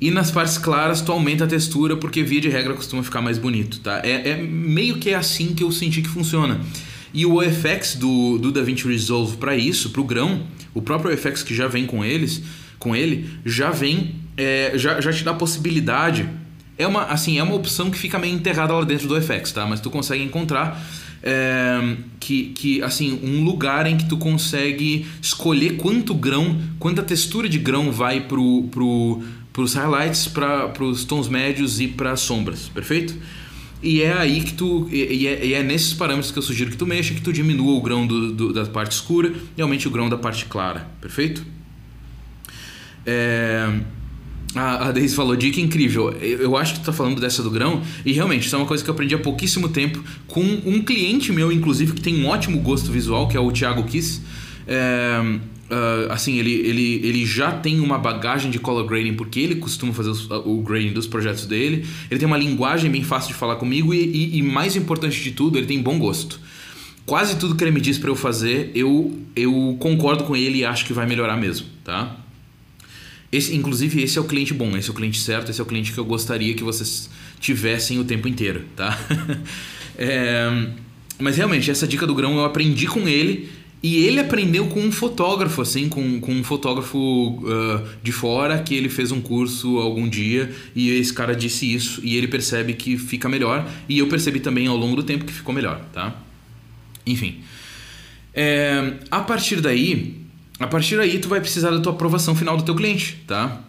E 0.00 0.10
nas 0.10 0.30
partes 0.30 0.58
claras 0.58 1.00
tu 1.00 1.12
aumenta 1.12 1.44
a 1.44 1.46
textura 1.46 1.96
porque 1.96 2.22
via 2.22 2.40
de 2.40 2.48
regra 2.48 2.74
costuma 2.74 3.02
ficar 3.02 3.22
mais 3.22 3.38
bonito, 3.38 3.80
tá? 3.80 4.00
É, 4.04 4.30
é 4.30 4.36
meio 4.36 4.98
que 4.98 5.10
é 5.10 5.14
assim 5.14 5.54
que 5.54 5.62
eu 5.62 5.70
senti 5.70 6.02
que 6.02 6.08
funciona. 6.08 6.60
E 7.12 7.24
o 7.24 7.36
OFX 7.36 7.94
do, 7.94 8.38
do 8.38 8.50
DaVinci 8.50 8.88
Resolve 8.88 9.36
para 9.36 9.56
isso, 9.56 9.90
para 9.90 10.00
o 10.00 10.04
grão, 10.04 10.42
o 10.74 10.82
próprio 10.82 11.14
OFX 11.14 11.44
que 11.44 11.54
já 11.54 11.68
vem 11.68 11.86
com 11.86 12.04
eles, 12.04 12.42
com 12.78 12.94
ele, 12.94 13.30
já 13.46 13.70
vem, 13.70 14.16
é, 14.36 14.72
já, 14.74 15.00
já 15.00 15.12
te 15.12 15.22
dá 15.22 15.30
a 15.30 15.34
possibilidade 15.34 16.28
é 16.76 16.86
uma, 16.86 17.04
assim, 17.04 17.38
é 17.38 17.42
uma 17.42 17.54
opção 17.54 17.90
que 17.90 17.98
fica 17.98 18.18
meio 18.18 18.34
enterrada 18.34 18.72
lá 18.72 18.84
dentro 18.84 19.06
do 19.06 19.20
FX, 19.20 19.52
tá? 19.52 19.66
Mas 19.66 19.80
tu 19.80 19.90
consegue 19.90 20.22
encontrar 20.22 20.80
é, 21.22 21.96
que, 22.18 22.46
que, 22.46 22.82
assim, 22.82 23.20
um 23.22 23.44
lugar 23.44 23.86
em 23.86 23.96
que 23.96 24.06
tu 24.08 24.16
consegue 24.16 25.06
escolher 25.22 25.76
quanto 25.76 26.14
grão, 26.14 26.60
quanta 26.78 27.02
textura 27.02 27.48
de 27.48 27.58
grão 27.58 27.92
vai 27.92 28.20
pro, 28.20 28.64
pro, 28.70 29.22
pros 29.52 29.74
highlights, 29.74 30.26
para 30.26 30.84
os 30.84 31.04
tons 31.04 31.28
médios 31.28 31.80
e 31.80 31.88
para 31.88 32.16
sombras, 32.16 32.68
perfeito? 32.68 33.14
E 33.82 34.02
é 34.02 34.12
aí 34.12 34.40
que 34.40 34.54
tu. 34.54 34.88
E 34.90 35.26
é, 35.26 35.44
e 35.44 35.54
é, 35.54 35.62
nesses 35.62 35.92
parâmetros 35.92 36.32
que 36.32 36.38
eu 36.38 36.42
sugiro 36.42 36.70
que 36.70 36.76
tu 36.76 36.86
mexa, 36.86 37.12
que 37.12 37.20
tu 37.20 37.32
diminua 37.32 37.74
o 37.74 37.82
grão 37.82 38.06
do, 38.06 38.32
do, 38.32 38.52
da 38.52 38.64
parte 38.64 38.92
escura 38.92 39.32
e 39.56 39.60
aumente 39.60 39.86
o 39.86 39.90
grão 39.90 40.08
da 40.08 40.16
parte 40.16 40.46
clara, 40.46 40.88
perfeito? 41.00 41.44
É. 43.04 43.68
A, 44.54 44.88
a 44.88 44.92
Daisy 44.92 45.14
falou, 45.16 45.34
dica 45.34 45.60
incrível. 45.60 46.10
Eu, 46.20 46.38
eu, 46.38 46.56
acho 46.56 46.74
que 46.74 46.80
tu 46.80 46.86
tá 46.86 46.92
falando 46.92 47.20
dessa 47.20 47.42
do 47.42 47.50
grão, 47.50 47.82
e 48.04 48.12
realmente, 48.12 48.46
isso 48.46 48.54
é 48.54 48.58
uma 48.58 48.66
coisa 48.66 48.84
que 48.84 48.88
eu 48.88 48.94
aprendi 48.94 49.14
há 49.14 49.18
pouquíssimo 49.18 49.68
tempo 49.68 50.02
com 50.26 50.42
um 50.42 50.82
cliente 50.82 51.32
meu, 51.32 51.50
inclusive, 51.50 51.92
que 51.92 52.00
tem 52.00 52.22
um 52.22 52.28
ótimo 52.28 52.60
gosto 52.60 52.90
visual, 52.90 53.28
que 53.28 53.36
é 53.36 53.40
o 53.40 53.50
Thiago 53.50 53.82
Kiss. 53.84 54.20
É, 54.66 55.20
uh, 55.70 56.12
assim, 56.12 56.38
ele, 56.38 56.52
ele, 56.52 57.00
ele 57.06 57.26
já 57.26 57.50
tem 57.52 57.80
uma 57.80 57.98
bagagem 57.98 58.50
de 58.50 58.58
color 58.58 58.86
grading, 58.86 59.14
porque 59.14 59.40
ele 59.40 59.56
costuma 59.56 59.92
fazer 59.92 60.10
os, 60.10 60.30
o 60.30 60.62
grading 60.62 60.92
dos 60.92 61.06
projetos 61.06 61.46
dele. 61.46 61.84
Ele 62.10 62.20
tem 62.20 62.26
uma 62.26 62.38
linguagem 62.38 62.90
bem 62.90 63.02
fácil 63.02 63.28
de 63.28 63.34
falar 63.34 63.56
comigo, 63.56 63.92
e, 63.92 63.98
e, 63.98 64.38
e 64.38 64.42
mais 64.42 64.76
importante 64.76 65.20
de 65.20 65.32
tudo, 65.32 65.58
ele 65.58 65.66
tem 65.66 65.82
bom 65.82 65.98
gosto. 65.98 66.38
Quase 67.04 67.36
tudo 67.36 67.54
que 67.54 67.62
ele 67.62 67.70
me 67.70 67.80
diz 67.80 67.98
para 67.98 68.08
eu 68.08 68.16
fazer, 68.16 68.70
eu, 68.74 69.18
eu 69.36 69.76
concordo 69.78 70.24
com 70.24 70.34
ele 70.34 70.58
e 70.58 70.64
acho 70.64 70.86
que 70.86 70.92
vai 70.92 71.06
melhorar 71.06 71.36
mesmo, 71.36 71.66
tá? 71.84 72.23
Esse, 73.34 73.52
inclusive, 73.52 74.00
esse 74.00 74.16
é 74.16 74.20
o 74.20 74.24
cliente 74.24 74.54
bom, 74.54 74.76
esse 74.76 74.88
é 74.88 74.92
o 74.92 74.94
cliente 74.94 75.18
certo, 75.18 75.50
esse 75.50 75.60
é 75.60 75.64
o 75.64 75.66
cliente 75.66 75.92
que 75.92 75.98
eu 75.98 76.04
gostaria 76.04 76.54
que 76.54 76.62
vocês 76.62 77.10
tivessem 77.40 77.98
o 77.98 78.04
tempo 78.04 78.28
inteiro, 78.28 78.62
tá? 78.76 78.96
é, 79.98 80.68
mas 81.18 81.36
realmente, 81.36 81.68
essa 81.68 81.84
dica 81.84 82.06
do 82.06 82.14
grão 82.14 82.36
eu 82.36 82.44
aprendi 82.44 82.86
com 82.86 83.08
ele 83.08 83.48
e 83.82 84.04
ele 84.04 84.20
aprendeu 84.20 84.68
com 84.68 84.78
um 84.78 84.92
fotógrafo, 84.92 85.60
assim, 85.60 85.88
com, 85.88 86.20
com 86.20 86.32
um 86.32 86.44
fotógrafo 86.44 86.96
uh, 86.96 87.84
de 88.04 88.12
fora 88.12 88.62
que 88.62 88.72
ele 88.72 88.88
fez 88.88 89.10
um 89.10 89.20
curso 89.20 89.78
algum 89.78 90.08
dia 90.08 90.54
e 90.72 90.90
esse 90.90 91.12
cara 91.12 91.34
disse 91.34 91.74
isso 91.74 92.00
e 92.04 92.16
ele 92.16 92.28
percebe 92.28 92.74
que 92.74 92.96
fica 92.96 93.28
melhor 93.28 93.68
e 93.88 93.98
eu 93.98 94.06
percebi 94.06 94.38
também 94.38 94.68
ao 94.68 94.76
longo 94.76 94.94
do 94.94 95.02
tempo 95.02 95.24
que 95.24 95.32
ficou 95.32 95.52
melhor, 95.52 95.84
tá? 95.92 96.22
Enfim. 97.04 97.40
É, 98.32 98.94
a 99.10 99.20
partir 99.22 99.60
daí, 99.60 100.23
a 100.58 100.66
partir 100.66 100.96
daí 100.96 101.18
tu 101.18 101.28
vai 101.28 101.40
precisar 101.40 101.70
da 101.70 101.80
tua 101.80 101.92
aprovação 101.92 102.34
final 102.34 102.56
do 102.56 102.62
teu 102.62 102.74
cliente, 102.74 103.22
tá? 103.26 103.60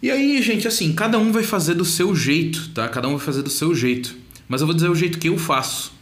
E 0.00 0.10
aí, 0.10 0.40
gente, 0.42 0.68
assim, 0.68 0.92
cada 0.92 1.18
um 1.18 1.32
vai 1.32 1.42
fazer 1.42 1.74
do 1.74 1.84
seu 1.84 2.14
jeito, 2.14 2.70
tá? 2.70 2.88
Cada 2.88 3.08
um 3.08 3.16
vai 3.16 3.26
fazer 3.26 3.42
do 3.42 3.50
seu 3.50 3.74
jeito. 3.74 4.14
Mas 4.48 4.60
eu 4.60 4.66
vou 4.66 4.74
dizer 4.74 4.88
o 4.88 4.94
jeito 4.94 5.18
que 5.18 5.28
eu 5.28 5.36
faço. 5.36 5.92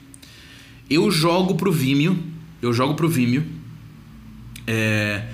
Eu 0.89 1.11
jogo 1.11 1.55
pro 1.55 1.73
Vimeo, 1.73 2.17
eu 2.61 2.73
jogo 2.73 2.95
pro 2.95 3.09
Vimeo, 3.09 3.45
é, 4.67 5.25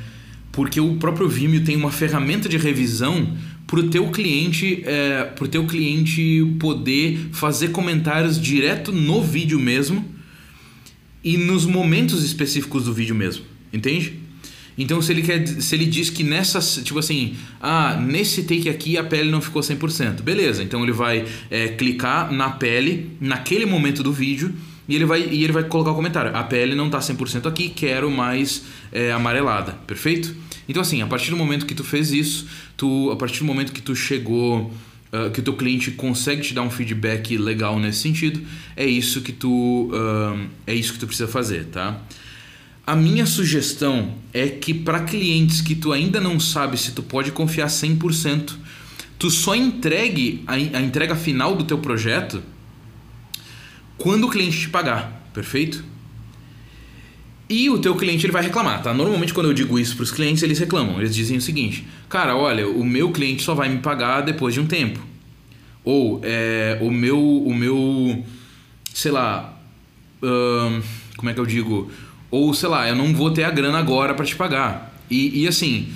porque 0.53 0.81
o 0.81 0.97
próprio 0.97 1.29
Vimeo 1.29 1.65
tem 1.65 1.77
uma 1.77 1.91
ferramenta 1.91 2.49
de 2.49 2.57
revisão 2.57 3.37
pro 3.67 3.89
teu 3.89 4.11
cliente, 4.11 4.83
é, 4.87 5.25
pro 5.25 5.49
teu 5.49 5.67
cliente 5.67 6.57
poder 6.61 7.19
fazer 7.33 7.69
comentários 7.69 8.41
direto 8.41 8.93
no 8.93 9.23
vídeo 9.23 9.59
mesmo 9.59 10.05
e 11.25 11.37
nos 11.37 11.67
momentos 11.67 12.23
específicos 12.25 12.85
do 12.85 12.95
vídeo 12.95 13.15
mesmo, 13.15 13.45
entende? 13.73 14.22
Então, 14.77 15.03
se 15.03 15.13
ele, 15.13 15.23
quer, 15.23 15.47
se 15.47 15.75
ele 15.75 15.85
diz 15.85 16.09
que 16.09 16.23
nessa, 16.23 16.61
tipo 16.83 16.99
assim, 16.99 17.37
ah, 17.61 17.97
nesse 17.97 18.45
take 18.45 18.69
aqui 18.69 18.97
a 18.97 19.05
pele 19.05 19.31
não 19.31 19.41
ficou 19.41 19.61
100%, 19.61 20.23
beleza. 20.23 20.63
Então, 20.63 20.83
ele 20.83 20.93
vai 20.93 21.27
é, 21.51 21.69
clicar 21.69 22.33
na 22.33 22.51
pele 22.51 23.11
naquele 23.21 23.67
momento 23.67 24.03
do 24.03 24.13
vídeo 24.13 24.55
e 24.89 24.97
ele 24.97 25.05
vai, 25.05 25.23
e 25.23 25.45
ele 25.45 25.53
vai 25.53 25.65
colocar 25.65 25.91
o 25.91 25.95
comentário. 25.95 26.35
A 26.35 26.43
pele 26.43 26.75
não 26.75 26.87
está 26.87 26.99
100% 26.99 27.47
aqui, 27.47 27.69
quero 27.69 28.11
mais 28.11 28.65
é, 28.91 29.13
amarelada, 29.13 29.73
perfeito? 29.87 30.35
Então, 30.69 30.81
assim, 30.81 31.03
a 31.03 31.07
partir 31.07 31.31
do 31.31 31.37
momento 31.37 31.67
que 31.67 31.75
tu 31.75 31.85
fez 31.85 32.11
isso, 32.11 32.47
tu, 32.77 33.11
a 33.11 33.17
partir 33.17 33.41
do 33.41 33.45
momento 33.45 33.73
que 33.73 33.83
tu 33.83 33.95
chegou... 33.95 34.73
Uh, 35.15 35.31
que 35.31 35.41
o 35.41 35.43
teu 35.43 35.53
cliente 35.53 35.91
consegue 35.91 36.41
te 36.41 36.55
dar 36.55 36.63
um 36.63 36.71
feedback 36.71 37.37
legal 37.37 37.79
nesse 37.79 37.99
sentido, 37.99 38.41
é 38.75 38.87
isso 38.87 39.21
que 39.21 39.31
tu, 39.31 39.91
uh, 39.93 40.49
é 40.67 40.75
isso 40.75 40.95
que 40.95 40.99
tu 40.99 41.07
precisa 41.07 41.29
fazer, 41.29 41.67
tá? 41.67 42.01
A 42.87 42.97
minha 42.97 43.27
sugestão 43.27 44.15
é 44.33 44.49
que 44.49 44.75
para 44.75 45.01
clientes 45.01 45.61
que 45.61 45.75
tu 45.75 45.93
ainda 45.93 46.21
não 46.21 46.41
sabe 46.41 46.77
se 46.77 46.93
tu 46.93 47.03
pode 47.03 47.31
confiar 47.31 47.69
100%, 47.69 48.55
tu 49.19 49.31
só 49.31 49.55
entregue 49.55 50.43
a, 50.47 50.55
a 50.55 50.83
entrega 50.83 51.15
final 51.15 51.55
do 51.55 51.63
teu 51.63 51.79
projeto 51.79 52.43
quando 53.97 54.25
o 54.25 54.29
cliente 54.29 54.59
te 54.59 54.69
pagar, 54.69 55.31
perfeito? 55.33 55.85
E 57.49 57.71
o 57.71 57.79
teu 57.79 57.95
cliente 57.95 58.27
ele 58.27 58.33
vai 58.33 58.43
reclamar, 58.43 58.83
tá? 58.83 58.93
Normalmente 58.93 59.33
quando 59.33 59.47
eu 59.47 59.55
digo 59.55 59.79
isso 59.79 59.95
para 59.95 60.03
os 60.03 60.11
clientes, 60.11 60.43
eles 60.43 60.59
reclamam. 60.59 60.99
Eles 60.99 61.15
dizem 61.15 61.37
o 61.37 61.41
seguinte: 61.41 61.87
"Cara, 62.09 62.35
olha, 62.35 62.67
o 62.67 62.85
meu 62.85 63.13
cliente 63.13 63.43
só 63.43 63.55
vai 63.55 63.69
me 63.69 63.79
pagar 63.79 64.23
depois 64.23 64.55
de 64.55 64.61
um 64.61 64.67
tempo". 64.67 64.99
Ou 65.85 66.21
é, 66.25 66.79
o 66.81 66.91
meu 66.91 67.21
o 67.21 67.55
meu 67.55 68.25
sei 68.93 69.13
lá, 69.13 69.57
como 71.17 71.31
é 71.31 71.35
que 71.35 71.41
eu 71.41 71.47
digo? 71.47 71.91
Ou, 72.33 72.55
sei 72.55 72.71
lá, 72.71 72.89
eu 72.89 72.97
não 72.97 73.13
vou 73.13 73.31
ter 73.31 73.45
a 73.45 73.51
grana 73.51 73.79
agora 73.79 74.15
para 74.15 74.25
te 74.25 74.35
pagar. 74.35 74.99
E, 75.11 75.43
e 75.43 75.47
assim. 75.47 75.93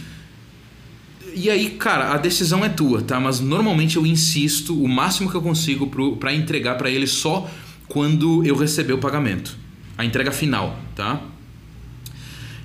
E 1.34 1.48
aí, 1.48 1.70
cara, 1.70 2.12
a 2.12 2.18
decisão 2.18 2.62
é 2.62 2.68
tua, 2.68 3.00
tá? 3.00 3.18
Mas 3.18 3.40
normalmente 3.40 3.96
eu 3.96 4.06
insisto 4.06 4.78
o 4.78 4.86
máximo 4.86 5.30
que 5.30 5.34
eu 5.34 5.40
consigo 5.40 5.86
para 6.20 6.34
entregar 6.34 6.76
para 6.76 6.90
ele 6.90 7.06
só 7.06 7.50
quando 7.88 8.44
eu 8.44 8.54
receber 8.54 8.92
o 8.92 8.98
pagamento. 8.98 9.56
A 9.96 10.04
entrega 10.04 10.30
final, 10.30 10.78
tá? 10.94 11.22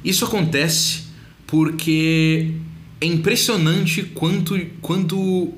Isso 0.03 0.25
acontece 0.25 1.03
porque 1.47 2.51
é 2.99 3.05
impressionante 3.05 4.03
quanto, 4.03 4.60
quanto, 4.81 5.53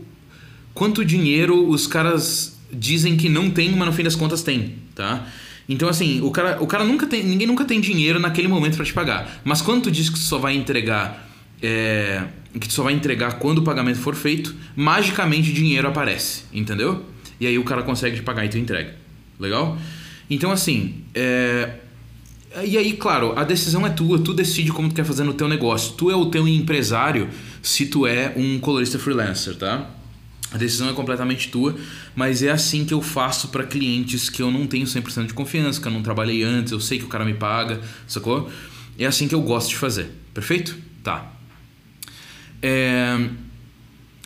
quanto 0.71 1.04
dinheiro 1.04 1.67
os 1.67 1.88
caras 1.88 2.60
dizem 2.71 3.17
que 3.17 3.28
não 3.28 3.49
tem, 3.49 3.71
mas 3.71 3.88
no 3.88 3.93
fim 3.93 4.04
das 4.04 4.15
contas 4.15 4.43
tem, 4.43 4.76
tá? 4.93 5.28
Então, 5.67 5.88
assim, 5.88 6.21
o 6.21 6.32
cara, 6.32 6.62
o 6.62 6.67
cara 6.67 6.84
nunca 6.84 7.08
tem. 7.08 7.23
Ninguém 7.23 7.47
nunca 7.47 7.65
tem 7.65 7.80
dinheiro 7.80 8.19
naquele 8.19 8.47
momento 8.47 8.76
para 8.76 8.86
te 8.86 8.93
pagar. 8.93 9.41
Mas 9.43 9.62
quando 9.62 9.84
tu 9.84 9.91
diz 9.91 10.10
que 10.10 10.15
tu 10.15 10.23
só 10.23 10.38
vai 10.38 10.56
entregar. 10.56 11.30
É, 11.62 12.23
que 12.60 12.67
tu 12.67 12.73
só 12.73 12.84
vai 12.84 12.93
entregar 12.93 13.39
quando 13.39 13.60
o 13.60 13.62
pagamento 13.63 13.97
for 13.97 14.15
feito, 14.15 14.54
magicamente 14.76 15.54
dinheiro 15.54 15.88
aparece, 15.88 16.43
entendeu? 16.52 17.06
E 17.39 17.47
aí 17.47 17.58
o 17.58 17.63
cara 17.63 17.82
consegue 17.84 18.17
te 18.17 18.21
pagar 18.21 18.45
e 18.45 18.49
tu 18.49 18.58
entrega. 18.58 18.93
Legal? 19.39 19.78
Então, 20.30 20.52
assim, 20.52 21.04
é, 21.15 21.76
e 22.63 22.78
aí, 22.78 22.93
claro, 22.93 23.34
a 23.38 23.43
decisão 23.43 23.86
é 23.88 23.89
tua, 23.89 24.19
tu 24.19 24.34
decide 24.34 24.71
como 24.71 24.89
tu 24.89 24.95
quer 24.95 25.06
fazer 25.06 25.23
no 25.23 25.34
teu 25.34 25.47
negócio. 25.47 25.93
Tu 25.93 26.12
é 26.12 26.15
o 26.15 26.28
teu 26.28 26.47
empresário 26.47 27.30
se 27.62 27.88
tu 27.88 28.06
é 28.06 28.34
um 28.36 28.60
colorista 28.60 28.99
freelancer, 28.99 29.56
tá? 29.56 29.89
A 30.54 30.58
decisão 30.58 30.89
é 30.89 30.94
completamente 30.94 31.50
tua, 31.50 31.76
mas 32.16 32.44
é 32.44 32.52
assim 32.52 32.86
que 32.86 32.94
eu 32.94 33.02
faço 33.02 33.48
para 33.48 33.63
clientes 33.63 34.30
que 34.30 34.42
eu 34.42 34.52
não 34.52 34.68
tenho 34.68 34.86
100% 34.86 35.28
de 35.28 35.34
confiança, 35.34 35.82
que 35.82 35.88
eu 35.88 35.92
não 35.92 36.04
trabalhei 36.04 36.44
antes, 36.44 36.72
eu 36.72 36.80
sei 36.80 37.00
que 37.00 37.06
o 37.06 37.08
cara 37.08 37.26
me 37.26 37.34
paga, 37.34 37.82
sacou? 38.08 38.50
É 38.98 39.06
assim 39.06 39.28
que 39.28 39.34
eu 39.34 39.42
gosto 39.42 39.70
de 39.70 39.78
fazer, 39.78 40.12
perfeito? 40.34 40.78
Tá. 41.04 41.34
É... 42.62 43.18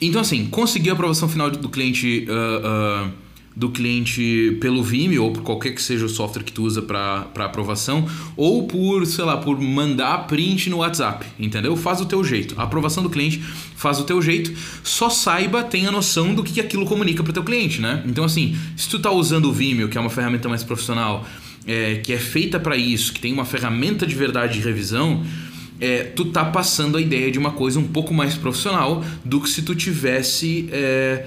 Então, 0.01 0.21
assim, 0.21 0.45
conseguir 0.47 0.89
a 0.89 0.93
aprovação 0.93 1.27
final 1.27 1.49
do 1.49 1.69
cliente. 1.69 2.27
Uh, 2.29 3.07
uh 3.07 3.26
do 3.57 3.69
cliente 3.69 4.55
pelo 4.61 4.83
Vimeo 4.83 5.23
ou 5.23 5.33
por 5.33 5.41
qualquer 5.41 5.71
que 5.71 5.81
seja 5.81 6.05
o 6.05 6.09
software 6.09 6.43
que 6.43 6.51
tu 6.51 6.61
usa 6.61 6.79
para 6.79 7.25
aprovação 7.37 8.07
ou 8.35 8.67
por, 8.67 9.03
sei 9.07 9.25
lá, 9.25 9.37
por 9.37 9.59
mandar 9.59 10.27
print 10.27 10.69
no 10.69 10.77
WhatsApp, 10.77 11.25
entendeu? 11.39 11.75
Faz 11.75 11.99
o 11.99 12.05
teu 12.05 12.23
jeito. 12.23 12.53
A 12.55 12.65
aprovação 12.65 13.01
do 13.01 13.09
cliente 13.09 13.39
faz 13.75 13.99
o 13.99 14.03
teu 14.03 14.21
jeito. 14.21 14.53
Só 14.83 15.09
saiba, 15.09 15.63
tenha 15.63 15.91
noção 15.91 16.35
do 16.35 16.43
que 16.43 16.61
aquilo 16.61 16.85
comunica 16.85 17.23
para 17.23 17.31
o 17.31 17.33
teu 17.33 17.43
cliente, 17.43 17.81
né? 17.81 18.03
Então 18.05 18.23
assim, 18.23 18.55
se 18.75 18.87
tu 18.87 18.99
tá 18.99 19.09
usando 19.09 19.45
o 19.45 19.51
Vimeo, 19.51 19.89
que 19.89 19.97
é 19.97 20.01
uma 20.01 20.11
ferramenta 20.11 20.47
mais 20.47 20.63
profissional, 20.63 21.25
é, 21.65 21.95
que 21.95 22.13
é 22.13 22.19
feita 22.19 22.59
para 22.59 22.77
isso, 22.77 23.11
que 23.11 23.19
tem 23.19 23.33
uma 23.33 23.43
ferramenta 23.43 24.05
de 24.05 24.13
verdade 24.13 24.59
de 24.59 24.63
revisão, 24.63 25.25
é, 25.81 26.03
tu 26.03 26.25
tá 26.25 26.45
passando 26.45 26.95
a 26.95 27.01
ideia 27.01 27.31
de 27.31 27.39
uma 27.39 27.51
coisa 27.51 27.79
um 27.79 27.87
pouco 27.87 28.13
mais 28.13 28.35
profissional 28.35 29.03
do 29.25 29.41
que 29.41 29.49
se 29.49 29.63
tu 29.63 29.73
tivesse 29.73 30.69
é, 30.71 31.25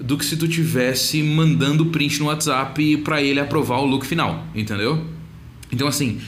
do 0.00 0.16
que 0.16 0.24
se 0.24 0.36
tu 0.36 0.48
tivesse 0.48 1.22
mandando 1.22 1.86
print 1.86 2.20
no 2.20 2.26
WhatsApp 2.26 2.98
para 2.98 3.22
ele 3.22 3.40
aprovar 3.40 3.80
o 3.80 3.86
look 3.86 4.06
final, 4.06 4.46
entendeu? 4.54 5.04
Então 5.72 5.88
assim, 5.88 6.20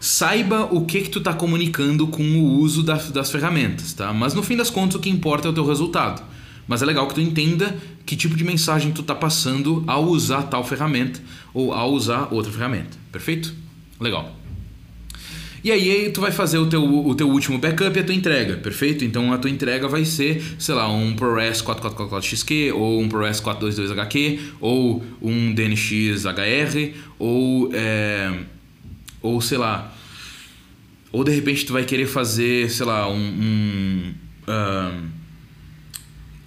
saiba 0.00 0.64
o 0.72 0.84
que 0.84 1.02
que 1.02 1.10
tu 1.10 1.20
tá 1.20 1.32
comunicando 1.32 2.06
com 2.06 2.22
o 2.22 2.58
uso 2.58 2.82
das, 2.82 3.10
das 3.10 3.30
ferramentas, 3.30 3.92
tá? 3.92 4.12
Mas 4.12 4.34
no 4.34 4.42
fim 4.42 4.56
das 4.56 4.70
contas 4.70 4.96
o 4.96 5.00
que 5.00 5.10
importa 5.10 5.48
é 5.48 5.50
o 5.50 5.54
teu 5.54 5.66
resultado. 5.66 6.22
Mas 6.66 6.82
é 6.82 6.86
legal 6.86 7.08
que 7.08 7.14
tu 7.14 7.20
entenda 7.20 7.76
que 8.04 8.14
tipo 8.14 8.36
de 8.36 8.44
mensagem 8.44 8.92
tu 8.92 9.02
tá 9.02 9.14
passando 9.14 9.82
ao 9.86 10.04
usar 10.04 10.42
tal 10.44 10.62
ferramenta 10.62 11.20
ou 11.54 11.72
ao 11.72 11.92
usar 11.92 12.28
outra 12.30 12.52
ferramenta. 12.52 12.98
Perfeito? 13.10 13.54
Legal. 13.98 14.37
E 15.62 15.72
aí 15.72 16.10
tu 16.10 16.20
vai 16.20 16.30
fazer 16.30 16.58
o 16.58 16.66
teu, 16.66 16.84
o 16.84 17.14
teu 17.14 17.28
último 17.28 17.58
backup 17.58 17.96
e 17.96 18.00
a 18.00 18.04
tua 18.04 18.14
entrega, 18.14 18.56
perfeito? 18.56 19.04
Então 19.04 19.32
a 19.32 19.38
tua 19.38 19.50
entrega 19.50 19.88
vai 19.88 20.04
ser, 20.04 20.42
sei 20.58 20.74
lá, 20.74 20.88
um 20.88 21.14
ProRes 21.14 21.62
4444XQ, 21.62 22.74
ou 22.74 23.00
um 23.00 23.08
ProRes 23.08 23.40
422HQ, 23.40 24.38
ou 24.60 25.04
um 25.20 25.52
DNX 25.52 26.24
HR, 26.24 26.94
ou, 27.18 27.70
é, 27.74 28.32
ou 29.20 29.40
sei 29.40 29.58
lá, 29.58 29.94
ou 31.10 31.24
de 31.24 31.32
repente 31.32 31.64
tu 31.64 31.72
vai 31.72 31.84
querer 31.84 32.06
fazer, 32.06 32.70
sei 32.70 32.86
lá, 32.86 33.08
um... 33.08 33.16
um 33.16 34.14
uh, 34.46 35.18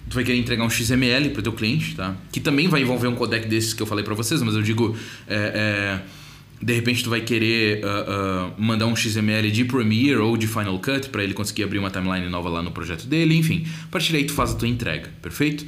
tu 0.08 0.14
vai 0.14 0.24
querer 0.24 0.38
entregar 0.38 0.64
um 0.64 0.70
XML 0.70 1.30
para 1.30 1.40
o 1.40 1.42
teu 1.42 1.52
cliente, 1.52 1.94
tá? 1.94 2.14
Que 2.30 2.38
também 2.38 2.68
vai 2.68 2.82
envolver 2.82 3.08
um 3.08 3.14
codec 3.14 3.48
desses 3.48 3.72
que 3.72 3.82
eu 3.82 3.86
falei 3.86 4.04
para 4.04 4.14
vocês, 4.14 4.42
mas 4.42 4.54
eu 4.54 4.62
digo... 4.62 4.96
É, 5.26 6.00
é, 6.04 6.21
de 6.62 6.72
repente 6.72 7.02
tu 7.02 7.10
vai 7.10 7.20
querer 7.20 7.84
uh, 7.84 7.88
uh, 7.88 8.54
mandar 8.56 8.86
um 8.86 8.94
XML 8.94 9.50
de 9.50 9.64
Premiere 9.64 10.18
ou 10.18 10.36
de 10.36 10.46
Final 10.46 10.78
Cut 10.78 11.08
para 11.08 11.24
ele 11.24 11.34
conseguir 11.34 11.64
abrir 11.64 11.78
uma 11.78 11.90
timeline 11.90 12.28
nova 12.28 12.48
lá 12.48 12.62
no 12.62 12.70
projeto 12.70 13.06
dele, 13.06 13.36
enfim. 13.36 13.66
A 13.84 13.88
partir 13.88 14.12
daí 14.12 14.24
tu 14.24 14.32
faz 14.32 14.52
a 14.52 14.54
tua 14.54 14.68
entrega, 14.68 15.10
perfeito? 15.20 15.66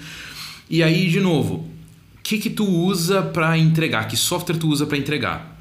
E 0.70 0.83
aí, 0.83 1.09
de 1.09 1.20
novo, 1.20 1.57
o 1.57 2.22
que 2.22 2.38
que 2.38 2.48
tu 2.48 2.64
usa 2.64 3.22
para 3.22 3.59
entregar? 3.59 4.07
Que 4.07 4.16
software 4.16 4.57
tu 4.57 4.68
usa 4.68 4.87
para 4.87 4.96
entregar? 4.96 5.52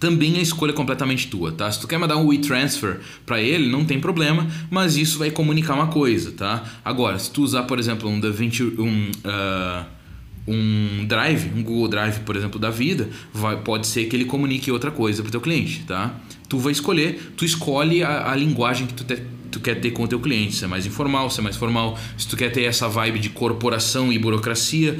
Também 0.00 0.36
a 0.36 0.40
escolha 0.40 0.72
é 0.72 0.74
completamente 0.74 1.28
tua, 1.28 1.52
tá? 1.52 1.70
Se 1.70 1.80
tu 1.80 1.86
quer 1.86 1.98
mandar 1.98 2.16
um 2.16 2.26
WeTransfer 2.26 2.98
para 3.24 3.40
ele, 3.40 3.70
não 3.70 3.84
tem 3.84 4.00
problema, 4.00 4.46
mas 4.70 4.96
isso 4.96 5.18
vai 5.18 5.30
comunicar 5.30 5.74
uma 5.74 5.86
coisa, 5.86 6.32
tá? 6.32 6.64
Agora, 6.84 7.16
se 7.18 7.30
tu 7.30 7.42
usar, 7.42 7.62
por 7.62 7.78
exemplo, 7.78 8.08
um 8.08 8.18
DaVinci, 8.18 8.64
um 8.64 9.10
uh, 9.24 9.86
um 10.46 11.06
Drive, 11.06 11.50
um 11.54 11.62
Google 11.62 11.88
Drive, 11.88 12.20
por 12.20 12.36
exemplo, 12.36 12.58
da 12.60 12.70
vida, 12.70 13.08
vai, 13.32 13.56
pode 13.56 13.86
ser 13.86 14.04
que 14.06 14.16
ele 14.16 14.24
comunique 14.24 14.70
outra 14.70 14.90
coisa 14.90 15.22
para 15.22 15.28
o 15.28 15.32
teu 15.32 15.40
cliente, 15.40 15.84
tá? 15.86 16.14
Tu 16.48 16.58
vai 16.58 16.72
escolher, 16.72 17.32
tu 17.36 17.44
escolhe 17.44 18.02
a, 18.02 18.30
a 18.30 18.36
linguagem 18.36 18.86
que 18.86 18.94
tu, 18.94 19.04
te, 19.04 19.22
tu 19.50 19.60
quer 19.60 19.80
ter 19.80 19.90
com 19.92 20.04
o 20.04 20.08
teu 20.08 20.20
cliente, 20.20 20.54
se 20.54 20.64
é 20.64 20.66
mais 20.66 20.84
informal, 20.84 21.30
se 21.30 21.40
é 21.40 21.42
mais 21.42 21.56
formal, 21.56 21.98
se 22.18 22.28
tu 22.28 22.36
quer 22.36 22.50
ter 22.52 22.62
essa 22.62 22.88
vibe 22.88 23.18
de 23.18 23.30
corporação 23.30 24.12
e 24.12 24.18
burocracia, 24.18 24.98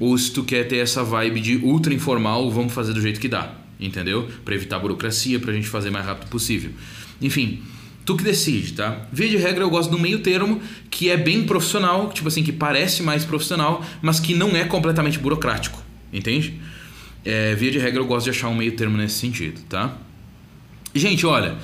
ou 0.00 0.16
se 0.16 0.30
tu 0.30 0.44
quer 0.44 0.66
ter 0.66 0.76
essa 0.76 1.04
vibe 1.04 1.40
de 1.40 1.56
ultra 1.56 1.92
informal, 1.92 2.50
vamos 2.50 2.72
fazer 2.72 2.92
do 2.92 3.00
jeito 3.00 3.20
que 3.20 3.28
dá, 3.28 3.54
entendeu? 3.78 4.28
Para 4.44 4.54
evitar 4.54 4.78
burocracia, 4.78 5.38
para 5.38 5.50
a 5.50 5.54
gente 5.54 5.68
fazer 5.68 5.90
mais 5.90 6.06
rápido 6.06 6.28
possível. 6.28 6.70
Enfim, 7.20 7.62
Tu 8.06 8.16
que 8.16 8.22
decide, 8.22 8.72
tá? 8.74 9.04
Via 9.12 9.28
de 9.28 9.36
regra 9.36 9.64
eu 9.64 9.68
gosto 9.68 9.90
do 9.90 9.98
meio 9.98 10.20
termo, 10.20 10.62
que 10.88 11.10
é 11.10 11.16
bem 11.16 11.44
profissional, 11.44 12.12
tipo 12.12 12.28
assim, 12.28 12.44
que 12.44 12.52
parece 12.52 13.02
mais 13.02 13.24
profissional, 13.24 13.84
mas 14.00 14.20
que 14.20 14.32
não 14.32 14.50
é 14.56 14.64
completamente 14.64 15.18
burocrático, 15.18 15.82
entende? 16.12 16.54
É, 17.24 17.56
via 17.56 17.72
de 17.72 17.78
regra 17.80 18.00
eu 18.00 18.06
gosto 18.06 18.24
de 18.24 18.30
achar 18.30 18.48
um 18.48 18.54
meio 18.54 18.70
termo 18.76 18.96
nesse 18.96 19.18
sentido, 19.18 19.60
tá? 19.68 19.98
Gente, 20.94 21.26
olha, 21.26 21.56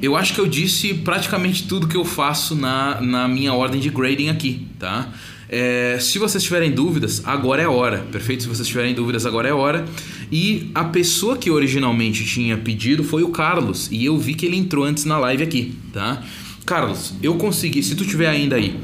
eu 0.00 0.16
acho 0.16 0.34
que 0.34 0.40
eu 0.40 0.46
disse 0.46 0.94
praticamente 0.94 1.66
tudo 1.66 1.88
que 1.88 1.96
eu 1.96 2.04
faço 2.04 2.54
na, 2.54 3.00
na 3.00 3.26
minha 3.26 3.52
ordem 3.52 3.80
de 3.80 3.90
grading 3.90 4.28
aqui, 4.28 4.68
tá? 4.78 5.12
É, 5.54 5.98
se 6.00 6.18
vocês 6.18 6.42
tiverem 6.42 6.70
dúvidas, 6.70 7.20
agora 7.26 7.60
é 7.60 7.68
hora, 7.68 7.98
perfeito? 8.10 8.44
Se 8.44 8.48
vocês 8.48 8.66
tiverem 8.66 8.94
dúvidas, 8.94 9.26
agora 9.26 9.46
é 9.46 9.52
hora. 9.52 9.84
E 10.32 10.70
a 10.74 10.82
pessoa 10.82 11.36
que 11.36 11.50
originalmente 11.50 12.24
tinha 12.24 12.56
pedido 12.56 13.04
foi 13.04 13.22
o 13.22 13.28
Carlos, 13.28 13.86
e 13.92 14.06
eu 14.06 14.16
vi 14.16 14.32
que 14.32 14.46
ele 14.46 14.56
entrou 14.56 14.82
antes 14.82 15.04
na 15.04 15.18
live 15.18 15.42
aqui, 15.42 15.74
tá? 15.92 16.24
Carlos, 16.64 17.12
eu 17.22 17.34
consegui, 17.34 17.82
se 17.82 17.94
tu 17.94 18.06
tiver 18.06 18.28
ainda 18.28 18.56
aí, 18.56 18.74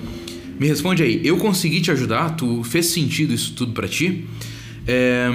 me 0.60 0.66
responde 0.66 1.02
aí, 1.02 1.22
eu 1.24 1.38
consegui 1.38 1.80
te 1.80 1.90
ajudar? 1.90 2.36
Tu 2.36 2.62
fez 2.64 2.84
sentido 2.84 3.32
isso 3.32 3.54
tudo 3.54 3.72
para 3.72 3.88
ti? 3.88 4.26
É, 4.86 5.30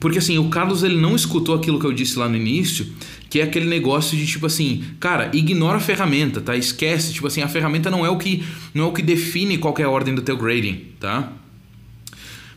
porque 0.00 0.18
assim, 0.18 0.38
o 0.38 0.48
Carlos 0.48 0.82
ele 0.82 0.96
não 0.96 1.16
escutou 1.16 1.54
aquilo 1.54 1.80
que 1.80 1.86
eu 1.86 1.92
disse 1.92 2.18
lá 2.18 2.28
no 2.28 2.36
início, 2.36 2.86
que 3.28 3.40
é 3.40 3.42
aquele 3.42 3.66
negócio 3.66 4.16
de 4.16 4.26
tipo 4.26 4.46
assim, 4.46 4.84
cara, 5.00 5.30
ignora 5.32 5.78
a 5.78 5.80
ferramenta, 5.80 6.40
tá? 6.40 6.56
Esquece, 6.56 7.12
tipo 7.12 7.26
assim, 7.26 7.42
a 7.42 7.48
ferramenta 7.48 7.90
não 7.90 8.06
é 8.06 8.10
o 8.10 8.16
que 8.16 8.44
não 8.72 8.84
é 8.84 8.86
o 8.88 8.92
que 8.92 9.02
define 9.02 9.58
qual 9.58 9.74
é 9.78 9.82
a 9.82 9.90
ordem 9.90 10.14
do 10.14 10.22
teu 10.22 10.36
grading, 10.36 10.86
tá? 11.00 11.32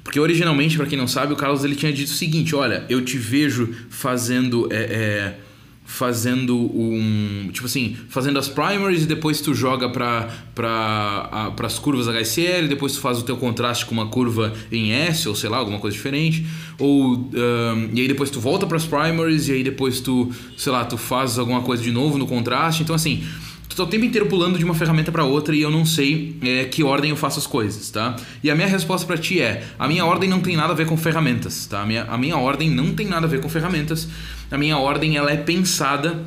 Porque 0.03 0.19
originalmente, 0.19 0.77
para 0.77 0.85
quem 0.85 0.97
não 0.97 1.07
sabe, 1.07 1.33
o 1.33 1.35
Carlos 1.35 1.63
ele 1.63 1.75
tinha 1.75 1.91
dito 1.91 2.09
o 2.09 2.13
seguinte: 2.13 2.55
olha, 2.55 2.85
eu 2.89 3.03
te 3.03 3.17
vejo 3.17 3.73
fazendo 3.89 4.67
é, 4.71 4.75
é, 4.75 5.39
fazendo 5.83 6.55
um. 6.57 7.49
Tipo 7.51 7.65
assim, 7.65 7.97
fazendo 8.09 8.39
as 8.39 8.47
primaries 8.47 9.03
e 9.03 9.05
depois 9.05 9.41
tu 9.41 9.53
joga 9.53 9.89
para 9.89 10.29
pra, 10.55 11.53
as 11.63 11.79
curvas 11.79 12.07
HCL, 12.07 12.67
depois 12.67 12.93
tu 12.93 12.99
faz 12.99 13.19
o 13.19 13.23
teu 13.23 13.37
contraste 13.37 13.85
com 13.85 13.93
uma 13.93 14.07
curva 14.07 14.53
em 14.71 14.91
S, 14.91 15.27
ou 15.27 15.35
sei 15.35 15.49
lá, 15.49 15.57
alguma 15.57 15.79
coisa 15.79 15.95
diferente. 15.95 16.45
Ou. 16.79 17.15
Um, 17.15 17.89
e 17.93 18.01
aí 18.01 18.07
depois 18.07 18.29
tu 18.29 18.39
volta 18.39 18.65
para 18.65 18.77
as 18.77 18.85
primaries 18.85 19.47
e 19.47 19.53
aí 19.53 19.63
depois 19.63 19.99
tu, 19.99 20.31
sei 20.57 20.71
lá, 20.71 20.85
tu 20.85 20.97
faz 20.97 21.37
alguma 21.37 21.61
coisa 21.61 21.83
de 21.83 21.91
novo 21.91 22.17
no 22.17 22.27
contraste. 22.27 22.83
Então 22.83 22.95
assim. 22.95 23.23
Tu 23.71 23.77
tá 23.77 23.83
o 23.83 23.87
tempo 23.87 24.03
inteiro 24.03 24.25
pulando 24.27 24.59
de 24.59 24.65
uma 24.65 24.75
ferramenta 24.75 25.13
para 25.13 25.23
outra 25.23 25.55
e 25.55 25.61
eu 25.61 25.71
não 25.71 25.85
sei 25.85 26.35
é, 26.41 26.65
que 26.65 26.83
ordem 26.83 27.11
eu 27.11 27.15
faço 27.15 27.39
as 27.39 27.47
coisas, 27.47 27.89
tá? 27.89 28.17
E 28.43 28.51
a 28.51 28.55
minha 28.55 28.67
resposta 28.67 29.07
para 29.07 29.17
ti 29.17 29.39
é: 29.39 29.63
a 29.79 29.87
minha 29.87 30.05
ordem 30.05 30.29
não 30.29 30.41
tem 30.41 30.57
nada 30.57 30.73
a 30.73 30.75
ver 30.75 30.85
com 30.85 30.97
ferramentas, 30.97 31.65
tá? 31.67 31.81
A 31.81 31.85
minha, 31.85 32.03
a 32.03 32.17
minha 32.17 32.37
ordem 32.37 32.69
não 32.69 32.93
tem 32.93 33.07
nada 33.07 33.25
a 33.25 33.29
ver 33.29 33.39
com 33.39 33.47
ferramentas 33.47 34.09
a 34.51 34.57
minha 34.57 34.77
ordem 34.77 35.15
ela 35.15 35.31
é 35.31 35.37
pensada 35.37 36.25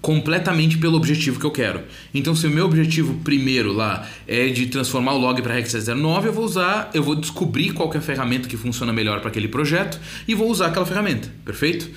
completamente 0.00 0.78
pelo 0.78 0.96
objetivo 0.96 1.38
que 1.38 1.46
eu 1.46 1.50
quero. 1.50 1.82
Então, 2.14 2.34
se 2.34 2.46
o 2.46 2.50
meu 2.50 2.64
objetivo 2.64 3.14
primeiro 3.22 3.72
lá 3.72 4.08
é 4.26 4.48
de 4.48 4.66
transformar 4.66 5.14
o 5.14 5.18
log 5.18 5.40
para 5.42 5.54
Rex 5.54 5.72
09, 5.86 6.28
eu 6.28 6.32
vou 6.32 6.44
usar, 6.44 6.90
eu 6.94 7.02
vou 7.02 7.14
descobrir 7.14 7.72
qual 7.72 7.92
é 7.92 7.98
a 7.98 8.00
ferramenta 8.00 8.48
que 8.48 8.56
funciona 8.56 8.92
melhor 8.92 9.20
para 9.20 9.28
aquele 9.28 9.48
projeto 9.48 10.00
e 10.26 10.34
vou 10.34 10.50
usar 10.50 10.68
aquela 10.68 10.86
ferramenta, 10.86 11.32
perfeito? 11.44 11.90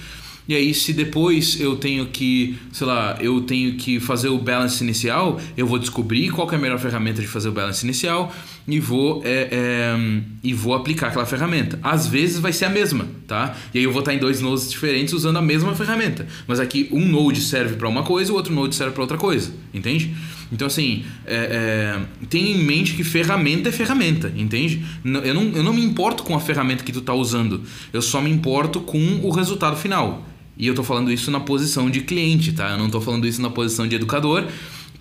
E 0.47 0.55
aí, 0.55 0.73
se 0.73 0.93
depois 0.93 1.59
eu 1.59 1.75
tenho 1.75 2.05
que, 2.07 2.57
sei 2.71 2.85
lá, 2.85 3.17
eu 3.19 3.41
tenho 3.41 3.75
que 3.75 3.99
fazer 3.99 4.29
o 4.29 4.37
balance 4.37 4.83
inicial, 4.83 5.39
eu 5.57 5.65
vou 5.65 5.79
descobrir 5.79 6.29
qual 6.29 6.49
é 6.51 6.55
a 6.55 6.59
melhor 6.59 6.79
ferramenta 6.79 7.21
de 7.21 7.27
fazer 7.27 7.49
o 7.49 7.51
balance 7.51 7.83
inicial 7.83 8.31
e 8.67 8.79
vou, 8.79 9.21
é, 9.23 9.49
é, 9.51 10.21
e 10.43 10.53
vou 10.53 10.73
aplicar 10.73 11.07
aquela 11.07 11.25
ferramenta. 11.25 11.79
Às 11.81 12.07
vezes 12.07 12.39
vai 12.39 12.53
ser 12.53 12.65
a 12.65 12.69
mesma, 12.69 13.07
tá? 13.27 13.55
E 13.73 13.79
aí 13.79 13.83
eu 13.83 13.91
vou 13.91 13.99
estar 13.99 14.13
em 14.13 14.19
dois 14.19 14.41
nodes 14.41 14.69
diferentes 14.69 15.13
usando 15.13 15.37
a 15.37 15.41
mesma 15.41 15.75
ferramenta. 15.75 16.27
Mas 16.47 16.59
aqui 16.59 16.89
um 16.91 17.07
node 17.07 17.41
serve 17.41 17.75
para 17.75 17.87
uma 17.87 18.03
coisa, 18.03 18.31
o 18.31 18.35
outro 18.35 18.53
node 18.53 18.75
serve 18.75 18.93
para 18.93 19.01
outra 19.01 19.17
coisa, 19.17 19.51
entende? 19.73 20.15
Então, 20.51 20.67
assim, 20.67 21.03
é, 21.25 21.35
é, 21.35 22.25
tenha 22.27 22.55
em 22.55 22.63
mente 22.63 22.93
que 22.93 23.03
ferramenta 23.03 23.69
é 23.69 23.71
ferramenta, 23.71 24.31
entende? 24.35 24.83
Eu 25.03 25.33
não, 25.33 25.43
eu 25.43 25.63
não 25.63 25.73
me 25.73 25.83
importo 25.83 26.23
com 26.23 26.35
a 26.35 26.39
ferramenta 26.39 26.83
que 26.83 26.91
tu 26.91 26.99
está 26.99 27.13
usando, 27.13 27.63
eu 27.91 28.01
só 28.01 28.21
me 28.21 28.29
importo 28.29 28.79
com 28.79 29.21
o 29.23 29.29
resultado 29.31 29.75
final. 29.75 30.23
E 30.57 30.67
eu 30.67 30.71
estou 30.71 30.85
falando 30.85 31.11
isso 31.11 31.29
na 31.31 31.39
posição 31.39 31.89
de 31.89 32.01
cliente, 32.01 32.53
tá? 32.53 32.71
Eu 32.71 32.77
não 32.77 32.85
estou 32.85 33.01
falando 33.01 33.27
isso 33.27 33.41
na 33.41 33.49
posição 33.49 33.87
de 33.87 33.95
educador, 33.95 34.45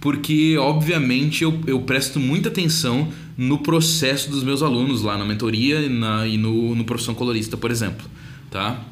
porque, 0.00 0.56
obviamente, 0.58 1.44
eu, 1.44 1.60
eu 1.66 1.80
presto 1.82 2.18
muita 2.18 2.48
atenção 2.48 3.08
no 3.36 3.58
processo 3.58 4.30
dos 4.30 4.42
meus 4.42 4.62
alunos 4.62 5.02
lá 5.02 5.16
na 5.16 5.24
mentoria 5.24 5.80
e, 5.80 5.88
na, 5.88 6.26
e 6.26 6.36
no, 6.36 6.74
no 6.74 6.84
Profissão 6.84 7.14
Colorista, 7.14 7.56
por 7.56 7.70
exemplo, 7.70 8.06
tá? 8.50 8.84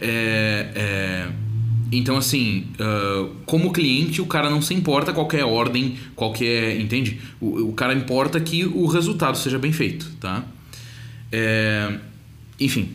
É, 0.00 0.68
é, 0.74 1.28
então, 1.90 2.16
assim, 2.16 2.66
uh, 2.80 3.30
como 3.46 3.72
cliente, 3.72 4.20
o 4.20 4.26
cara 4.26 4.50
não 4.50 4.60
se 4.60 4.74
importa 4.74 5.12
qualquer 5.12 5.44
ordem, 5.44 5.96
qualquer. 6.16 6.80
Entende? 6.80 7.20
O, 7.40 7.68
o 7.68 7.72
cara 7.72 7.94
importa 7.94 8.40
que 8.40 8.64
o 8.64 8.86
resultado 8.86 9.38
seja 9.38 9.58
bem 9.58 9.72
feito, 9.72 10.10
tá? 10.20 10.44
É, 11.30 11.98
enfim, 12.60 12.90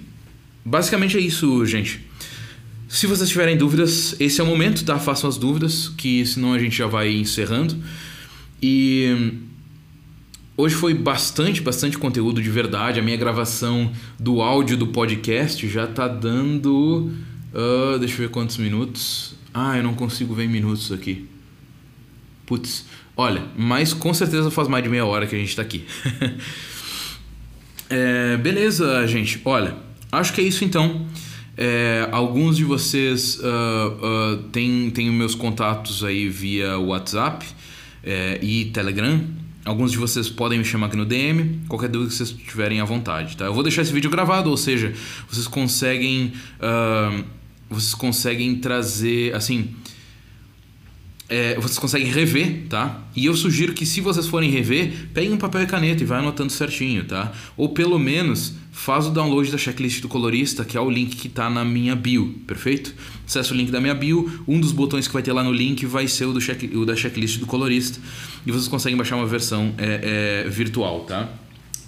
basicamente 0.64 1.18
é 1.18 1.20
isso, 1.20 1.66
gente. 1.66 2.09
Se 2.90 3.06
vocês 3.06 3.30
tiverem 3.30 3.56
dúvidas, 3.56 4.16
esse 4.20 4.42
é 4.42 4.44
o 4.44 4.48
momento, 4.48 4.84
tá? 4.84 4.98
Façam 4.98 5.30
as 5.30 5.38
dúvidas, 5.38 5.90
que 5.90 6.26
senão 6.26 6.54
a 6.54 6.58
gente 6.58 6.76
já 6.76 6.88
vai 6.88 7.12
encerrando. 7.12 7.78
E 8.60 9.32
hoje 10.58 10.74
foi 10.74 10.96
bastante, 10.96 11.62
bastante 11.62 12.00
conteúdo 12.00 12.42
de 12.42 12.50
verdade. 12.50 13.00
A 13.00 13.04
minha 13.04 13.16
gravação 13.16 13.92
do 14.20 14.42
áudio 14.42 14.76
do 14.76 14.88
podcast 14.88 15.70
já 15.70 15.86
tá 15.86 16.08
dando. 16.08 17.12
Uh, 17.54 18.00
deixa 18.00 18.16
eu 18.16 18.28
ver 18.28 18.30
quantos 18.30 18.58
minutos. 18.58 19.36
Ah, 19.54 19.78
eu 19.78 19.84
não 19.84 19.94
consigo 19.94 20.34
ver 20.34 20.46
em 20.46 20.50
minutos 20.50 20.92
aqui. 20.92 21.28
Putz, 22.48 22.88
olha, 23.16 23.44
mas 23.56 23.94
com 23.94 24.12
certeza 24.16 24.50
faz 24.50 24.68
mais 24.68 24.84
de 24.84 24.90
meia 24.90 25.06
hora 25.06 25.28
que 25.28 25.36
a 25.36 25.40
gente 25.40 25.56
tá 25.56 25.62
aqui. 25.62 25.86
é, 27.88 28.36
beleza, 28.38 29.06
gente. 29.06 29.40
Olha, 29.46 29.78
acho 30.12 30.34
que 30.34 30.42
é 30.42 30.44
isso 30.44 30.66
então. 30.66 31.06
É, 31.62 32.08
alguns 32.14 32.56
de 32.56 32.64
vocês 32.64 33.38
uh, 33.40 33.44
uh, 33.44 34.38
têm, 34.44 34.90
têm 34.92 35.12
meus 35.12 35.36
contatos 35.36 36.06
aí 36.06 36.30
via 36.30 36.80
WhatsApp 36.80 37.46
é, 38.02 38.40
e 38.42 38.66
Telegram. 38.72 39.22
Alguns 39.66 39.92
de 39.92 39.98
vocês 39.98 40.30
podem 40.30 40.58
me 40.58 40.64
chamar 40.64 40.88
aqui 40.88 40.96
no 40.96 41.06
DM. 41.06 41.60
Qualquer 41.68 41.90
dúvida 41.90 42.12
que 42.12 42.16
vocês 42.16 42.32
tiverem 42.32 42.80
à 42.80 42.86
vontade, 42.86 43.36
tá? 43.36 43.44
Eu 43.44 43.54
vou 43.54 43.62
deixar 43.62 43.82
esse 43.82 43.92
vídeo 43.92 44.10
gravado, 44.10 44.50
ou 44.50 44.56
seja, 44.56 44.94
vocês 45.30 45.50
conseguem, 45.50 46.32
uh, 46.62 47.26
vocês 47.70 47.94
conseguem 47.94 48.56
trazer, 48.56 49.36
assim, 49.36 49.76
é, 51.28 51.56
vocês 51.56 51.78
conseguem 51.78 52.10
rever, 52.10 52.68
tá? 52.70 53.04
E 53.14 53.26
eu 53.26 53.36
sugiro 53.36 53.74
que 53.74 53.86
se 53.86 54.00
vocês 54.00 54.28
forem 54.28 54.50
rever, 54.50 55.10
peguem 55.14 55.34
um 55.34 55.38
papel 55.38 55.64
e 55.64 55.66
caneta 55.66 56.04
e 56.04 56.06
vai 56.06 56.20
anotando 56.20 56.54
certinho, 56.54 57.04
tá? 57.04 57.34
Ou 57.58 57.68
pelo 57.68 58.00
menos 58.00 58.56
faz 58.80 59.08
o 59.08 59.10
download 59.10 59.52
da 59.52 59.58
checklist 59.58 60.02
do 60.02 60.08
colorista, 60.08 60.64
que 60.64 60.78
é 60.78 60.80
o 60.80 60.90
link 60.90 61.18
que 61.18 61.28
está 61.28 61.50
na 61.50 61.66
minha 61.66 61.98
bio, 61.98 62.34
perfeito? 62.48 62.96
Acesse 63.28 63.52
o 63.52 63.56
link 63.56 63.70
da 63.70 63.82
minha 63.82 63.94
bio, 63.94 64.42
um 64.48 64.58
dos 64.58 64.72
botões 64.72 65.06
que 65.06 65.12
vai 65.12 65.22
ter 65.22 65.34
lá 65.34 65.44
no 65.44 65.52
link 65.52 65.86
vai 65.86 66.08
ser 66.08 66.24
o, 66.24 66.32
do 66.32 66.40
check, 66.40 66.64
o 66.74 66.86
da 66.86 66.96
checklist 66.96 67.40
do 67.40 67.46
colorista 67.46 68.00
e 68.46 68.52
vocês 68.54 68.70
conseguem 68.70 68.98
baixar 68.98 69.18
uma 69.18 69.26
versão 69.26 69.74
é, 69.78 70.46
é, 70.46 70.50
virtual, 70.50 71.02
tá? 71.02 71.28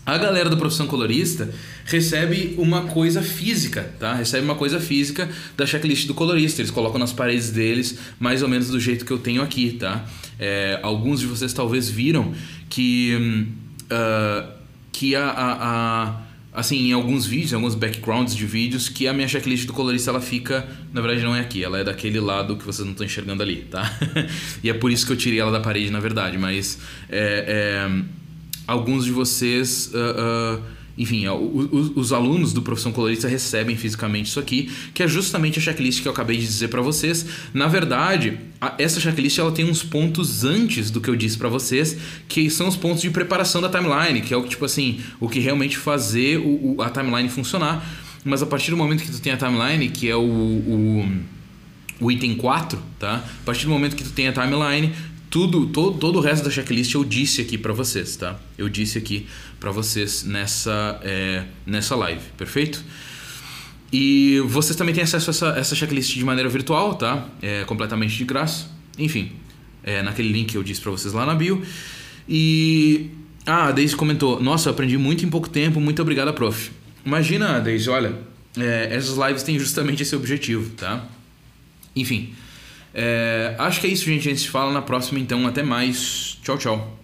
A 0.05 0.17
galera 0.17 0.49
da 0.49 0.57
profissão 0.57 0.85
colorista 0.85 1.49
recebe 1.85 2.55
uma 2.57 2.81
coisa 2.81 3.21
física, 3.21 3.89
tá? 3.97 4.13
Recebe 4.15 4.43
uma 4.43 4.55
coisa 4.55 4.77
física 4.77 5.29
da 5.55 5.65
checklist 5.65 6.07
do 6.07 6.13
colorista. 6.13 6.59
Eles 6.59 6.71
colocam 6.71 6.99
nas 6.99 7.13
paredes 7.13 7.51
deles, 7.51 7.97
mais 8.19 8.43
ou 8.43 8.49
menos 8.49 8.67
do 8.67 8.79
jeito 8.81 9.05
que 9.05 9.11
eu 9.11 9.17
tenho 9.17 9.41
aqui, 9.41 9.77
tá? 9.79 10.05
É, 10.37 10.77
alguns 10.83 11.21
de 11.21 11.25
vocês 11.25 11.53
talvez 11.53 11.89
viram 11.89 12.33
que, 12.69 13.47
uh, 13.83 14.51
que 14.91 15.15
a, 15.15 15.29
a, 15.29 15.53
a, 15.53 16.30
assim, 16.53 16.89
em 16.89 16.91
alguns 16.93 17.25
vídeos, 17.25 17.51
em 17.51 17.55
alguns 17.55 17.75
backgrounds 17.75 18.35
de 18.35 18.45
vídeos, 18.45 18.89
que 18.89 19.07
a 19.07 19.13
minha 19.13 19.27
checklist 19.27 19.65
do 19.65 19.73
colorista 19.73 20.11
ela 20.11 20.21
fica, 20.21 20.67
na 20.93 21.01
verdade 21.01 21.23
não 21.23 21.35
é 21.35 21.39
aqui, 21.39 21.63
ela 21.63 21.79
é 21.79 21.83
daquele 21.83 22.19
lado 22.19 22.57
que 22.57 22.65
vocês 22.65 22.85
não 22.85 22.91
estão 22.91 23.05
enxergando 23.05 23.41
ali, 23.41 23.67
tá? 23.69 23.97
e 24.63 24.69
é 24.69 24.73
por 24.73 24.91
isso 24.91 25.05
que 25.05 25.13
eu 25.13 25.17
tirei 25.17 25.39
ela 25.39 25.51
da 25.51 25.59
parede, 25.59 25.89
na 25.89 25.99
verdade, 25.99 26.37
mas 26.37 26.79
é, 27.09 27.87
é 27.87 28.01
alguns 28.67 29.05
de 29.05 29.11
vocês. 29.11 29.91
Uh, 29.93 30.57
uh, 30.57 30.80
enfim, 31.01 31.27
os, 31.27 31.91
os, 31.95 32.13
alunos 32.13 32.53
do 32.53 32.61
Profissão 32.61 32.91
Colorista 32.91 33.27
recebem 33.27 33.75
fisicamente 33.75 34.27
isso 34.27 34.39
aqui, 34.39 34.71
que 34.93 35.01
é 35.01 35.07
justamente 35.07 35.57
a 35.57 35.61
checklist 35.61 35.99
que 36.03 36.07
eu 36.07 36.11
acabei 36.11 36.37
de 36.37 36.45
dizer 36.45 36.67
para 36.67 36.79
vocês. 36.79 37.25
Na 37.55 37.67
verdade, 37.67 38.37
a, 38.61 38.75
essa 38.77 38.99
checklist 38.99 39.39
ela 39.39 39.51
tem 39.51 39.65
uns 39.65 39.81
pontos 39.81 40.43
antes 40.43 40.91
do 40.91 41.01
que 41.01 41.09
eu 41.09 41.15
disse 41.15 41.39
para 41.39 41.49
vocês, 41.49 41.97
que 42.27 42.51
são 42.51 42.67
os 42.67 42.75
pontos 42.75 43.01
de 43.01 43.09
preparação 43.09 43.61
da 43.61 43.67
timeline, 43.67 44.21
que 44.21 44.31
é 44.31 44.37
o 44.37 44.43
que 44.43 44.49
tipo 44.49 44.63
assim, 44.63 44.99
o 45.19 45.27
que 45.27 45.39
realmente 45.39 45.75
fazer 45.75 46.37
o, 46.37 46.75
o, 46.75 46.81
a 46.83 46.89
timeline 46.91 47.29
funcionar. 47.29 47.83
Mas 48.23 48.43
a 48.43 48.45
partir 48.45 48.69
do 48.69 48.77
momento 48.77 49.03
que 49.03 49.11
tu 49.11 49.19
tem 49.19 49.33
a 49.33 49.37
timeline, 49.37 49.89
que 49.89 50.07
é 50.07 50.15
o, 50.15 50.21
o, 50.21 51.11
o 51.99 52.11
item 52.11 52.35
4, 52.35 52.79
tá? 52.99 53.15
A 53.15 53.43
partir 53.43 53.65
do 53.65 53.71
momento 53.71 53.95
que 53.95 54.03
tu 54.03 54.11
tem 54.11 54.27
a 54.27 54.31
timeline, 54.31 54.93
tudo, 55.31 55.65
todo, 55.67 55.97
todo 55.97 56.19
o 56.19 56.21
resto 56.21 56.43
da 56.43 56.51
checklist 56.51 56.93
eu 56.93 57.05
disse 57.05 57.41
aqui 57.41 57.57
para 57.57 57.71
vocês, 57.71 58.17
tá? 58.17 58.37
Eu 58.57 58.67
disse 58.67 58.97
aqui 58.97 59.25
para 59.61 59.71
vocês 59.71 60.25
nessa, 60.25 60.99
é, 61.03 61.45
nessa 61.65 61.95
live, 61.95 62.21
perfeito? 62.37 62.83
E 63.93 64.41
vocês 64.45 64.75
também 64.75 64.93
têm 64.93 65.03
acesso 65.05 65.29
a 65.29 65.31
essa, 65.31 65.47
essa 65.57 65.75
checklist 65.75 66.13
de 66.13 66.25
maneira 66.25 66.49
virtual, 66.49 66.95
tá? 66.95 67.29
É 67.41 67.63
completamente 67.63 68.17
de 68.17 68.25
graça. 68.25 68.69
Enfim, 68.99 69.31
é 69.83 70.01
naquele 70.01 70.29
link 70.29 70.51
que 70.51 70.57
eu 70.57 70.63
disse 70.63 70.81
para 70.81 70.91
vocês 70.91 71.13
lá 71.13 71.25
na 71.25 71.33
bio. 71.33 71.63
E. 72.27 73.09
Ah, 73.45 73.67
a 73.67 73.71
Daisy 73.71 73.95
comentou: 73.95 74.41
Nossa, 74.41 74.69
aprendi 74.69 74.97
muito 74.97 75.25
em 75.25 75.29
pouco 75.29 75.49
tempo, 75.49 75.79
muito 75.79 76.01
obrigada, 76.01 76.33
prof. 76.33 76.71
Imagina, 77.05 77.59
Daisy, 77.61 77.89
olha, 77.89 78.19
é, 78.57 78.89
essas 78.91 79.17
lives 79.17 79.43
têm 79.43 79.57
justamente 79.57 80.03
esse 80.03 80.15
objetivo, 80.15 80.69
tá? 80.71 81.05
Enfim. 81.95 82.33
É, 82.93 83.55
acho 83.57 83.81
que 83.81 83.87
é 83.87 83.89
isso, 83.89 84.05
gente. 84.05 84.27
A 84.27 84.31
gente 84.31 84.41
se 84.41 84.49
fala 84.49 84.71
na 84.71 84.81
próxima, 84.81 85.19
então. 85.19 85.47
Até 85.47 85.63
mais. 85.63 86.37
Tchau, 86.43 86.57
tchau. 86.57 87.00